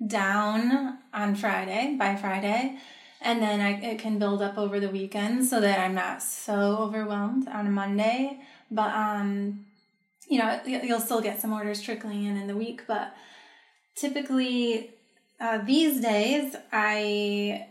down 0.06 1.00
on 1.12 1.34
Friday 1.34 1.96
by 1.98 2.18
Friday. 2.18 2.78
And 3.22 3.42
then 3.42 3.62
I, 3.62 3.82
it 3.82 3.98
can 3.98 4.20
build 4.20 4.44
up 4.44 4.60
over 4.60 4.80
the 4.80 4.92
weekend 4.92 5.44
so 5.44 5.60
that 5.60 5.80
I'm 5.80 5.96
not 5.96 6.22
so 6.22 6.78
overwhelmed 6.78 7.48
on 7.48 7.66
a 7.66 7.72
Monday. 7.72 8.42
But, 8.70 8.94
um, 8.94 9.66
you 10.30 10.38
know, 10.38 10.60
you'll 10.64 11.00
still 11.00 11.22
get 11.22 11.42
some 11.42 11.52
orders 11.52 11.82
trickling 11.82 12.26
in 12.26 12.38
in 12.38 12.46
the 12.46 12.56
week. 12.56 12.84
But 12.86 13.16
typically, 13.96 14.92
uh, 15.42 15.66
these 15.66 16.00
days, 16.00 16.56
I 16.72 17.66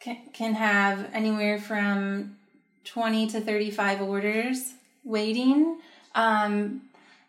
can, 0.00 0.18
can 0.34 0.52
have 0.52 1.08
anywhere 1.14 1.58
from 1.58 2.36
20 2.84 3.28
to 3.28 3.40
35 3.40 4.02
orders 4.02 4.74
waiting. 5.08 5.80
Um, 6.14 6.82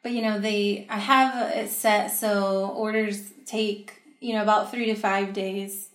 but 0.03 0.11
you 0.11 0.21
know, 0.21 0.39
they 0.39 0.85
I 0.89 0.97
have 0.97 1.55
it 1.55 1.69
set 1.69 2.09
so 2.09 2.67
orders 2.75 3.31
take 3.45 4.01
you 4.19 4.33
know 4.33 4.43
about 4.43 4.71
three 4.71 4.85
to 4.87 4.95
five 4.95 5.33
days, 5.33 5.89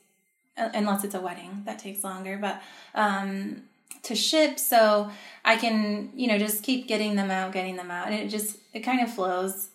unless 0.57 1.05
it's 1.05 1.15
a 1.15 1.21
wedding 1.21 1.63
that 1.67 1.79
takes 1.79 2.03
longer. 2.03 2.39
But 2.41 2.61
um, 2.95 3.63
to 4.03 4.15
ship, 4.15 4.59
so 4.59 5.11
I 5.45 5.57
can 5.57 6.11
you 6.15 6.27
know 6.27 6.39
just 6.39 6.63
keep 6.63 6.89
getting 6.89 7.17
them 7.17 7.31
out, 7.31 7.53
getting 7.53 7.77
them 7.77 7.91
out, 7.91 8.07
and 8.09 8.15
it 8.15 8.29
just 8.29 8.59
it 8.73 8.81
kind 8.81 9.01
of 9.01 9.13
flows, 9.13 9.69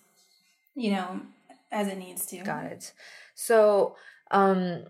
you 0.76 0.92
know, 0.92 1.22
as 1.72 1.88
it 1.88 1.98
needs 1.98 2.26
to. 2.28 2.44
Got 2.44 2.66
it. 2.66 2.94
So 3.36 3.96
um 4.32 4.84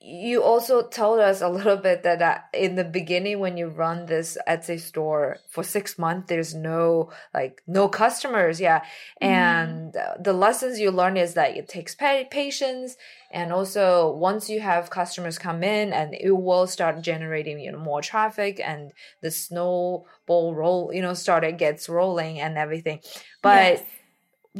you 0.00 0.44
also 0.44 0.86
told 0.86 1.18
us 1.18 1.40
a 1.40 1.48
little 1.48 1.76
bit 1.76 2.04
that 2.04 2.22
uh, 2.22 2.38
in 2.54 2.76
the 2.76 2.84
beginning 2.84 3.40
when 3.40 3.56
you 3.56 3.66
run 3.66 4.06
this 4.06 4.38
Etsy 4.46 4.78
store 4.78 5.38
for 5.48 5.64
six 5.64 5.98
months, 5.98 6.28
there's 6.28 6.54
no 6.54 7.10
like 7.34 7.62
no 7.66 7.88
customers, 7.88 8.60
yeah. 8.60 8.80
Mm-hmm. 9.20 9.26
And 9.26 9.92
mm. 9.94 10.22
the 10.22 10.32
lessons 10.32 10.78
you 10.78 10.92
learn 10.92 11.16
is 11.16 11.34
that 11.34 11.56
it 11.56 11.68
takes 11.68 11.96
patience, 11.96 12.96
and 13.32 13.52
also 13.52 14.14
once 14.14 14.48
you 14.48 14.60
have 14.60 14.88
customers 14.88 15.36
come 15.36 15.64
in, 15.64 15.92
and 15.92 16.14
it 16.14 16.30
will 16.30 16.68
start 16.68 17.02
generating 17.02 17.58
you 17.58 17.72
know 17.72 17.80
more 17.80 18.00
traffic, 18.00 18.60
and 18.64 18.92
the 19.20 19.32
snowball 19.32 20.54
roll 20.54 20.92
you 20.92 21.02
know 21.02 21.14
started 21.14 21.58
gets 21.58 21.88
rolling 21.88 22.38
and 22.38 22.56
everything. 22.56 23.00
But 23.42 23.72
yes. 23.72 23.84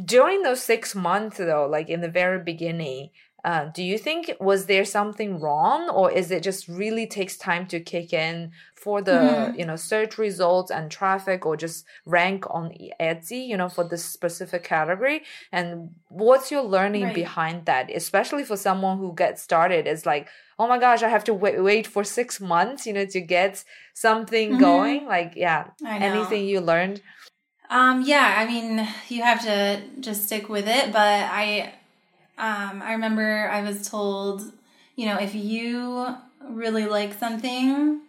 during 0.03 0.43
those 0.43 0.61
six 0.61 0.95
months 0.95 1.37
though, 1.37 1.65
like 1.65 1.87
in 1.87 2.01
the 2.01 2.09
very 2.09 2.43
beginning 2.43 3.11
uh, 3.43 3.65
do 3.73 3.83
you 3.83 3.97
think 3.97 4.31
was 4.39 4.65
there 4.65 4.83
something 4.83 5.39
wrong, 5.39 5.89
or 5.89 6.11
is 6.11 6.29
it 6.29 6.43
just 6.43 6.67
really 6.67 7.07
takes 7.07 7.37
time 7.37 7.67
to 7.67 7.79
kick 7.79 8.11
in 8.11 8.51
for 8.75 9.01
the 9.01 9.11
mm. 9.11 9.57
you 9.57 9.65
know 9.65 9.75
search 9.75 10.17
results 10.17 10.71
and 10.71 10.91
traffic, 10.91 11.45
or 11.45 11.55
just 11.55 11.85
rank 12.05 12.45
on 12.49 12.73
Etsy, 12.99 13.47
you 13.47 13.55
know, 13.55 13.69
for 13.69 13.87
this 13.87 14.03
specific 14.03 14.63
category? 14.63 15.23
And 15.51 15.91
what's 16.09 16.51
your 16.51 16.63
learning 16.63 17.05
right. 17.05 17.15
behind 17.15 17.65
that, 17.65 17.89
especially 17.95 18.43
for 18.43 18.57
someone 18.57 18.97
who 18.97 19.13
gets 19.15 19.41
started? 19.41 19.87
It's 19.87 20.05
like, 20.05 20.27
oh 20.57 20.67
my 20.67 20.77
gosh, 20.77 21.01
I 21.01 21.09
have 21.09 21.23
to 21.25 21.33
wait 21.33 21.63
wait 21.63 21.87
for 21.87 22.03
six 22.03 22.41
months, 22.41 22.85
you 22.85 22.93
know, 22.93 23.05
to 23.05 23.21
get 23.21 23.63
something 23.93 24.49
mm 24.51 24.57
-hmm. 24.57 24.61
going. 24.61 25.07
Like, 25.07 25.31
yeah, 25.39 25.67
anything 25.85 26.49
you 26.49 26.59
learned? 26.61 27.01
Um, 27.69 28.01
yeah, 28.01 28.35
I 28.39 28.47
mean, 28.47 28.87
you 29.09 29.23
have 29.23 29.41
to 29.43 29.79
just 30.01 30.23
stick 30.23 30.49
with 30.49 30.67
it, 30.67 30.91
but 30.91 31.21
I 31.43 31.73
um, 32.39 32.81
I 32.81 32.93
remember 32.93 33.49
I 33.51 33.61
was 33.61 33.87
told, 33.87 34.41
you 34.95 35.05
know, 35.05 35.17
if 35.17 35.35
you 35.35 36.15
really 36.41 36.85
like 36.85 37.13
something, 37.19 38.01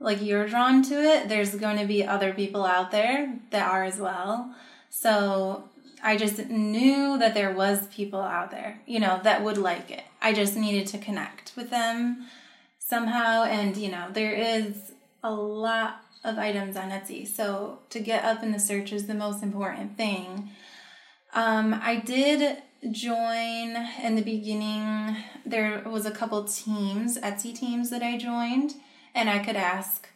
like 0.00 0.22
you're 0.22 0.48
drawn 0.48 0.82
to 0.84 0.94
it, 0.94 1.28
there's 1.28 1.54
going 1.54 1.78
to 1.78 1.86
be 1.86 2.04
other 2.04 2.32
people 2.32 2.64
out 2.64 2.90
there 2.90 3.38
that 3.50 3.70
are 3.70 3.84
as 3.84 4.00
well. 4.00 4.54
So 4.88 5.68
I 6.02 6.16
just 6.16 6.48
knew 6.48 7.18
that 7.18 7.34
there 7.34 7.52
was 7.52 7.86
people 7.88 8.22
out 8.22 8.50
there, 8.50 8.80
you 8.86 9.00
know, 9.00 9.20
that 9.22 9.44
would 9.44 9.58
like 9.58 9.90
it. 9.90 10.04
I 10.22 10.32
just 10.32 10.56
needed 10.56 10.86
to 10.88 10.98
connect 10.98 11.52
with 11.54 11.68
them 11.68 12.26
somehow. 12.78 13.44
And, 13.44 13.76
you 13.76 13.90
know, 13.90 14.06
there 14.10 14.32
is 14.32 14.92
a 15.22 15.32
lot 15.32 16.00
of 16.24 16.38
items 16.38 16.74
on 16.74 16.90
Etsy. 16.90 17.26
So 17.26 17.80
to 17.90 18.00
get 18.00 18.24
up 18.24 18.42
in 18.42 18.52
the 18.52 18.58
search 18.58 18.92
is 18.92 19.06
the 19.06 19.14
most 19.14 19.42
important 19.42 19.98
thing. 19.98 20.50
Um, 21.34 21.78
I 21.82 21.96
did 21.96 22.62
join 22.90 23.76
in 24.02 24.14
the 24.14 24.22
beginning. 24.22 25.16
There 25.44 25.82
was 25.86 26.06
a 26.06 26.10
couple 26.10 26.44
teams, 26.44 27.18
Etsy 27.18 27.56
teams 27.56 27.90
that 27.90 28.02
I 28.02 28.16
joined, 28.16 28.74
and 29.14 29.28
I 29.28 29.38
could 29.38 29.56
ask. 29.56 30.08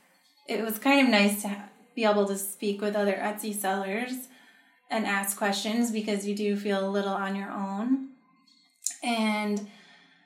It 0.48 0.64
was 0.64 0.78
kind 0.78 1.00
of 1.00 1.10
nice 1.10 1.42
to 1.42 1.64
be 1.94 2.04
able 2.04 2.26
to 2.26 2.36
speak 2.36 2.80
with 2.80 2.96
other 2.96 3.14
Etsy 3.14 3.54
sellers 3.54 4.28
and 4.90 5.06
ask 5.06 5.36
questions 5.36 5.90
because 5.90 6.26
you 6.26 6.34
do 6.34 6.56
feel 6.56 6.86
a 6.86 6.90
little 6.90 7.14
on 7.14 7.34
your 7.34 7.50
own. 7.50 8.10
And 9.02 9.68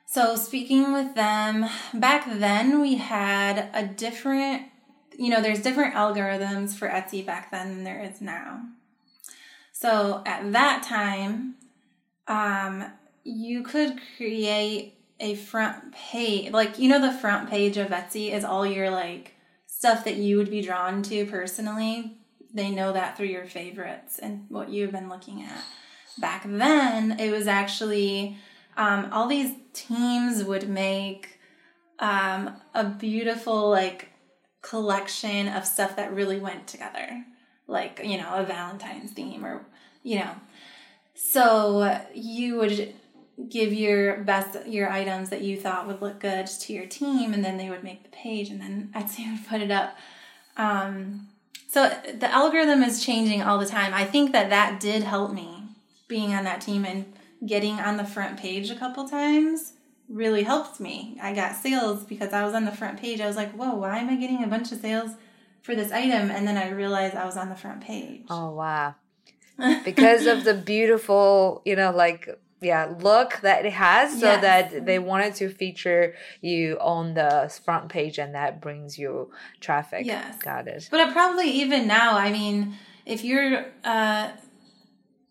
so, 0.07 0.37
speaking 0.37 0.93
with 0.93 1.15
them, 1.15 1.67
back 1.95 2.27
then 2.27 2.81
we 2.81 2.97
had 2.97 3.69
a 3.73 3.85
different, 3.87 4.63
you 5.17 5.31
know, 5.31 5.41
there's 5.41 5.63
different 5.63 5.95
algorithms 5.95 6.75
for 6.75 6.89
Etsy 6.89 7.25
back 7.25 7.51
then 7.51 7.69
than 7.75 7.85
there 7.85 8.03
is 8.03 8.21
now. 8.21 8.63
So, 9.73 10.23
at 10.27 10.53
that 10.53 10.83
time, 10.83 11.57
um, 12.29 12.85
you 13.25 13.63
could 13.63 13.99
create 14.17 14.95
a 15.19 15.35
front 15.35 15.93
page, 15.93 16.53
like, 16.53 16.79
you 16.79 16.89
know, 16.89 17.01
the 17.01 17.19
front 17.19 17.49
page 17.49 17.77
of 17.77 17.89
Etsy 17.89 18.33
is 18.33 18.45
all 18.45 18.67
your 18.67 18.91
like 18.91 19.35
stuff 19.67 20.05
that 20.05 20.17
you 20.17 20.37
would 20.37 20.51
be 20.51 20.63
drawn 20.63 21.03
to 21.03 21.27
personally 21.27 22.17
they 22.57 22.71
know 22.71 22.93
that 22.93 23.17
through 23.17 23.27
your 23.27 23.45
favorites 23.45 24.19
and 24.19 24.47
what 24.49 24.71
you've 24.71 24.91
been 24.91 25.11
looking 25.11 25.43
at. 25.43 25.63
Back 26.19 26.45
then, 26.47 27.21
it 27.21 27.31
was 27.31 27.47
actually 27.47 28.39
um, 28.77 29.11
all 29.13 29.29
these 29.29 29.53
teams 29.75 30.43
would 30.43 30.69
make 30.69 31.39
um, 31.99 32.57
a 32.75 32.85
beautiful 32.85 33.71
like 33.71 34.09
collection 34.63 35.49
of 35.49 35.67
stuff 35.67 35.97
that 35.97 36.13
really 36.15 36.41
went 36.41 36.67
together, 36.67 37.25
like 37.67 38.01
you 38.03 38.17
know 38.17 38.35
a 38.35 38.43
Valentine's 38.43 39.13
theme 39.13 39.45
or 39.45 39.67
you 40.03 40.19
know. 40.19 40.31
So 41.17 42.01
you 42.15 42.57
would 42.59 42.95
give 43.49 43.73
your 43.73 44.19
best 44.19 44.67
your 44.67 44.91
items 44.91 45.31
that 45.31 45.43
you 45.43 45.59
thought 45.59 45.87
would 45.87 46.01
look 46.01 46.21
good 46.21 46.47
to 46.47 46.73
your 46.73 46.87
team, 46.87 47.33
and 47.33 47.45
then 47.45 47.57
they 47.57 47.71
would 47.71 47.83
make 47.83 48.03
the 48.03 48.11
page, 48.11 48.51
and 48.51 48.61
then 48.61 48.91
Etsy 48.95 49.31
would 49.31 49.49
put 49.49 49.61
it 49.61 49.71
up. 49.71 49.97
Um, 50.57 51.29
so 51.69 51.91
the 52.19 52.31
algorithm 52.33 52.83
is 52.83 53.05
changing 53.05 53.43
all 53.43 53.59
the 53.59 53.67
time. 53.67 53.93
I 53.93 54.05
think 54.05 54.33
that 54.33 54.51
that 54.51 54.81
did 54.81 55.03
help 55.03 55.33
me 55.33 55.65
being 56.09 56.33
on 56.33 56.45
that 56.45 56.61
team 56.61 56.85
and 56.85 57.13
getting 57.45 57.75
on 57.75 57.97
the 57.97 58.05
front 58.05 58.39
page 58.39 58.71
a 58.71 58.77
couple 58.77 59.09
times 59.09 59.73
really 60.09 60.45
helped 60.45 60.81
me. 60.81 61.19
I 61.21 61.35
got 61.35 61.57
sales 61.57 62.05
because 62.05 62.33
I 62.33 62.45
was 62.45 62.55
on 62.55 62.65
the 62.65 62.73
front 62.73 62.99
page. 62.99 63.21
I 63.21 63.27
was 63.27 63.37
like, 63.37 63.53
whoa, 63.53 63.75
why 63.75 63.99
am 63.99 64.09
I 64.09 64.17
getting 64.17 64.45
a 64.45 64.47
bunch 64.47 64.73
of 64.73 64.81
sales 64.81 65.11
for 65.63 65.75
this 65.75 65.93
item? 65.93 66.31
And 66.31 66.47
then 66.47 66.57
I 66.57 66.71
realized 66.71 67.15
I 67.15 67.25
was 67.25 67.37
on 67.37 67.49
the 67.49 67.57
front 67.57 67.81
page. 67.81 68.25
Oh, 68.31 68.51
wow. 68.51 68.95
Because 69.85 70.27
of 70.27 70.45
the 70.45 70.55
beautiful, 70.55 71.63
you 71.65 71.77
know, 71.77 71.91
like 71.91 72.29
yeah 72.63 72.91
look 73.01 73.39
that 73.43 73.67
it 73.67 73.73
has 73.73 74.19
so 74.19 74.27
yes. 74.27 74.41
that 74.41 74.87
they 74.87 74.99
wanted 74.99 75.35
to 75.35 75.49
feature 75.49 76.15
you 76.41 76.79
on 76.81 77.13
the 77.13 77.53
front 77.65 77.91
page 77.91 78.19
and 78.19 78.35
that 78.35 78.61
brings 78.61 78.99
you 78.99 79.31
traffic. 79.61 80.07
Yes. 80.07 80.39
Got 80.39 80.67
it. 80.67 80.89
But 80.91 81.13
probably 81.13 81.51
even 81.51 81.87
now 81.87 82.17
i 82.17 82.33
mean 82.33 82.75
if 83.05 83.25
you're 83.25 83.67
uh 83.85 84.31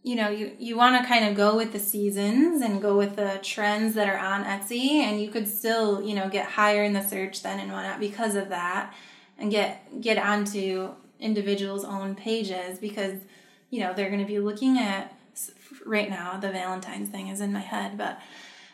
you 0.03 0.15
know 0.15 0.29
you 0.29 0.51
you 0.59 0.77
want 0.77 1.01
to 1.01 1.07
kind 1.07 1.25
of 1.25 1.35
go 1.35 1.55
with 1.55 1.73
the 1.73 1.79
seasons 1.79 2.61
and 2.61 2.79
go 2.79 2.95
with 2.95 3.15
the 3.15 3.39
trends 3.41 3.95
that 3.95 4.07
are 4.07 4.19
on 4.19 4.43
etsy 4.43 4.99
and 4.99 5.19
you 5.19 5.29
could 5.29 5.47
still 5.47 6.01
you 6.03 6.13
know 6.13 6.29
get 6.29 6.45
higher 6.45 6.83
in 6.83 6.93
the 6.93 7.01
search 7.01 7.41
then 7.41 7.59
and 7.59 7.71
whatnot 7.71 7.99
because 7.99 8.35
of 8.35 8.49
that 8.49 8.93
and 9.39 9.49
get 9.49 9.99
get 10.01 10.19
onto 10.19 10.91
individuals 11.19 11.83
own 11.83 12.13
pages 12.13 12.77
because 12.77 13.19
you 13.75 13.81
know 13.81 13.93
they're 13.93 14.09
going 14.09 14.21
to 14.21 14.25
be 14.25 14.39
looking 14.39 14.77
at 14.77 15.13
right 15.85 16.09
now 16.09 16.39
the 16.39 16.49
Valentine's 16.49 17.09
thing 17.09 17.27
is 17.27 17.41
in 17.41 17.51
my 17.51 17.59
head, 17.59 17.97
but 17.97 18.21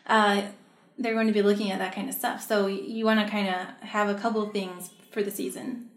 uh, 0.06 0.42
they're 0.96 1.14
going 1.14 1.26
to 1.26 1.32
be 1.32 1.42
looking 1.42 1.72
at 1.72 1.80
that 1.80 1.92
kind 1.92 2.08
of 2.08 2.14
stuff. 2.14 2.40
So 2.40 2.68
you 2.68 3.04
want 3.04 3.18
to 3.18 3.28
kind 3.28 3.48
of 3.48 3.88
have 3.88 4.08
a 4.08 4.14
couple 4.14 4.48
things 4.50 4.90
for 5.10 5.20
the 5.20 5.32
season. 5.32 5.88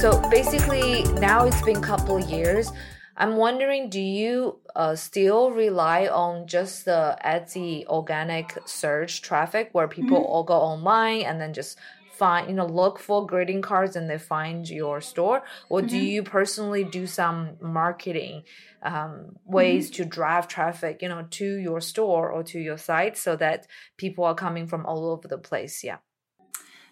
So 0.00 0.20
basically, 0.28 1.04
now 1.20 1.46
it's 1.46 1.62
been 1.62 1.76
a 1.76 1.80
couple 1.80 2.18
years. 2.18 2.72
I'm 3.16 3.36
wondering, 3.36 3.90
do 3.90 4.00
you 4.00 4.58
uh, 4.74 4.96
still 4.96 5.52
rely 5.52 6.08
on 6.08 6.48
just 6.48 6.84
the 6.84 7.16
Etsy 7.24 7.86
organic 7.86 8.58
search 8.66 9.22
traffic 9.22 9.68
where 9.70 9.86
people 9.86 10.18
mm-hmm. 10.18 10.26
all 10.26 10.42
go 10.42 10.54
online 10.54 11.22
and 11.22 11.40
then 11.40 11.52
just 11.52 11.78
find 12.22 12.48
you 12.48 12.54
know 12.54 12.66
look 12.82 13.00
for 13.00 13.26
greeting 13.26 13.62
cards 13.62 13.96
and 13.96 14.08
they 14.08 14.16
find 14.16 14.70
your 14.70 15.00
store 15.00 15.42
or 15.68 15.80
mm-hmm. 15.80 15.88
do 15.88 15.98
you 15.98 16.22
personally 16.22 16.84
do 16.84 17.04
some 17.04 17.38
marketing 17.60 18.44
um, 18.84 19.12
ways 19.44 19.90
mm-hmm. 19.90 20.04
to 20.04 20.08
drive 20.18 20.46
traffic 20.46 21.02
you 21.02 21.08
know 21.08 21.26
to 21.30 21.48
your 21.68 21.80
store 21.80 22.30
or 22.30 22.44
to 22.44 22.60
your 22.60 22.78
site 22.78 23.16
so 23.18 23.34
that 23.34 23.66
people 23.96 24.22
are 24.22 24.36
coming 24.36 24.68
from 24.68 24.86
all 24.86 25.04
over 25.10 25.26
the 25.26 25.42
place 25.50 25.82
yeah 25.82 25.96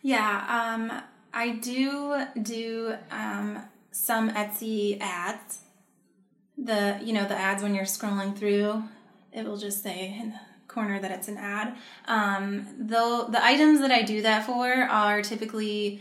yeah 0.03 0.35
um, 0.59 0.83
i 1.33 1.51
do 1.51 2.25
do 2.43 2.95
um, 3.13 3.63
some 3.93 4.31
etsy 4.31 4.99
ads 5.01 5.61
the 6.59 6.99
you 7.05 7.13
know 7.13 7.27
the 7.33 7.39
ads 7.39 7.63
when 7.63 7.73
you're 7.73 7.85
scrolling 7.85 8.37
through 8.37 8.83
it 9.33 9.45
will 9.45 9.63
just 9.69 9.81
say 9.81 10.33
corner 10.71 11.01
that 11.01 11.11
it's 11.11 11.29
an 11.29 11.37
ad. 11.37 11.77
Um, 12.07 12.67
though 12.79 13.27
the 13.31 13.45
items 13.45 13.81
that 13.81 13.91
I 13.91 14.03
do 14.03 14.23
that 14.23 14.47
for 14.47 14.73
are 14.73 15.21
typically 15.23 16.01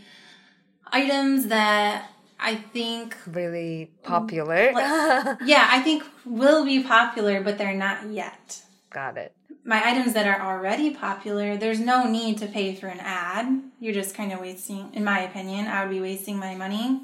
items 0.92 1.48
that 1.48 2.10
I 2.38 2.54
think 2.54 3.16
really 3.26 3.90
popular. 4.02 4.72
Like, 4.72 5.38
yeah, 5.44 5.68
I 5.70 5.80
think 5.82 6.04
will 6.24 6.64
be 6.64 6.82
popular, 6.82 7.42
but 7.42 7.58
they're 7.58 7.74
not 7.74 8.06
yet. 8.10 8.62
Got 8.90 9.18
it. 9.18 9.34
My 9.62 9.82
items 9.84 10.14
that 10.14 10.26
are 10.26 10.40
already 10.40 10.94
popular, 10.94 11.56
there's 11.56 11.80
no 11.80 12.08
need 12.08 12.38
to 12.38 12.46
pay 12.46 12.74
for 12.74 12.86
an 12.86 13.00
ad. 13.00 13.62
You're 13.78 13.92
just 13.92 14.14
kind 14.14 14.32
of 14.32 14.40
wasting, 14.40 14.90
in 14.94 15.04
my 15.04 15.20
opinion, 15.20 15.66
I 15.66 15.84
would 15.84 15.92
be 15.92 16.00
wasting 16.00 16.38
my 16.38 16.54
money 16.54 17.02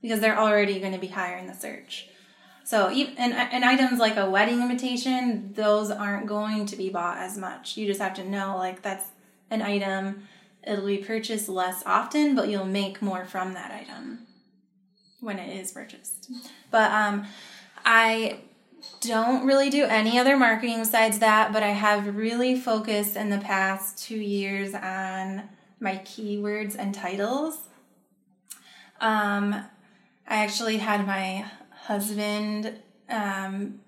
because 0.00 0.20
they're 0.20 0.38
already 0.38 0.78
going 0.78 0.92
to 0.92 0.98
be 0.98 1.08
higher 1.08 1.36
in 1.36 1.48
the 1.48 1.54
search. 1.54 2.08
So, 2.66 2.88
and, 2.88 3.32
and 3.32 3.64
items 3.64 4.00
like 4.00 4.16
a 4.16 4.28
wedding 4.28 4.60
invitation, 4.60 5.52
those 5.54 5.88
aren't 5.88 6.26
going 6.26 6.66
to 6.66 6.74
be 6.74 6.88
bought 6.88 7.18
as 7.18 7.38
much. 7.38 7.76
You 7.76 7.86
just 7.86 8.00
have 8.00 8.14
to 8.14 8.28
know, 8.28 8.56
like, 8.56 8.82
that's 8.82 9.06
an 9.52 9.62
item. 9.62 10.26
It'll 10.66 10.84
be 10.84 10.98
purchased 10.98 11.48
less 11.48 11.84
often, 11.86 12.34
but 12.34 12.48
you'll 12.48 12.64
make 12.64 13.00
more 13.00 13.24
from 13.24 13.54
that 13.54 13.70
item 13.70 14.26
when 15.20 15.38
it 15.38 15.56
is 15.60 15.70
purchased. 15.70 16.28
But 16.72 16.90
um, 16.90 17.26
I 17.84 18.40
don't 19.00 19.46
really 19.46 19.70
do 19.70 19.84
any 19.84 20.18
other 20.18 20.36
marketing 20.36 20.80
besides 20.80 21.20
that, 21.20 21.52
but 21.52 21.62
I 21.62 21.70
have 21.70 22.16
really 22.16 22.58
focused 22.58 23.14
in 23.14 23.30
the 23.30 23.38
past 23.38 24.04
two 24.04 24.18
years 24.18 24.74
on 24.74 25.44
my 25.78 25.98
keywords 25.98 26.74
and 26.76 26.92
titles. 26.92 27.58
Um, 29.00 29.54
I 30.26 30.42
actually 30.42 30.78
had 30.78 31.06
my 31.06 31.48
husband 31.86 32.72
um, 33.08 33.80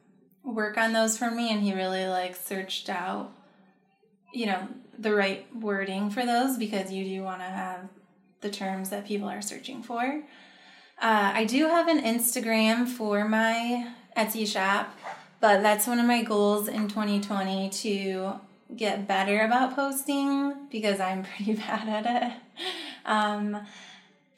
work 0.44 0.78
on 0.78 0.92
those 0.92 1.18
for 1.18 1.30
me, 1.30 1.51
and 1.51 1.61
he 1.62 1.74
really 1.74 2.07
like 2.07 2.36
searched 2.36 2.88
out, 2.88 3.32
you 4.32 4.46
know, 4.46 4.68
the 4.99 5.14
right 5.14 5.46
wording 5.55 6.11
for 6.11 6.24
those 6.24 6.57
because 6.57 6.92
you 6.92 7.05
do 7.05 7.22
want 7.22 7.40
to 7.40 7.46
have 7.46 7.88
the 8.40 8.51
terms 8.51 8.90
that 8.90 9.07
people 9.07 9.28
are 9.28 9.42
searching 9.42 9.82
for. 9.82 10.22
Uh, 11.01 11.32
I 11.34 11.44
do 11.44 11.66
have 11.66 11.88
an 11.88 12.03
Instagram 12.03 12.86
for 12.86 13.28
my 13.28 13.92
Etsy 14.16 14.46
shop, 14.46 14.96
but 15.40 15.62
that's 15.62 15.86
one 15.86 15.99
of 15.99 16.07
my 16.07 16.22
goals 16.22 16.68
in 16.68 16.88
2020 16.88 17.70
to 17.70 18.32
get 18.76 19.09
better 19.09 19.40
about 19.40 19.74
posting 19.74 20.55
because 20.70 21.01
I'm 21.01 21.24
pretty 21.36 21.55
bad 21.55 21.88
at 21.88 22.22
it. 22.22 22.32
Um, 23.05 23.57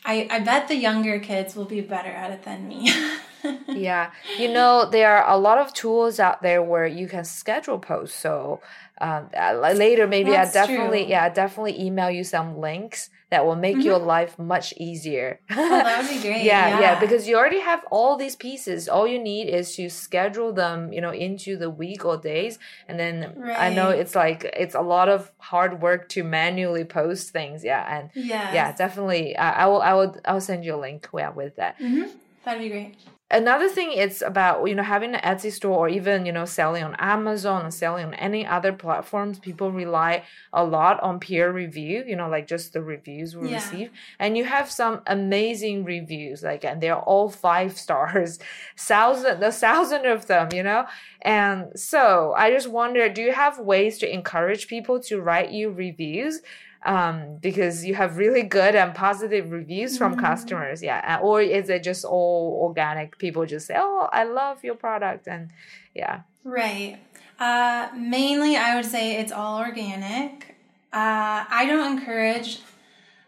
I, 0.04 0.28
I 0.30 0.40
bet 0.40 0.68
the 0.68 0.76
younger 0.76 1.18
kids 1.18 1.54
will 1.54 1.66
be 1.66 1.82
better 1.82 2.08
at 2.08 2.30
it 2.30 2.42
than 2.42 2.66
me. 2.66 2.90
yeah, 3.74 4.11
you 4.36 4.49
know 4.49 4.88
there 4.91 5.16
are 5.16 5.32
a 5.32 5.38
lot 5.38 5.59
of 5.59 5.72
tools 5.72 6.18
out 6.18 6.43
there 6.43 6.62
where 6.62 6.86
you 6.86 7.07
can 7.09 7.24
schedule 7.24 7.78
posts. 7.78 8.18
So 8.18 8.61
um, 9.01 9.30
uh, 9.36 9.72
later 9.74 10.07
maybe 10.07 10.30
That's 10.32 10.51
I 10.51 10.66
definitely 10.66 11.03
true. 11.05 11.11
yeah 11.11 11.24
I 11.24 11.28
definitely 11.28 11.80
email 11.80 12.11
you 12.11 12.24
some 12.24 12.59
links 12.59 13.11
that 13.30 13.47
will 13.47 13.55
make 13.57 13.84
your 13.84 13.99
life 13.99 14.38
much 14.38 14.74
easier. 14.76 15.41
Oh, 15.51 15.55
that 15.70 16.03
would 16.03 16.09
be 16.11 16.20
great. 16.28 16.45
yeah, 16.45 16.80
yeah, 16.80 16.99
because 16.99 17.28
you 17.28 17.36
already 17.36 17.61
have 17.61 17.84
all 17.93 18.16
these 18.16 18.34
pieces. 18.34 18.88
All 18.88 19.07
you 19.07 19.20
need 19.22 19.49
is 19.49 19.76
to 19.76 19.88
schedule 19.88 20.53
them, 20.53 20.93
you 20.93 21.01
know, 21.01 21.12
into 21.12 21.57
the 21.57 21.70
week 21.70 22.05
or 22.05 22.16
days. 22.16 22.59
And 22.88 22.99
then 22.99 23.41
I 23.57 23.70
know 23.70 23.91
it's 23.91 24.16
like 24.16 24.43
it's 24.57 24.74
a 24.74 24.80
lot 24.80 25.09
of 25.09 25.30
hard 25.38 25.80
work 25.80 26.09
to 26.11 26.24
manually 26.24 26.84
post 26.84 27.30
things. 27.30 27.62
Yeah, 27.62 27.86
and 27.88 28.11
yeah, 28.16 28.53
yeah, 28.53 28.72
definitely. 28.72 29.36
I, 29.36 29.62
I 29.62 29.66
will, 29.66 29.80
I 29.80 29.93
will, 29.95 30.16
I 30.24 30.32
will 30.32 30.41
send 30.41 30.64
you 30.64 30.74
a 30.74 30.80
link. 30.80 31.09
Yeah, 31.14 31.30
with 31.30 31.55
that. 31.57 31.76
hmm 31.78 32.03
That'd 32.45 32.62
be 32.62 32.68
great. 32.68 32.97
Another 33.33 33.68
thing 33.68 33.93
it's 33.93 34.22
about 34.22 34.66
you 34.68 34.74
know 34.74 34.83
having 34.83 35.14
an 35.14 35.20
Etsy 35.20 35.53
store 35.53 35.78
or 35.87 35.89
even 35.89 36.26
you 36.26 36.33
know 36.33 36.45
selling 36.45 36.83
on 36.83 36.97
Amazon 36.97 37.64
or 37.66 37.70
selling 37.70 38.07
on 38.07 38.14
any 38.14 38.45
other 38.45 38.72
platforms. 38.72 39.39
People 39.39 39.70
rely 39.70 40.24
a 40.53 40.64
lot 40.64 41.01
on 41.01 41.20
peer 41.20 41.53
review. 41.53 42.03
You 42.07 42.16
know, 42.16 42.28
like 42.28 42.49
just 42.49 42.72
the 42.72 42.83
reviews 42.83 43.37
we 43.37 43.49
Yeah. 43.49 43.55
receive, 43.55 43.91
and 44.18 44.37
you 44.37 44.45
have 44.47 44.68
some 44.70 45.03
amazing 45.07 45.85
reviews. 45.85 46.43
Like, 46.43 46.64
and 46.64 46.81
they're 46.81 46.97
all 46.99 47.28
five 47.31 47.76
stars, 47.85 48.41
thousand, 48.76 49.43
a 49.45 49.53
thousand 49.53 50.07
of 50.07 50.26
them. 50.26 50.49
You 50.53 50.64
know, 50.64 50.87
and 51.22 51.66
so 51.78 52.35
I 52.37 52.51
just 52.51 52.68
wonder, 52.68 53.09
do 53.09 53.22
you 53.22 53.33
have 53.33 53.59
ways 53.61 53.99
to 53.99 54.12
encourage 54.12 54.66
people 54.66 54.99
to 55.03 55.20
write 55.20 55.51
you 55.53 55.70
reviews? 55.70 56.41
Um 56.85 57.37
because 57.43 57.85
you 57.85 57.95
have 57.95 58.16
really 58.16 58.43
good 58.43 58.74
and 58.74 58.95
positive 58.95 59.51
reviews 59.51 59.99
from 59.99 60.14
Mhm. 60.14 60.20
customers 60.20 60.83
yeah 60.83 61.18
or 61.22 61.43
is 61.43 61.68
it 61.68 61.83
just 61.83 62.05
all 62.05 62.59
organic 62.62 63.18
people 63.18 63.45
just 63.45 63.66
say 63.66 63.76
oh 63.78 64.09
i 64.12 64.24
love 64.24 64.64
your 64.64 64.74
product 64.74 65.28
and 65.28 65.51
yeah 65.95 66.20
Right. 66.43 66.99
Uh, 67.39 67.89
mainly, 67.95 68.57
I 68.57 68.74
would 68.76 68.87
say 68.87 69.16
it's 69.20 69.31
all 69.33 69.59
organic. 69.59 70.57
Uh, 70.93 71.45
I 71.51 71.66
don't 71.68 71.99
encourage 71.99 72.61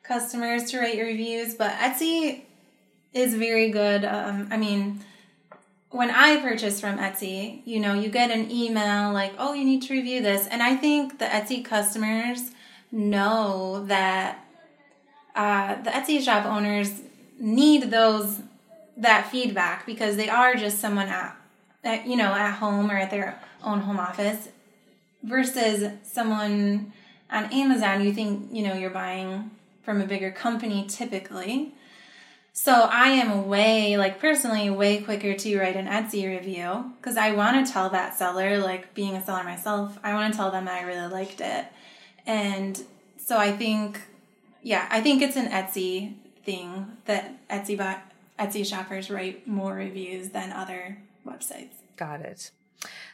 customers 0.02 0.70
to 0.70 0.78
write 0.80 0.98
reviews, 0.98 1.54
but 1.54 1.72
Etsy 1.72 2.42
is 3.12 3.34
very 3.34 3.70
good. 3.70 4.04
Um, 4.06 4.48
I 4.50 4.56
mean, 4.56 5.00
when 5.90 6.10
I 6.10 6.40
purchase 6.40 6.80
from 6.80 6.96
Etsy, 6.98 7.60
you 7.66 7.80
know, 7.80 7.92
you 7.92 8.08
get 8.08 8.30
an 8.30 8.50
email 8.50 9.12
like, 9.12 9.34
oh, 9.38 9.52
you 9.52 9.64
need 9.64 9.82
to 9.82 9.92
review 9.92 10.22
this. 10.22 10.46
And 10.46 10.62
I 10.62 10.74
think 10.76 11.18
the 11.18 11.26
Etsy 11.26 11.62
customers 11.62 12.50
know 12.92 13.84
that 13.86 14.46
uh, 15.34 15.82
the 15.82 15.90
Etsy 15.90 16.20
shop 16.20 16.44
owners 16.44 17.00
need 17.38 17.90
those 17.90 18.40
that 18.96 19.30
feedback 19.30 19.86
because 19.86 20.16
they 20.16 20.28
are 20.28 20.54
just 20.54 20.78
someone 20.78 21.08
at, 21.08 21.34
at 21.82 22.06
you 22.06 22.16
know 22.16 22.32
at 22.34 22.52
home 22.52 22.90
or 22.90 22.96
at 22.96 23.10
their 23.10 23.40
own 23.64 23.80
home 23.80 23.98
office 23.98 24.48
versus 25.22 25.90
someone 26.02 26.92
on 27.30 27.44
Amazon 27.46 28.04
you 28.04 28.12
think 28.12 28.50
you 28.52 28.62
know 28.62 28.74
you're 28.74 28.90
buying 28.90 29.50
from 29.82 30.00
a 30.00 30.06
bigger 30.06 30.30
company 30.30 30.84
typically. 30.86 31.74
So 32.54 32.72
I 32.72 33.08
am 33.08 33.48
way 33.48 33.96
like 33.96 34.20
personally 34.20 34.68
way 34.68 35.00
quicker 35.00 35.34
to 35.34 35.58
write 35.58 35.74
an 35.74 35.86
Etsy 35.86 36.28
review 36.28 36.92
because 37.00 37.16
I 37.16 37.32
want 37.32 37.66
to 37.66 37.72
tell 37.72 37.88
that 37.90 38.14
seller 38.14 38.58
like 38.58 38.92
being 38.92 39.16
a 39.16 39.24
seller 39.24 39.42
myself 39.42 39.98
I 40.04 40.12
want 40.12 40.32
to 40.32 40.36
tell 40.36 40.50
them 40.50 40.68
I 40.68 40.82
really 40.82 41.10
liked 41.10 41.40
it 41.40 41.64
and 42.26 42.82
so 43.16 43.38
I 43.38 43.52
think 43.52 44.00
yeah 44.62 44.86
I 44.90 45.00
think 45.00 45.22
it's 45.22 45.36
an 45.36 45.48
Etsy 45.48 46.14
thing 46.44 46.96
that 47.06 47.34
Etsy 47.48 47.76
bot 47.76 48.02
Etsy 48.38 48.66
shoppers 48.66 49.10
write 49.10 49.46
more 49.46 49.74
reviews 49.74 50.30
than 50.30 50.52
other 50.52 50.98
websites. 51.26 51.74
got 51.96 52.20
it. 52.20 52.50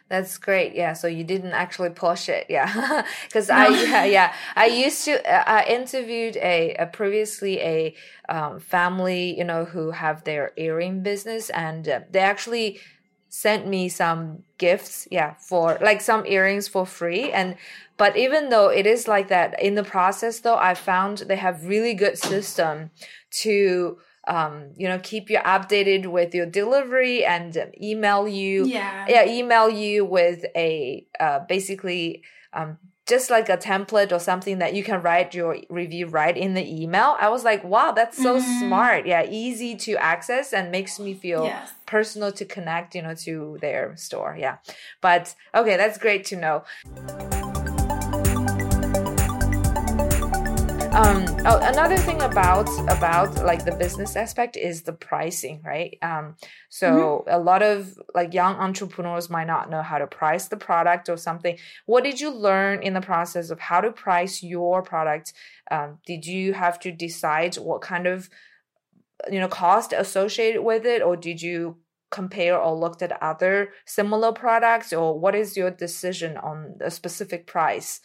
That's 0.09 0.39
great. 0.39 0.75
Yeah 0.75 0.95
so 0.95 1.07
you 1.07 1.25
didn't 1.25 1.53
actually 1.53 1.91
push 1.91 2.29
it. 2.29 2.47
Yeah. 2.49 3.03
Because 3.27 3.51
i 3.51 3.69
yeah, 3.83 4.05
yeah. 4.05 4.35
I 4.57 4.67
used 4.67 5.05
to 5.05 5.13
uh, 5.31 5.45
i 5.47 5.65
interviewed 5.65 6.37
a, 6.37 6.75
a 6.79 6.87
previously 6.87 7.61
a 7.61 7.95
um, 8.29 8.61
family 8.61 9.37
you 9.39 9.45
know 9.45 9.65
who 9.67 9.91
have 9.91 10.25
their 10.25 10.53
earring 10.57 11.03
business 11.03 11.51
and 11.51 11.89
uh, 11.89 12.01
they 12.11 12.21
actually 12.21 12.81
sent 13.29 13.67
me 13.67 13.89
some 13.89 14.43
gifts 14.59 15.07
yeah 15.11 15.35
for 15.35 15.79
like 15.83 16.01
some 16.01 16.25
earrings 16.27 16.67
for 16.69 16.87
free 16.87 17.31
and 17.33 17.57
but 17.97 18.17
even 18.17 18.49
though 18.49 18.69
it 18.69 18.87
is 18.87 19.07
like 19.07 19.29
that 19.29 19.61
in 19.63 19.75
the 19.75 19.85
process 19.85 20.41
though 20.41 20.57
i 20.57 20.75
found 20.75 21.19
they 21.29 21.37
have 21.37 21.67
really 21.67 21.95
good 21.95 22.17
system 22.19 22.91
to 23.31 23.99
um, 24.27 24.73
you 24.77 24.87
know 24.87 24.99
keep 25.03 25.31
you 25.31 25.39
updated 25.39 26.07
with 26.07 26.35
your 26.35 26.45
delivery 26.47 27.25
and 27.25 27.57
email 27.81 28.29
you 28.29 28.67
Yeah. 28.67 29.05
yeah 29.09 29.25
email 29.27 29.71
you 29.71 30.05
with 30.05 30.45
a 30.55 31.07
uh, 31.19 31.41
basically 31.49 32.23
um, 32.53 32.79
just 33.09 33.31
like 33.31 33.49
a 33.49 33.57
template 33.57 34.13
or 34.13 34.19
something 34.19 34.59
that 34.59 34.75
you 34.75 34.85
can 34.85 35.01
write 35.03 35.35
your 35.35 35.57
review 35.71 36.07
right 36.07 36.37
in 36.37 36.55
the 36.55 36.83
email. 36.83 37.17
I 37.19 37.29
was 37.31 37.43
like 37.45 37.65
wow 37.65 37.93
that's 37.93 38.17
so 38.23 38.37
Mhm. 38.39 38.59
smart. 38.61 39.07
Yeah 39.07 39.25
easy 39.29 39.75
to 39.87 39.93
access 39.97 40.53
and 40.53 40.71
makes 40.71 40.99
me 41.01 41.15
feel 41.15 41.45
Yes. 41.45 41.73
personal 41.87 42.31
to 42.33 42.45
connect 42.45 42.95
you 42.95 43.03
know 43.03 43.15
to 43.27 43.59
their 43.61 43.97
store. 43.97 44.37
Yeah. 44.39 44.57
But 45.01 45.35
okay 45.55 45.77
that's 45.77 45.99
great 45.99 46.25
to 46.27 46.37
know 46.37 46.65
um 50.99 51.25
oh, 51.47 51.61
another 51.63 51.97
thing 51.97 52.21
about 52.23 52.69
about 52.89 53.45
like 53.45 53.65
the 53.65 53.71
business 53.71 54.17
aspect 54.17 54.57
is 54.57 54.83
the 54.83 54.93
pricing 54.93 55.63
right? 55.65 55.97
Um 56.03 56.35
so 56.71 57.25
a 57.29 57.39
lot 57.39 57.63
of 57.63 57.97
like 58.17 58.35
young 58.35 58.57
entrepreneurs 58.57 59.31
might 59.31 59.47
not 59.47 59.71
know 59.71 59.81
how 59.81 59.99
to 59.99 60.09
price 60.09 60.49
the 60.49 60.57
product 60.57 61.09
or 61.09 61.17
something. 61.17 61.57
What 61.87 62.03
did 62.03 62.21
you 62.21 62.31
learn 62.31 62.83
in 62.83 62.95
the 62.95 63.01
process 63.01 63.51
of 63.51 63.61
how 63.61 63.81
to 63.81 63.93
price 63.93 64.43
your 64.43 64.83
product? 64.83 65.33
Um, 65.71 65.99
did 66.05 66.27
you 66.27 66.53
have 66.55 66.81
to 66.81 66.91
decide 66.91 67.55
what 67.55 67.81
kind 67.81 68.09
of 68.09 68.29
you 69.31 69.39
know 69.39 69.49
cost 69.49 69.93
associated 69.93 70.63
with 70.63 70.85
it 70.85 71.01
or 71.01 71.17
did 71.17 71.41
you 71.41 71.77
compare 72.11 72.59
or 72.59 72.75
looked 72.75 73.03
at 73.03 73.23
other 73.23 73.73
similar 73.87 74.33
products 74.33 74.93
or 74.93 75.17
what 75.17 75.37
is 75.37 75.57
your 75.57 75.71
decision 75.71 76.37
on 76.39 76.75
a 76.81 76.91
specific 76.91 77.47
price 77.47 78.01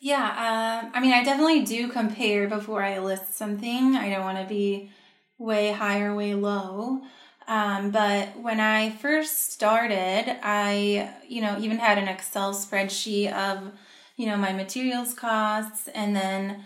Yeah, 0.00 0.82
um, 0.84 0.92
I 0.94 1.00
mean, 1.00 1.12
I 1.12 1.22
definitely 1.22 1.62
do 1.64 1.88
compare 1.88 2.48
before 2.48 2.82
I 2.82 2.98
list 3.00 3.34
something. 3.34 3.96
I 3.96 4.08
don't 4.08 4.24
want 4.24 4.38
to 4.38 4.46
be 4.46 4.90
way 5.38 5.72
high 5.72 6.00
or 6.00 6.14
way 6.14 6.34
low. 6.34 7.02
Um, 7.46 7.90
but 7.90 8.36
when 8.40 8.60
I 8.60 8.90
first 8.90 9.52
started, 9.52 10.38
I, 10.42 11.10
you 11.28 11.42
know, 11.42 11.58
even 11.60 11.78
had 11.78 11.98
an 11.98 12.08
Excel 12.08 12.54
spreadsheet 12.54 13.32
of, 13.32 13.72
you 14.16 14.26
know, 14.26 14.36
my 14.36 14.52
materials 14.52 15.12
costs. 15.12 15.88
And 15.88 16.16
then 16.16 16.64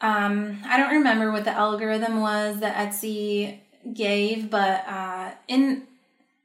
um, 0.00 0.58
I 0.66 0.76
don't 0.76 0.94
remember 0.94 1.30
what 1.32 1.44
the 1.44 1.52
algorithm 1.52 2.20
was 2.20 2.60
that 2.60 2.76
Etsy 2.76 3.58
gave, 3.94 4.50
but 4.50 4.84
uh, 4.88 5.30
in 5.48 5.84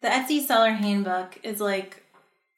the 0.01 0.09
Etsy 0.09 0.45
seller 0.45 0.71
handbook 0.71 1.39
is 1.43 1.59
like 1.59 2.00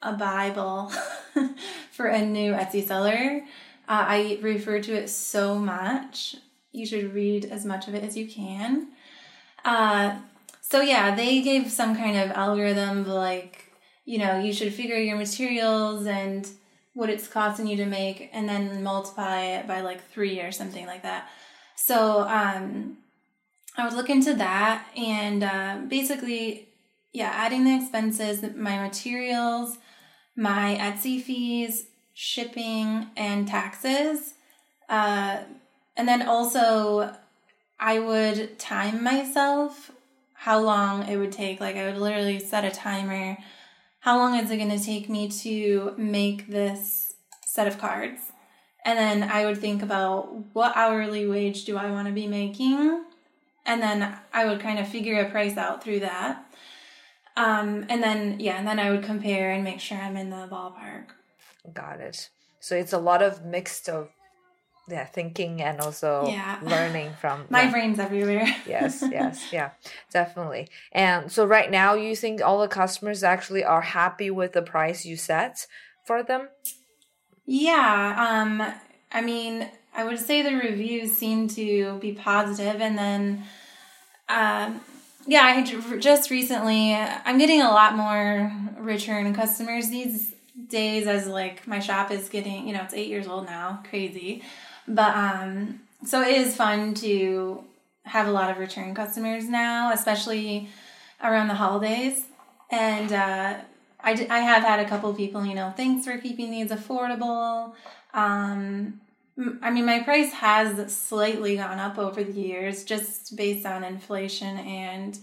a 0.04 0.14
Bible 0.14 0.92
for 1.92 2.08
a 2.08 2.24
new 2.26 2.54
Etsy 2.54 2.86
seller. 2.86 3.42
Uh, 3.88 4.06
I 4.08 4.40
refer 4.42 4.80
to 4.82 4.94
it 4.94 5.10
so 5.10 5.58
much. 5.58 6.36
You 6.72 6.86
should 6.86 7.14
read 7.14 7.46
as 7.46 7.66
much 7.66 7.88
of 7.88 7.96
it 7.96 8.04
as 8.04 8.16
you 8.16 8.28
can. 8.28 8.88
Uh, 9.66 10.18
so, 10.62 10.82
yeah, 10.82 11.16
they 11.16 11.42
gave 11.42 11.72
some 11.72 11.96
kind 11.96 12.18
of 12.18 12.32
algorithm 12.32 13.08
like, 13.08 13.72
you 14.06 14.18
know, 14.18 14.40
you 14.40 14.54
should 14.54 14.74
figure 14.74 14.98
your 14.98 15.18
materials 15.18 16.06
and 16.06 16.50
what 16.94 17.10
it's 17.10 17.28
costing 17.28 17.68
you 17.68 17.78
to 17.78 17.86
make 17.86 18.30
and 18.34 18.48
then 18.48 18.84
multiply 18.84 19.42
it 19.42 19.68
by 19.68 19.82
like 19.82 20.08
three 20.10 20.40
or 20.42 20.52
something 20.52 20.86
like 20.86 21.04
that. 21.04 21.28
So, 21.76 22.22
um, 22.22 22.98
I 23.78 23.86
would 23.86 23.94
look 23.94 24.10
into 24.10 24.36
that 24.36 24.86
and 24.96 25.44
uh, 25.44 25.78
basically, 25.88 26.70
yeah, 27.12 27.32
adding 27.34 27.64
the 27.64 27.76
expenses, 27.76 28.44
my 28.56 28.78
materials, 28.80 29.78
my 30.36 30.78
Etsy 30.80 31.22
fees, 31.22 31.86
shipping, 32.14 33.08
and 33.16 33.48
taxes. 33.48 34.34
Uh, 34.90 35.40
and 35.96 36.08
then 36.08 36.22
also, 36.22 37.16
I 37.80 38.00
would 38.00 38.58
time 38.60 39.04
myself 39.04 39.92
how 40.34 40.60
long 40.60 41.08
it 41.08 41.18
would 41.18 41.32
take. 41.32 41.60
Like, 41.60 41.76
I 41.76 41.86
would 41.86 41.98
literally 41.98 42.40
set 42.40 42.66
a 42.66 42.72
timer. 42.72 43.38
How 44.00 44.18
long 44.18 44.38
is 44.38 44.52
it 44.52 44.58
going 44.58 44.78
to 44.78 44.84
take 44.84 45.10
me 45.10 45.30
to 45.30 45.94
make 45.98 46.48
this 46.48 47.14
set 47.46 47.68
of 47.68 47.78
cards? 47.78 48.20
And 48.86 49.00
then 49.00 49.30
I 49.30 49.46
would 49.46 49.60
think 49.60 49.82
about 49.82 50.34
what 50.54 50.76
hourly 50.76 51.26
wage 51.28 51.64
do 51.64 51.78
I 51.78 51.90
want 51.90 52.08
to 52.08 52.14
be 52.14 52.28
making? 52.28 53.06
And 53.66 53.82
then 53.82 54.14
I 54.34 54.46
would 54.46 54.60
kind 54.60 54.80
of 54.80 54.88
figure 54.88 55.22
a 55.22 55.30
price 55.30 55.56
out 55.56 55.82
through 55.84 56.02
that. 56.02 56.46
Um, 57.36 57.86
and 57.90 58.04
then, 58.04 58.40
yeah, 58.40 58.58
and 58.60 58.68
then 58.68 58.80
I 58.80 58.92
would 58.92 59.04
compare 59.04 59.52
and 59.52 59.64
make 59.64 59.80
sure 59.80 59.98
I'm 59.98 60.16
in 60.18 60.30
the 60.30 60.48
ballpark. 60.52 61.06
got 61.74 62.00
it 62.00 62.30
so 62.60 62.76
it's 62.76 62.94
a 62.94 62.98
lot 62.98 63.22
of 63.22 63.44
mixed 63.44 63.90
of 63.90 64.10
yeah 64.90 65.06
thinking 65.06 65.62
and 65.62 65.80
also 65.80 66.28
Yeah. 66.30 66.60
learning 66.62 67.14
from 67.20 67.46
My 67.50 67.64
yeah. 67.64 67.72
brain's 67.72 68.00
everywhere. 68.00 68.46
yes 68.68 69.04
yes 69.12 69.52
yeah 69.52 69.70
definitely 70.12 70.68
and 70.92 71.32
so 71.32 71.46
right 71.46 71.72
now 71.72 71.94
you 71.96 72.16
think 72.16 72.42
all 72.42 72.60
the 72.62 72.68
customers 72.68 73.24
actually 73.24 73.64
are 73.64 73.82
happy 73.82 74.30
with 74.30 74.52
the 74.54 74.62
price 74.62 75.06
you 75.06 75.16
set 75.18 75.66
for 76.06 76.22
them 76.22 76.50
Yeah, 77.46 78.16
um, 78.28 78.62
I 79.12 79.22
mean, 79.22 79.70
I 79.96 80.04
would 80.04 80.20
say 80.20 80.42
the 80.42 80.56
reviews 80.56 81.12
seem 81.18 81.48
to 81.50 81.98
be 82.00 82.14
positive, 82.14 82.82
and 82.82 82.98
then, 82.98 83.44
um, 84.30 84.82
yeah, 85.28 85.42
I 85.44 85.98
just 85.98 86.30
recently 86.30 86.94
I'm 86.96 87.38
getting 87.38 87.62
a 87.62 87.70
lot 87.70 87.96
more 87.96 88.52
return 88.78 89.34
customers 89.34 89.90
these 89.90 90.34
days 90.70 91.08
as 91.08 91.28
like 91.28 91.68
my 91.68 91.80
shop 91.80 92.12
is 92.12 92.30
getting 92.30 92.68
you 92.68 92.74
know 92.74 92.82
it's 92.84 92.94
eight 92.94 93.08
years 93.08 93.28
old 93.28 93.46
now, 93.46 93.84
crazy, 93.90 94.44
but 94.88 95.16
um, 95.16 95.82
so 96.06 96.22
it 96.22 96.36
is 96.36 96.56
fun 96.56 96.94
to 96.96 97.64
have 98.06 98.28
a 98.28 98.32
lot 98.32 98.52
of 98.52 98.58
return 98.58 98.94
customers 98.94 99.46
now, 99.48 99.92
especially 99.94 100.70
around 101.24 101.48
the 101.48 101.54
holidays, 101.54 102.26
and 102.70 103.14
uh, 103.14 103.56
I, 104.04 104.14
d- 104.14 104.28
I 104.30 104.40
have 104.40 104.64
had 104.64 104.80
a 104.82 104.86
couple 104.86 105.14
people, 105.14 105.46
you 105.46 105.56
know, 105.56 105.74
thanks 105.78 106.06
for 106.06 106.18
keeping 106.18 106.52
these 106.52 106.70
affordable. 106.70 107.74
Um, 108.14 109.00
I 109.62 109.72
mean, 109.72 109.86
my 109.86 110.02
price 110.02 110.32
has 110.34 110.96
slightly 110.96 111.58
gone 111.58 111.80
up 111.80 111.98
over 111.98 112.24
the 112.24 112.40
years 112.40 112.84
just 112.84 113.36
based 113.36 113.66
on 113.66 113.84
inflation 113.84 114.58
and, 114.58 115.18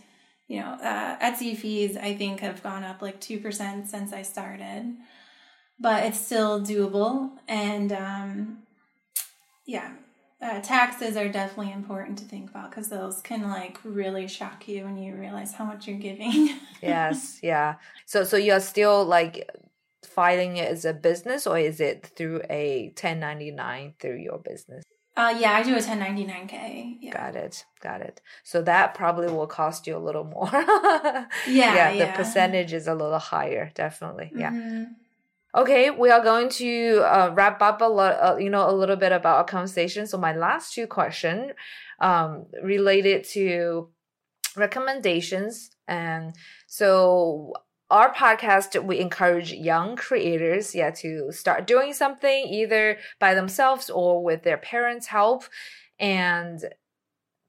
you 0.48 0.60
know, 0.60 0.66
uh, 0.82 1.18
Etsy 1.18 1.56
fees, 1.56 1.96
I 1.96 2.14
think, 2.14 2.40
have 2.40 2.62
gone 2.62 2.82
up 2.82 3.02
like 3.02 3.20
2% 3.20 3.86
since 3.86 4.12
I 4.12 4.22
started. 4.22 4.96
But 5.78 6.04
it's 6.04 6.18
still 6.18 6.60
doable. 6.60 7.30
And 7.46 7.92
um, 7.92 8.58
yeah, 9.64 9.92
uh, 10.42 10.60
taxes 10.60 11.16
are 11.16 11.28
definitely 11.28 11.72
important 11.72 12.18
to 12.18 12.24
think 12.24 12.50
about 12.50 12.70
because 12.70 12.88
those 12.88 13.20
can 13.20 13.48
like 13.48 13.78
really 13.84 14.26
shock 14.26 14.66
you 14.66 14.84
when 14.84 14.96
you 14.96 15.14
realize 15.14 15.52
how 15.54 15.64
much 15.64 15.86
you're 15.86 15.98
giving. 15.98 16.50
yes, 16.82 17.38
yeah. 17.42 17.76
So 18.06 18.24
so 18.24 18.36
you're 18.36 18.60
still 18.60 19.04
like 19.04 19.48
filing 20.04 20.56
it 20.56 20.70
as 20.70 20.84
a 20.84 20.92
business 20.92 21.46
or 21.46 21.58
is 21.58 21.80
it 21.80 22.06
through 22.16 22.42
a 22.48 22.86
1099 22.88 23.94
through 23.98 24.16
your 24.16 24.38
business? 24.38 24.84
Uh, 25.16 25.36
yeah, 25.38 25.52
I 25.52 25.62
do 25.62 25.74
a 25.74 25.80
1099K. 25.80 26.98
Yeah. 27.00 27.12
Got 27.12 27.36
it. 27.36 27.64
Got 27.80 28.00
it. 28.00 28.20
So 28.42 28.62
that 28.62 28.94
probably 28.94 29.26
will 29.26 29.46
cost 29.46 29.86
you 29.86 29.96
a 29.96 29.98
little 29.98 30.24
more. 30.24 30.48
yeah, 30.52 31.26
yeah. 31.46 31.90
The 31.92 31.98
yeah. 31.98 32.16
percentage 32.16 32.72
is 32.72 32.86
a 32.86 32.94
little 32.94 33.18
higher, 33.18 33.70
definitely. 33.74 34.32
Yeah. 34.34 34.50
Mm-hmm. 34.50 34.84
Okay, 35.52 35.90
we 35.90 36.10
are 36.10 36.22
going 36.22 36.48
to 36.48 37.02
uh, 37.04 37.32
wrap 37.34 37.60
up 37.60 37.80
a 37.80 37.84
lot, 37.84 38.12
uh, 38.12 38.36
you 38.36 38.50
know, 38.50 38.70
a 38.70 38.72
little 38.72 38.94
bit 38.94 39.10
about 39.10 39.38
our 39.38 39.44
conversation. 39.44 40.06
So 40.06 40.16
my 40.16 40.32
last 40.32 40.74
two 40.74 40.86
questions, 40.86 41.52
um, 41.98 42.46
related 42.62 43.24
to 43.32 43.88
recommendations, 44.56 45.70
and 45.88 46.34
so 46.68 47.52
our 47.90 48.12
podcast 48.14 48.82
we 48.84 48.98
encourage 48.98 49.52
young 49.52 49.96
creators, 49.96 50.74
yeah, 50.74 50.90
to 50.90 51.32
start 51.32 51.66
doing 51.66 51.92
something 51.92 52.46
either 52.46 52.98
by 53.18 53.34
themselves 53.34 53.90
or 53.90 54.22
with 54.22 54.42
their 54.42 54.58
parents' 54.58 55.06
help, 55.06 55.44
and 55.98 56.64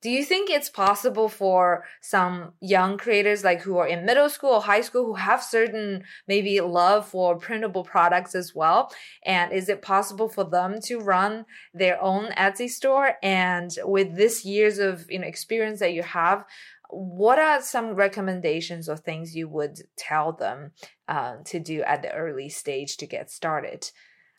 do 0.02 0.10
you 0.10 0.26
think 0.26 0.50
it's 0.50 0.70
possible 0.70 1.30
for 1.30 1.86
some 2.02 2.54
young 2.60 2.98
creators 2.98 3.44
like 3.44 3.62
who 3.62 3.78
are 3.78 3.88
in 3.88 4.04
middle 4.04 4.30
school 4.30 4.54
or 4.56 4.62
high 4.62 4.82
school 4.82 5.06
who 5.06 5.14
have 5.14 5.44
certain 5.44 6.04
maybe 6.28 6.60
love 6.60 7.08
for 7.08 7.38
printable 7.38 7.84
products 7.84 8.34
as 8.34 8.56
well? 8.56 8.92
And 9.24 9.54
is 9.54 9.70
it 9.70 9.84
possible 9.84 10.28
for 10.28 10.44
them 10.44 10.82
to 10.86 11.00
run 11.00 11.46
their 11.74 12.02
own 12.02 12.32
etsy 12.32 12.68
store? 12.68 13.14
And 13.22 13.70
with 13.84 14.16
this 14.16 14.44
years 14.44 14.80
of 14.80 15.06
you 15.10 15.20
know 15.20 15.28
experience 15.28 15.80
that 15.82 15.94
you 15.94 16.02
have 16.02 16.46
what 16.92 17.40
are 17.40 17.62
some 17.62 17.96
recommendations 17.96 18.88
or 18.90 18.98
things 18.98 19.36
you 19.36 19.48
would 19.48 19.80
tell 19.98 20.34
them 20.34 20.72
uh, 21.08 21.36
to 21.46 21.60
do 21.60 21.82
at 21.84 22.02
the 22.02 22.14
early 22.14 22.50
stage 22.50 22.98
to 22.98 23.08
get 23.08 23.32
started? 23.32 23.90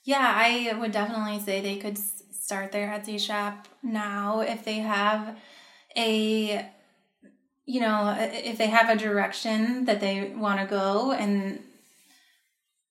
Yeah 0.05 0.33
i 0.35 0.75
would 0.79 0.93
definitely 0.93 1.39
say 1.41 1.61
they 1.61 1.77
could 1.77 1.97
start 1.97 2.73
their 2.73 2.89
etsy 2.89 3.21
shop 3.21 3.69
now 3.83 4.41
if 4.41 4.65
they 4.65 4.81
have 4.81 5.39
a 5.97 6.69
you 7.65 7.81
know 7.81 8.17
if 8.19 8.59
they 8.59 8.67
have 8.67 8.91
a 8.91 9.01
direction 9.01 9.85
that 9.85 10.01
they 10.01 10.33
want 10.35 10.59
to 10.59 10.67
go 10.67 11.13
and 11.13 11.61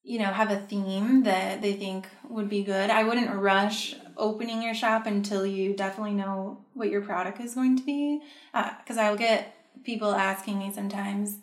you 0.03 0.19
know 0.19 0.25
have 0.25 0.51
a 0.51 0.57
theme 0.57 1.23
that 1.23 1.61
they 1.61 1.73
think 1.73 2.07
would 2.29 2.49
be 2.49 2.63
good. 2.63 2.89
I 2.89 3.03
wouldn't 3.03 3.33
rush 3.35 3.95
opening 4.21 4.61
your 4.61 4.73
shop 4.73 5.05
until 5.05 5.45
you 5.45 5.75
definitely 5.75 6.13
know 6.13 6.59
what 6.73 6.89
your 6.89 7.01
product 7.01 7.41
is 7.41 7.55
going 7.55 7.75
to 7.75 7.83
be 7.83 8.21
because 8.53 8.97
uh, 8.97 9.01
i'll 9.01 9.17
get 9.17 9.55
people 9.83 10.13
asking 10.13 10.59
me 10.59 10.71
sometimes 10.73 11.39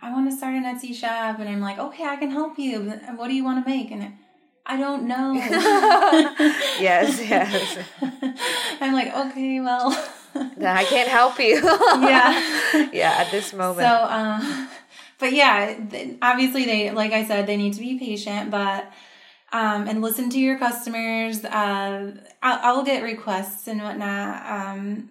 i 0.00 0.12
want 0.12 0.30
to 0.30 0.36
start 0.36 0.54
an 0.54 0.64
etsy 0.64 0.94
shop 0.94 1.40
and 1.40 1.48
i'm 1.48 1.60
like 1.60 1.78
okay 1.78 2.04
i 2.04 2.16
can 2.16 2.30
help 2.30 2.58
you 2.58 2.80
what 3.16 3.28
do 3.28 3.34
you 3.34 3.42
want 3.42 3.64
to 3.64 3.68
make 3.68 3.90
and 3.90 4.12
I 4.64 4.76
don't 4.76 5.08
know. 5.08 5.32
yes, 6.80 7.20
yes. 7.20 7.78
I'm 8.80 8.92
like, 8.92 9.14
okay, 9.14 9.60
well, 9.60 9.90
I 10.34 10.84
can't 10.84 11.08
help 11.08 11.38
you. 11.38 11.56
yeah. 11.56 12.90
yeah, 12.92 13.14
at 13.18 13.30
this 13.30 13.52
moment. 13.52 13.88
So, 13.88 14.04
um, 14.08 14.68
but 15.18 15.32
yeah, 15.32 15.78
obviously 16.22 16.64
they, 16.64 16.90
like 16.90 17.12
I 17.12 17.24
said, 17.24 17.46
they 17.46 17.56
need 17.56 17.74
to 17.74 17.80
be 17.80 17.98
patient, 17.98 18.50
but, 18.50 18.90
um, 19.52 19.86
and 19.86 20.00
listen 20.00 20.30
to 20.30 20.38
your 20.38 20.58
customers. 20.58 21.44
Uh, 21.44 22.16
I'll, 22.42 22.76
I'll 22.78 22.84
get 22.84 23.02
requests 23.02 23.68
and 23.68 23.82
whatnot. 23.82 24.46
Um, 24.50 25.10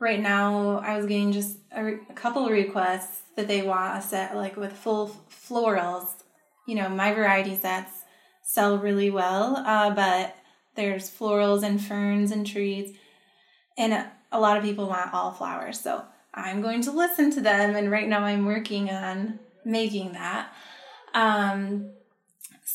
right 0.00 0.20
now 0.20 0.78
I 0.78 0.96
was 0.96 1.06
getting 1.06 1.32
just 1.32 1.58
a, 1.72 1.84
re- 1.84 1.98
a 2.08 2.14
couple 2.14 2.48
requests 2.48 3.20
that 3.36 3.46
they 3.46 3.62
want 3.62 3.98
a 3.98 4.02
set 4.02 4.34
like 4.34 4.56
with 4.56 4.72
full 4.72 5.14
florals. 5.30 6.08
You 6.66 6.76
know, 6.76 6.88
my 6.88 7.12
variety 7.12 7.54
sets 7.56 8.02
sell 8.42 8.78
really 8.78 9.10
well, 9.10 9.56
uh, 9.58 9.90
but 9.94 10.34
there's 10.74 11.10
florals 11.10 11.62
and 11.62 11.82
ferns 11.82 12.30
and 12.30 12.46
trees. 12.46 12.96
And 13.76 14.06
a 14.32 14.40
lot 14.40 14.56
of 14.56 14.64
people 14.64 14.88
want 14.88 15.12
all 15.12 15.32
flowers. 15.32 15.80
So 15.80 16.04
I'm 16.32 16.62
going 16.62 16.82
to 16.82 16.90
listen 16.90 17.30
to 17.32 17.40
them. 17.40 17.76
And 17.76 17.90
right 17.90 18.08
now 18.08 18.24
I'm 18.24 18.46
working 18.46 18.90
on 18.90 19.38
making 19.64 20.12
that. 20.12 20.52
Um, 21.14 21.90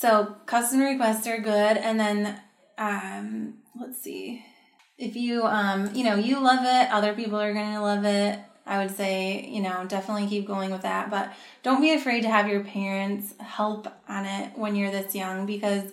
so 0.03 0.35
customer 0.47 0.87
requests 0.87 1.25
are 1.27 1.39
good. 1.39 1.77
And 1.77 1.97
then, 1.97 2.37
um, 2.77 3.53
let's 3.79 4.01
see. 4.01 4.43
If 4.97 5.15
you, 5.15 5.43
um, 5.43 5.95
you 5.95 6.03
know, 6.03 6.15
you 6.15 6.43
love 6.43 6.59
it, 6.65 6.91
other 6.91 7.13
people 7.13 7.39
are 7.39 7.53
going 7.53 7.71
to 7.71 7.79
love 7.79 8.03
it. 8.03 8.37
I 8.65 8.83
would 8.83 8.93
say, 8.93 9.47
you 9.47 9.61
know, 9.61 9.85
definitely 9.87 10.27
keep 10.27 10.45
going 10.45 10.71
with 10.71 10.81
that. 10.81 11.09
But 11.09 11.31
don't 11.63 11.79
be 11.79 11.93
afraid 11.93 12.23
to 12.23 12.29
have 12.29 12.49
your 12.49 12.65
parents 12.65 13.33
help 13.39 13.87
on 14.09 14.25
it 14.25 14.57
when 14.57 14.75
you're 14.75 14.91
this 14.91 15.15
young 15.15 15.45
because 15.45 15.89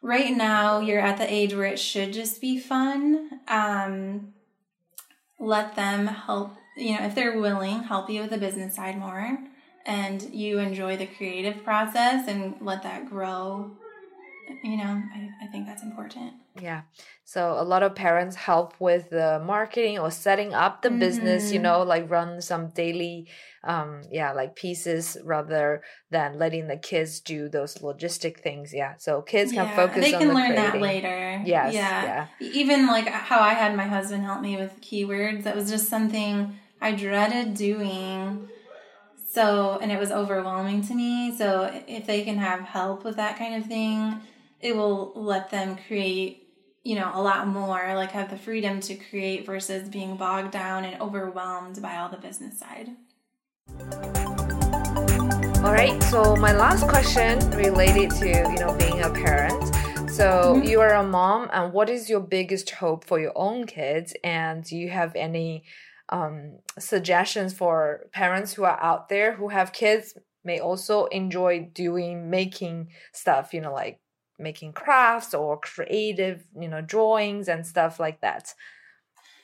right 0.00 0.34
now 0.34 0.80
you're 0.80 0.98
at 0.98 1.18
the 1.18 1.30
age 1.30 1.52
where 1.52 1.66
it 1.66 1.78
should 1.78 2.14
just 2.14 2.40
be 2.40 2.58
fun. 2.58 3.40
Um, 3.46 4.32
let 5.38 5.76
them 5.76 6.06
help, 6.06 6.56
you 6.78 6.96
know, 6.96 7.04
if 7.04 7.14
they're 7.14 7.38
willing, 7.38 7.82
help 7.82 8.08
you 8.08 8.22
with 8.22 8.30
the 8.30 8.38
business 8.38 8.74
side 8.74 8.98
more 8.98 9.38
and 9.88 10.22
you 10.34 10.58
enjoy 10.58 10.96
the 10.98 11.06
creative 11.06 11.64
process 11.64 12.28
and 12.28 12.54
let 12.60 12.82
that 12.82 13.08
grow. 13.08 13.72
You 14.62 14.76
know, 14.76 14.84
I, 14.84 15.28
I 15.42 15.46
think 15.50 15.66
that's 15.66 15.82
important. 15.82 16.34
Yeah. 16.60 16.82
So 17.24 17.56
a 17.58 17.62
lot 17.62 17.82
of 17.82 17.94
parents 17.94 18.36
help 18.36 18.74
with 18.78 19.10
the 19.10 19.42
marketing 19.44 19.98
or 19.98 20.10
setting 20.10 20.54
up 20.54 20.82
the 20.82 20.88
mm-hmm. 20.88 20.98
business, 20.98 21.52
you 21.52 21.58
mm-hmm. 21.58 21.64
know, 21.64 21.82
like 21.82 22.10
run 22.10 22.40
some 22.42 22.68
daily 22.70 23.28
um 23.64 24.02
yeah, 24.10 24.32
like 24.32 24.56
pieces 24.56 25.16
rather 25.24 25.82
than 26.10 26.38
letting 26.38 26.68
the 26.68 26.76
kids 26.76 27.20
do 27.20 27.48
those 27.48 27.78
logistic 27.78 28.40
things. 28.40 28.72
Yeah. 28.74 28.94
So 28.98 29.22
kids 29.22 29.52
can 29.52 29.66
yeah, 29.66 29.76
focus 29.76 30.04
they 30.04 30.12
can 30.12 30.28
the 30.28 30.34
learn 30.34 30.52
creating. 30.52 30.72
that 30.72 30.80
later. 30.80 31.42
Yes. 31.44 31.74
Yeah. 31.74 32.04
yeah. 32.04 32.26
Even 32.40 32.86
like 32.86 33.08
how 33.08 33.40
I 33.40 33.54
had 33.54 33.76
my 33.76 33.86
husband 33.86 34.24
help 34.24 34.40
me 34.40 34.56
with 34.56 34.80
keywords, 34.80 35.44
that 35.44 35.56
was 35.56 35.70
just 35.70 35.88
something 35.88 36.58
I 36.80 36.92
dreaded 36.92 37.54
doing. 37.54 38.48
So, 39.38 39.78
and 39.80 39.92
it 39.92 40.00
was 40.00 40.10
overwhelming 40.10 40.82
to 40.88 40.94
me. 40.96 41.32
So, 41.36 41.70
if 41.86 42.08
they 42.08 42.24
can 42.24 42.38
have 42.38 42.62
help 42.62 43.04
with 43.04 43.14
that 43.16 43.38
kind 43.38 43.54
of 43.54 43.68
thing, 43.68 44.20
it 44.60 44.74
will 44.74 45.12
let 45.14 45.52
them 45.52 45.78
create 45.86 46.48
you 46.82 46.96
know, 46.96 47.10
a 47.14 47.22
lot 47.22 47.46
more, 47.46 47.94
like 47.94 48.10
have 48.10 48.30
the 48.30 48.36
freedom 48.36 48.80
to 48.80 48.96
create 48.96 49.46
versus 49.46 49.88
being 49.88 50.16
bogged 50.16 50.50
down 50.50 50.84
and 50.84 51.00
overwhelmed 51.00 51.80
by 51.80 51.98
all 51.98 52.08
the 52.08 52.16
business 52.16 52.58
side. 52.58 52.88
All 55.62 55.72
right, 55.72 56.02
so 56.04 56.34
my 56.34 56.52
last 56.52 56.88
question 56.88 57.38
related 57.50 58.10
to, 58.12 58.26
you 58.26 58.58
know, 58.58 58.74
being 58.76 59.02
a 59.02 59.10
parent. 59.10 59.62
So 60.10 60.56
mm-hmm. 60.56 60.66
you 60.66 60.80
are 60.80 60.94
a 60.94 61.04
mom, 61.04 61.48
and 61.52 61.72
what 61.72 61.88
is 61.88 62.10
your 62.10 62.20
biggest 62.20 62.70
hope 62.70 63.04
for 63.04 63.20
your 63.20 63.36
own 63.36 63.66
kids? 63.66 64.14
And 64.24 64.64
do 64.64 64.76
you 64.76 64.88
have 64.88 65.14
any 65.14 65.62
um, 66.08 66.58
suggestions 66.78 67.52
for 67.52 68.08
parents 68.12 68.54
who 68.54 68.64
are 68.64 68.80
out 68.82 69.08
there 69.08 69.34
who 69.34 69.48
have 69.48 69.72
kids 69.72 70.14
may 70.44 70.58
also 70.58 71.06
enjoy 71.06 71.68
doing 71.74 72.30
making 72.30 72.90
stuff, 73.12 73.52
you 73.52 73.60
know, 73.60 73.72
like 73.72 74.00
making 74.38 74.72
crafts 74.72 75.34
or 75.34 75.58
creative, 75.58 76.44
you 76.58 76.68
know, 76.68 76.80
drawings 76.80 77.48
and 77.48 77.66
stuff 77.66 77.98
like 77.98 78.20
that? 78.20 78.54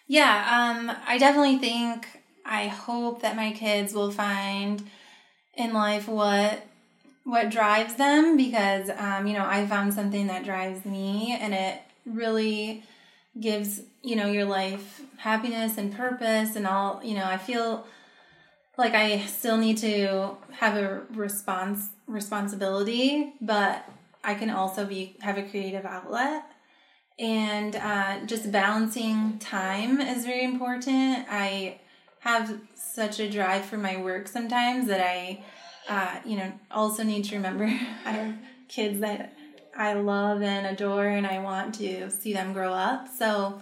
Yeah, 0.07 0.77
um, 0.77 0.95
I 1.07 1.19
definitely 1.19 1.59
think 1.59 2.07
I 2.45 2.69
hope 2.69 3.23
that 3.23 3.37
my 3.37 3.53
kids 3.53 3.95
will 3.95 4.11
find 4.11 4.89
in 5.57 5.73
life 5.73 6.09
what 6.09 6.67
what 7.25 7.49
drives 7.49 7.95
them 7.95 8.37
because 8.37 8.91
um, 8.99 9.27
you 9.27 9.33
know 9.33 9.47
I 9.47 9.67
found 9.67 9.95
something 9.95 10.27
that 10.27 10.45
drives 10.45 10.85
me, 10.85 11.37
and 11.41 11.55
it 11.55 11.81
really 12.05 12.83
gives 13.41 13.83
you 14.03 14.17
know 14.17 14.27
your 14.31 14.45
life 14.45 15.03
happiness 15.19 15.79
and 15.79 15.95
purpose 15.95 16.57
and 16.57 16.67
all. 16.67 17.01
You 17.03 17.15
know, 17.15 17.25
I 17.25 17.37
feel 17.37 17.87
like 18.77 18.95
I 18.95 19.21
still 19.27 19.57
need 19.57 19.79
to 19.79 20.37
have 20.53 20.77
a 20.77 21.03
response 21.11 21.91
responsibility, 22.07 23.33
but 23.41 23.89
I 24.23 24.35
can 24.35 24.51
also 24.51 24.85
be 24.85 25.17
have 25.21 25.39
a 25.39 25.43
creative 25.43 25.85
outlet. 25.85 26.45
And 27.19 27.77
uh, 27.77 28.27
just 28.27 28.51
balancing 28.51 29.39
time 29.39 30.01
is 30.01 30.25
very 30.25 30.43
important. 30.45 31.27
I 31.31 31.79
have 32.21 32.59
such 32.75 33.21
a 33.21 33.31
drive 33.31 33.65
for 33.65 33.77
my 33.77 33.97
work 33.97 34.27
sometimes 34.27 34.89
that 34.89 35.01
I, 35.01 35.45
uh, 35.89 36.19
you 36.25 36.37
know, 36.37 36.53
also 36.71 37.05
need 37.05 37.25
to 37.27 37.37
remember 37.37 37.65
I 38.05 38.11
have 38.11 38.35
kids 38.69 39.01
that 39.01 39.34
I 39.77 39.95
love 39.95 40.43
and 40.43 40.67
adore, 40.67 41.07
and 41.07 41.27
I 41.27 41.39
want 41.41 41.75
to 41.77 42.11
see 42.11 42.33
them 42.33 42.53
grow 42.53 42.73
up. 42.73 43.09
So 43.09 43.61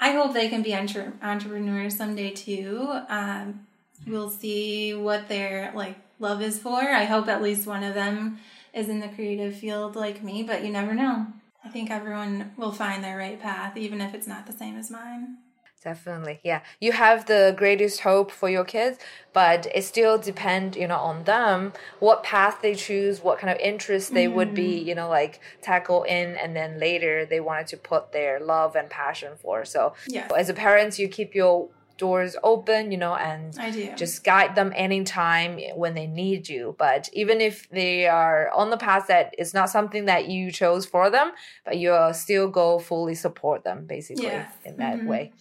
I 0.00 0.12
hope 0.12 0.34
they 0.34 0.48
can 0.48 0.62
be 0.62 0.74
entre- 0.74 1.12
entrepreneurs 1.22 1.96
someday 1.96 2.30
too. 2.30 3.00
Um, 3.08 3.66
we'll 4.06 4.30
see 4.30 4.94
what 4.94 5.28
their 5.28 5.72
like 5.74 5.96
love 6.18 6.42
is 6.42 6.58
for. 6.58 6.80
I 6.80 7.04
hope 7.04 7.28
at 7.28 7.42
least 7.42 7.66
one 7.66 7.82
of 7.82 7.94
them 7.94 8.38
is 8.72 8.88
in 8.88 9.00
the 9.00 9.08
creative 9.08 9.54
field 9.56 9.96
like 9.96 10.22
me, 10.22 10.42
but 10.42 10.64
you 10.64 10.70
never 10.70 10.94
know. 10.94 11.26
I 11.64 11.68
think 11.68 11.90
everyone 11.90 12.52
will 12.56 12.72
find 12.72 13.02
their 13.02 13.16
right 13.16 13.40
path, 13.40 13.76
even 13.76 14.00
if 14.00 14.14
it's 14.14 14.26
not 14.26 14.46
the 14.46 14.52
same 14.52 14.76
as 14.76 14.90
mine. 14.90 15.38
Definitely, 15.84 16.40
yeah. 16.42 16.62
You 16.80 16.92
have 16.92 17.26
the 17.26 17.54
greatest 17.54 18.00
hope 18.00 18.30
for 18.30 18.48
your 18.48 18.64
kids, 18.64 18.98
but 19.34 19.66
it 19.74 19.84
still 19.84 20.16
depends, 20.16 20.78
you 20.78 20.88
know, 20.88 20.96
on 20.96 21.24
them 21.24 21.74
what 21.98 22.22
path 22.22 22.62
they 22.62 22.74
choose, 22.74 23.22
what 23.22 23.38
kind 23.38 23.52
of 23.52 23.58
interest 23.58 24.14
they 24.14 24.26
mm. 24.26 24.32
would 24.32 24.54
be, 24.54 24.80
mm. 24.80 24.86
you 24.86 24.94
know, 24.94 25.10
like 25.10 25.40
tackle 25.60 26.04
in, 26.04 26.36
and 26.36 26.56
then 26.56 26.80
later 26.80 27.26
they 27.26 27.38
wanted 27.38 27.66
to 27.66 27.76
put 27.76 28.12
their 28.12 28.40
love 28.40 28.76
and 28.76 28.88
passion 28.88 29.32
for. 29.36 29.66
So, 29.66 29.92
yeah. 30.08 30.26
as 30.34 30.48
a 30.48 30.54
parent, 30.54 30.98
you 30.98 31.06
keep 31.06 31.34
your 31.34 31.68
doors 31.98 32.34
open, 32.42 32.90
you 32.90 32.98
know, 32.98 33.14
and 33.14 33.52
just 33.96 34.24
guide 34.24 34.54
them 34.54 34.72
anytime 34.74 35.58
when 35.76 35.94
they 35.94 36.06
need 36.06 36.48
you. 36.48 36.74
But 36.78 37.10
even 37.12 37.42
if 37.42 37.68
they 37.68 38.06
are 38.06 38.50
on 38.50 38.70
the 38.70 38.78
path 38.78 39.08
that 39.08 39.34
it's 39.36 39.52
not 39.52 39.68
something 39.68 40.06
that 40.06 40.28
you 40.28 40.50
chose 40.50 40.86
for 40.86 41.10
them, 41.10 41.32
but 41.64 41.76
you 41.76 41.94
still 42.12 42.48
go 42.48 42.78
fully 42.78 43.14
support 43.14 43.64
them 43.64 43.84
basically 43.86 44.24
yes. 44.24 44.50
in 44.64 44.78
that 44.78 44.96
mm-hmm. 44.96 45.08
way 45.08 45.32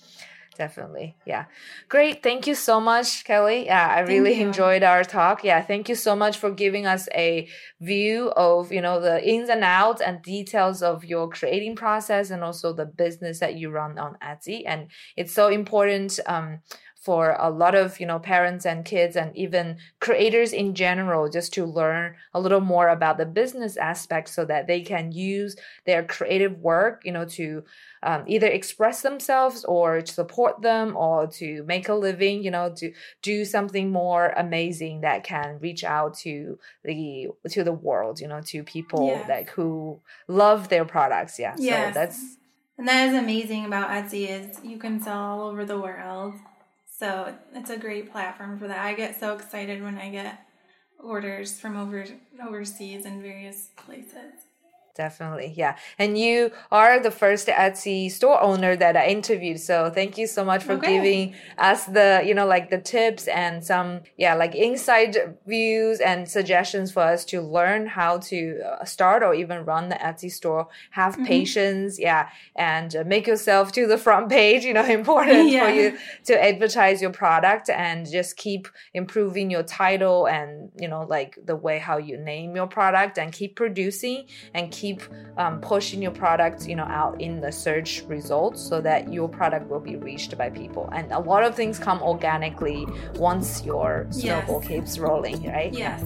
definitely 0.54 1.16
yeah. 1.26 1.46
Great 1.90 2.24
thank 2.24 2.48
you 2.48 2.56
so 2.56 2.80
much 2.80 3.24
kelly. 3.24 3.66
Yeah 3.66 3.88
i 3.88 4.00
really 4.00 4.42
enjoyed 4.42 4.84
our 4.84 5.04
talk. 5.04 5.44
Yeah 5.44 5.62
thank 5.62 5.90
you 5.90 5.96
so 5.96 6.16
much 6.16 6.38
for 6.38 6.52
giving 6.52 6.86
us 6.86 7.08
a 7.16 7.48
view 7.82 8.30
of 8.36 8.72
you 8.72 8.82
know 8.82 9.00
the 9.00 9.28
ins 9.28 9.50
and 9.50 9.64
outs 9.64 10.02
and 10.02 10.22
details 10.22 10.82
of 10.82 11.04
your 11.04 11.30
creating 11.30 11.76
process 11.76 12.30
and 12.30 12.44
also 12.44 12.74
the 12.74 12.86
business 12.86 13.40
that 13.40 13.56
you 13.56 13.70
run 13.70 13.98
on 13.98 14.18
etsy. 14.24 14.64
And 14.66 14.90
it's 15.16 15.34
so 15.34 15.48
important 15.48 16.20
um, 16.26 16.60
for 17.04 17.36
a 17.40 17.50
lot 17.50 17.76
of 17.76 18.00
you 18.00 18.06
know 18.06 18.20
parents 18.20 18.66
and 18.66 18.86
kids 18.86 19.16
and 19.16 19.36
even 19.36 19.78
creators 20.00 20.54
in 20.54 20.74
general 20.74 21.30
just 21.30 21.54
to 21.54 21.66
learn 21.66 22.16
a 22.34 22.40
little 22.40 22.62
more 22.62 22.90
about 22.90 23.18
the 23.18 23.26
business 23.26 23.78
aspect 23.78 24.30
so 24.30 24.46
that 24.46 24.68
they 24.68 24.82
can 24.82 25.12
use 25.12 25.56
their 25.86 26.04
creative 26.04 26.60
work 26.60 27.02
you 27.04 27.12
know 27.12 27.26
to 27.26 27.64
um, 28.04 28.24
either 28.28 28.48
express 28.48 29.02
themselves 29.02 29.64
or 29.64 30.02
to 30.02 30.14
support 30.14 30.62
them 30.62 30.96
or 30.96 31.28
to 31.28 31.64
make 31.64 31.88
a 31.88 31.94
living, 31.94 32.44
you 32.44 32.52
know, 32.52 32.74
to 32.76 32.92
do 33.22 33.46
something 33.46 33.92
more 33.92 34.34
amazing 34.36 35.02
that 35.02 35.24
can 35.24 35.58
reach 35.62 35.84
out 35.84 36.16
to 36.20 36.60
the 36.84 37.30
to 37.50 37.64
the 37.64 37.72
world, 37.72 38.20
you 38.20 38.28
know, 38.28 38.42
to 38.42 38.64
people 38.64 39.08
yeah. 39.08 39.26
like 39.28 39.50
who 39.52 40.02
love 40.28 40.70
their 40.70 40.86
products. 40.86 41.40
Yeah. 41.40 41.56
Yes. 41.58 41.94
So 41.94 42.00
that's 42.00 42.38
and 42.78 42.88
that 42.88 43.10
is 43.10 43.16
amazing 43.16 43.66
about 43.66 43.90
Etsy 43.90 44.28
is 44.28 44.60
you 44.64 44.78
can 44.78 45.02
sell 45.02 45.18
all 45.18 45.42
over 45.50 45.66
the 45.66 45.80
world. 45.80 46.36
So 47.04 47.36
it's 47.54 47.70
a 47.70 47.76
great 47.76 48.14
platform 48.14 48.58
for 48.58 48.70
that. 48.70 48.80
I 48.80 48.94
get 48.94 49.20
so 49.20 49.36
excited 49.36 49.84
when 49.84 49.98
I 49.98 50.10
get 50.10 50.40
orders 50.98 51.60
from 51.60 51.76
over 51.76 52.06
overseas 52.42 53.06
in 53.06 53.22
various 53.22 53.72
places. 53.76 54.46
Definitely, 54.96 55.56
yeah. 55.58 55.76
And 55.98 56.20
you 56.20 56.52
are 56.72 57.00
the 57.00 57.10
first 57.10 57.48
Etsy 57.48 58.12
store 58.12 58.40
owner 58.40 58.76
that 58.76 58.96
I 58.96 59.08
interviewed. 59.08 59.60
So 59.60 59.90
thank 59.90 60.20
you 60.20 60.28
so 60.28 60.46
much 60.46 60.64
for 60.64 60.74
okay. 60.74 60.98
giving 60.98 61.36
us 61.58 61.86
the, 61.86 62.22
you 62.24 62.36
know, 62.36 62.46
like 62.46 62.70
the 62.70 62.78
tips 62.78 63.28
and 63.28 63.66
some, 63.66 64.02
yeah, 64.18 64.36
like 64.36 64.54
inside 64.54 65.18
views 65.48 66.00
and 66.00 66.30
suggestions 66.30 66.92
for 66.92 67.02
us 67.02 67.26
to 67.26 67.42
learn 67.42 67.88
how 67.88 68.20
to 68.20 68.62
uh, 68.62 68.86
start 68.86 69.24
or 69.24 69.34
even 69.34 69.66
run 69.66 69.90
the 69.90 69.96
Etsy 69.96 70.32
store. 70.32 70.68
Have 70.92 71.14
mm-hmm. 71.14 71.26
patience, 71.26 71.98
yeah, 72.00 72.30
and 72.56 72.96
uh, 72.96 73.04
make 73.04 73.26
yourself 73.26 73.72
to 73.72 73.88
the 73.88 73.98
front 73.98 74.30
page. 74.30 74.64
You 74.64 74.76
know, 74.76 74.86
important 75.04 75.50
yeah. 75.50 75.66
for 75.66 75.74
you 75.74 75.98
to 76.26 76.44
advertise 76.44 77.02
your 77.02 77.12
product 77.12 77.68
and 77.68 78.08
just 78.08 78.38
keep 78.38 78.68
improving 78.94 79.50
your 79.50 79.64
title 79.64 80.28
and 80.28 80.70
you 80.80 80.88
know, 80.88 81.02
like 81.10 81.40
the 81.44 81.56
way 81.56 81.80
how 81.80 81.98
you 81.98 82.16
name 82.16 82.56
your 82.56 82.68
product 82.68 83.18
and 83.18 83.32
keep 83.32 83.56
producing 83.56 84.28
and 84.54 84.72
keep 84.72 84.83
keep 84.84 85.02
um, 85.38 85.62
pushing 85.62 86.02
your 86.02 86.12
product 86.12 86.68
you 86.68 86.76
know 86.76 86.90
out 87.02 87.14
in 87.22 87.40
the 87.40 87.52
search 87.52 88.04
results 88.16 88.60
so 88.70 88.82
that 88.82 89.02
your 89.18 89.30
product 89.30 89.66
will 89.70 89.86
be 89.92 89.96
reached 89.96 90.38
by 90.38 90.50
people. 90.50 90.90
And 90.98 91.06
a 91.12 91.22
lot 91.32 91.42
of 91.48 91.56
things 91.56 91.80
come 91.80 92.00
organically 92.02 92.86
once 93.16 93.48
your 93.64 94.08
snowball 94.10 94.60
yes. 94.60 94.70
keeps 94.70 94.92
rolling 95.00 95.40
right? 95.58 95.74
Yes. 95.84 96.02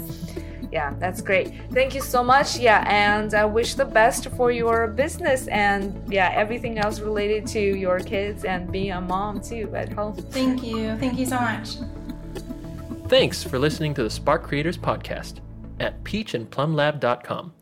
Yeah 0.71 0.93
that's 1.03 1.21
great. 1.29 1.47
Thank 1.77 1.95
you 1.95 2.03
so 2.15 2.21
much. 2.33 2.49
Yeah 2.69 2.81
and 3.05 3.33
i 3.43 3.45
wish 3.59 3.69
the 3.83 3.89
best 4.01 4.23
for 4.37 4.49
your 4.61 4.79
business 5.03 5.41
and 5.47 5.81
yeah 6.17 6.29
everything 6.43 6.77
else 6.83 6.99
related 7.11 7.41
to 7.55 7.61
your 7.85 7.99
kids 8.13 8.39
and 8.51 8.71
being 8.77 8.91
a 8.91 9.01
mom 9.01 9.41
too 9.49 9.65
at 9.81 9.89
home. 9.97 10.13
Thank 10.37 10.63
you. 10.69 10.95
Thank 11.03 11.17
you 11.21 11.27
so 11.33 11.39
much. 11.51 11.67
Thanks 13.15 13.37
for 13.49 13.57
listening 13.57 13.93
to 13.95 14.03
the 14.03 14.13
spark 14.19 14.41
creators 14.43 14.77
podcast 14.77 15.35
at 15.79 15.93
peachandplumlab.com 16.03 17.56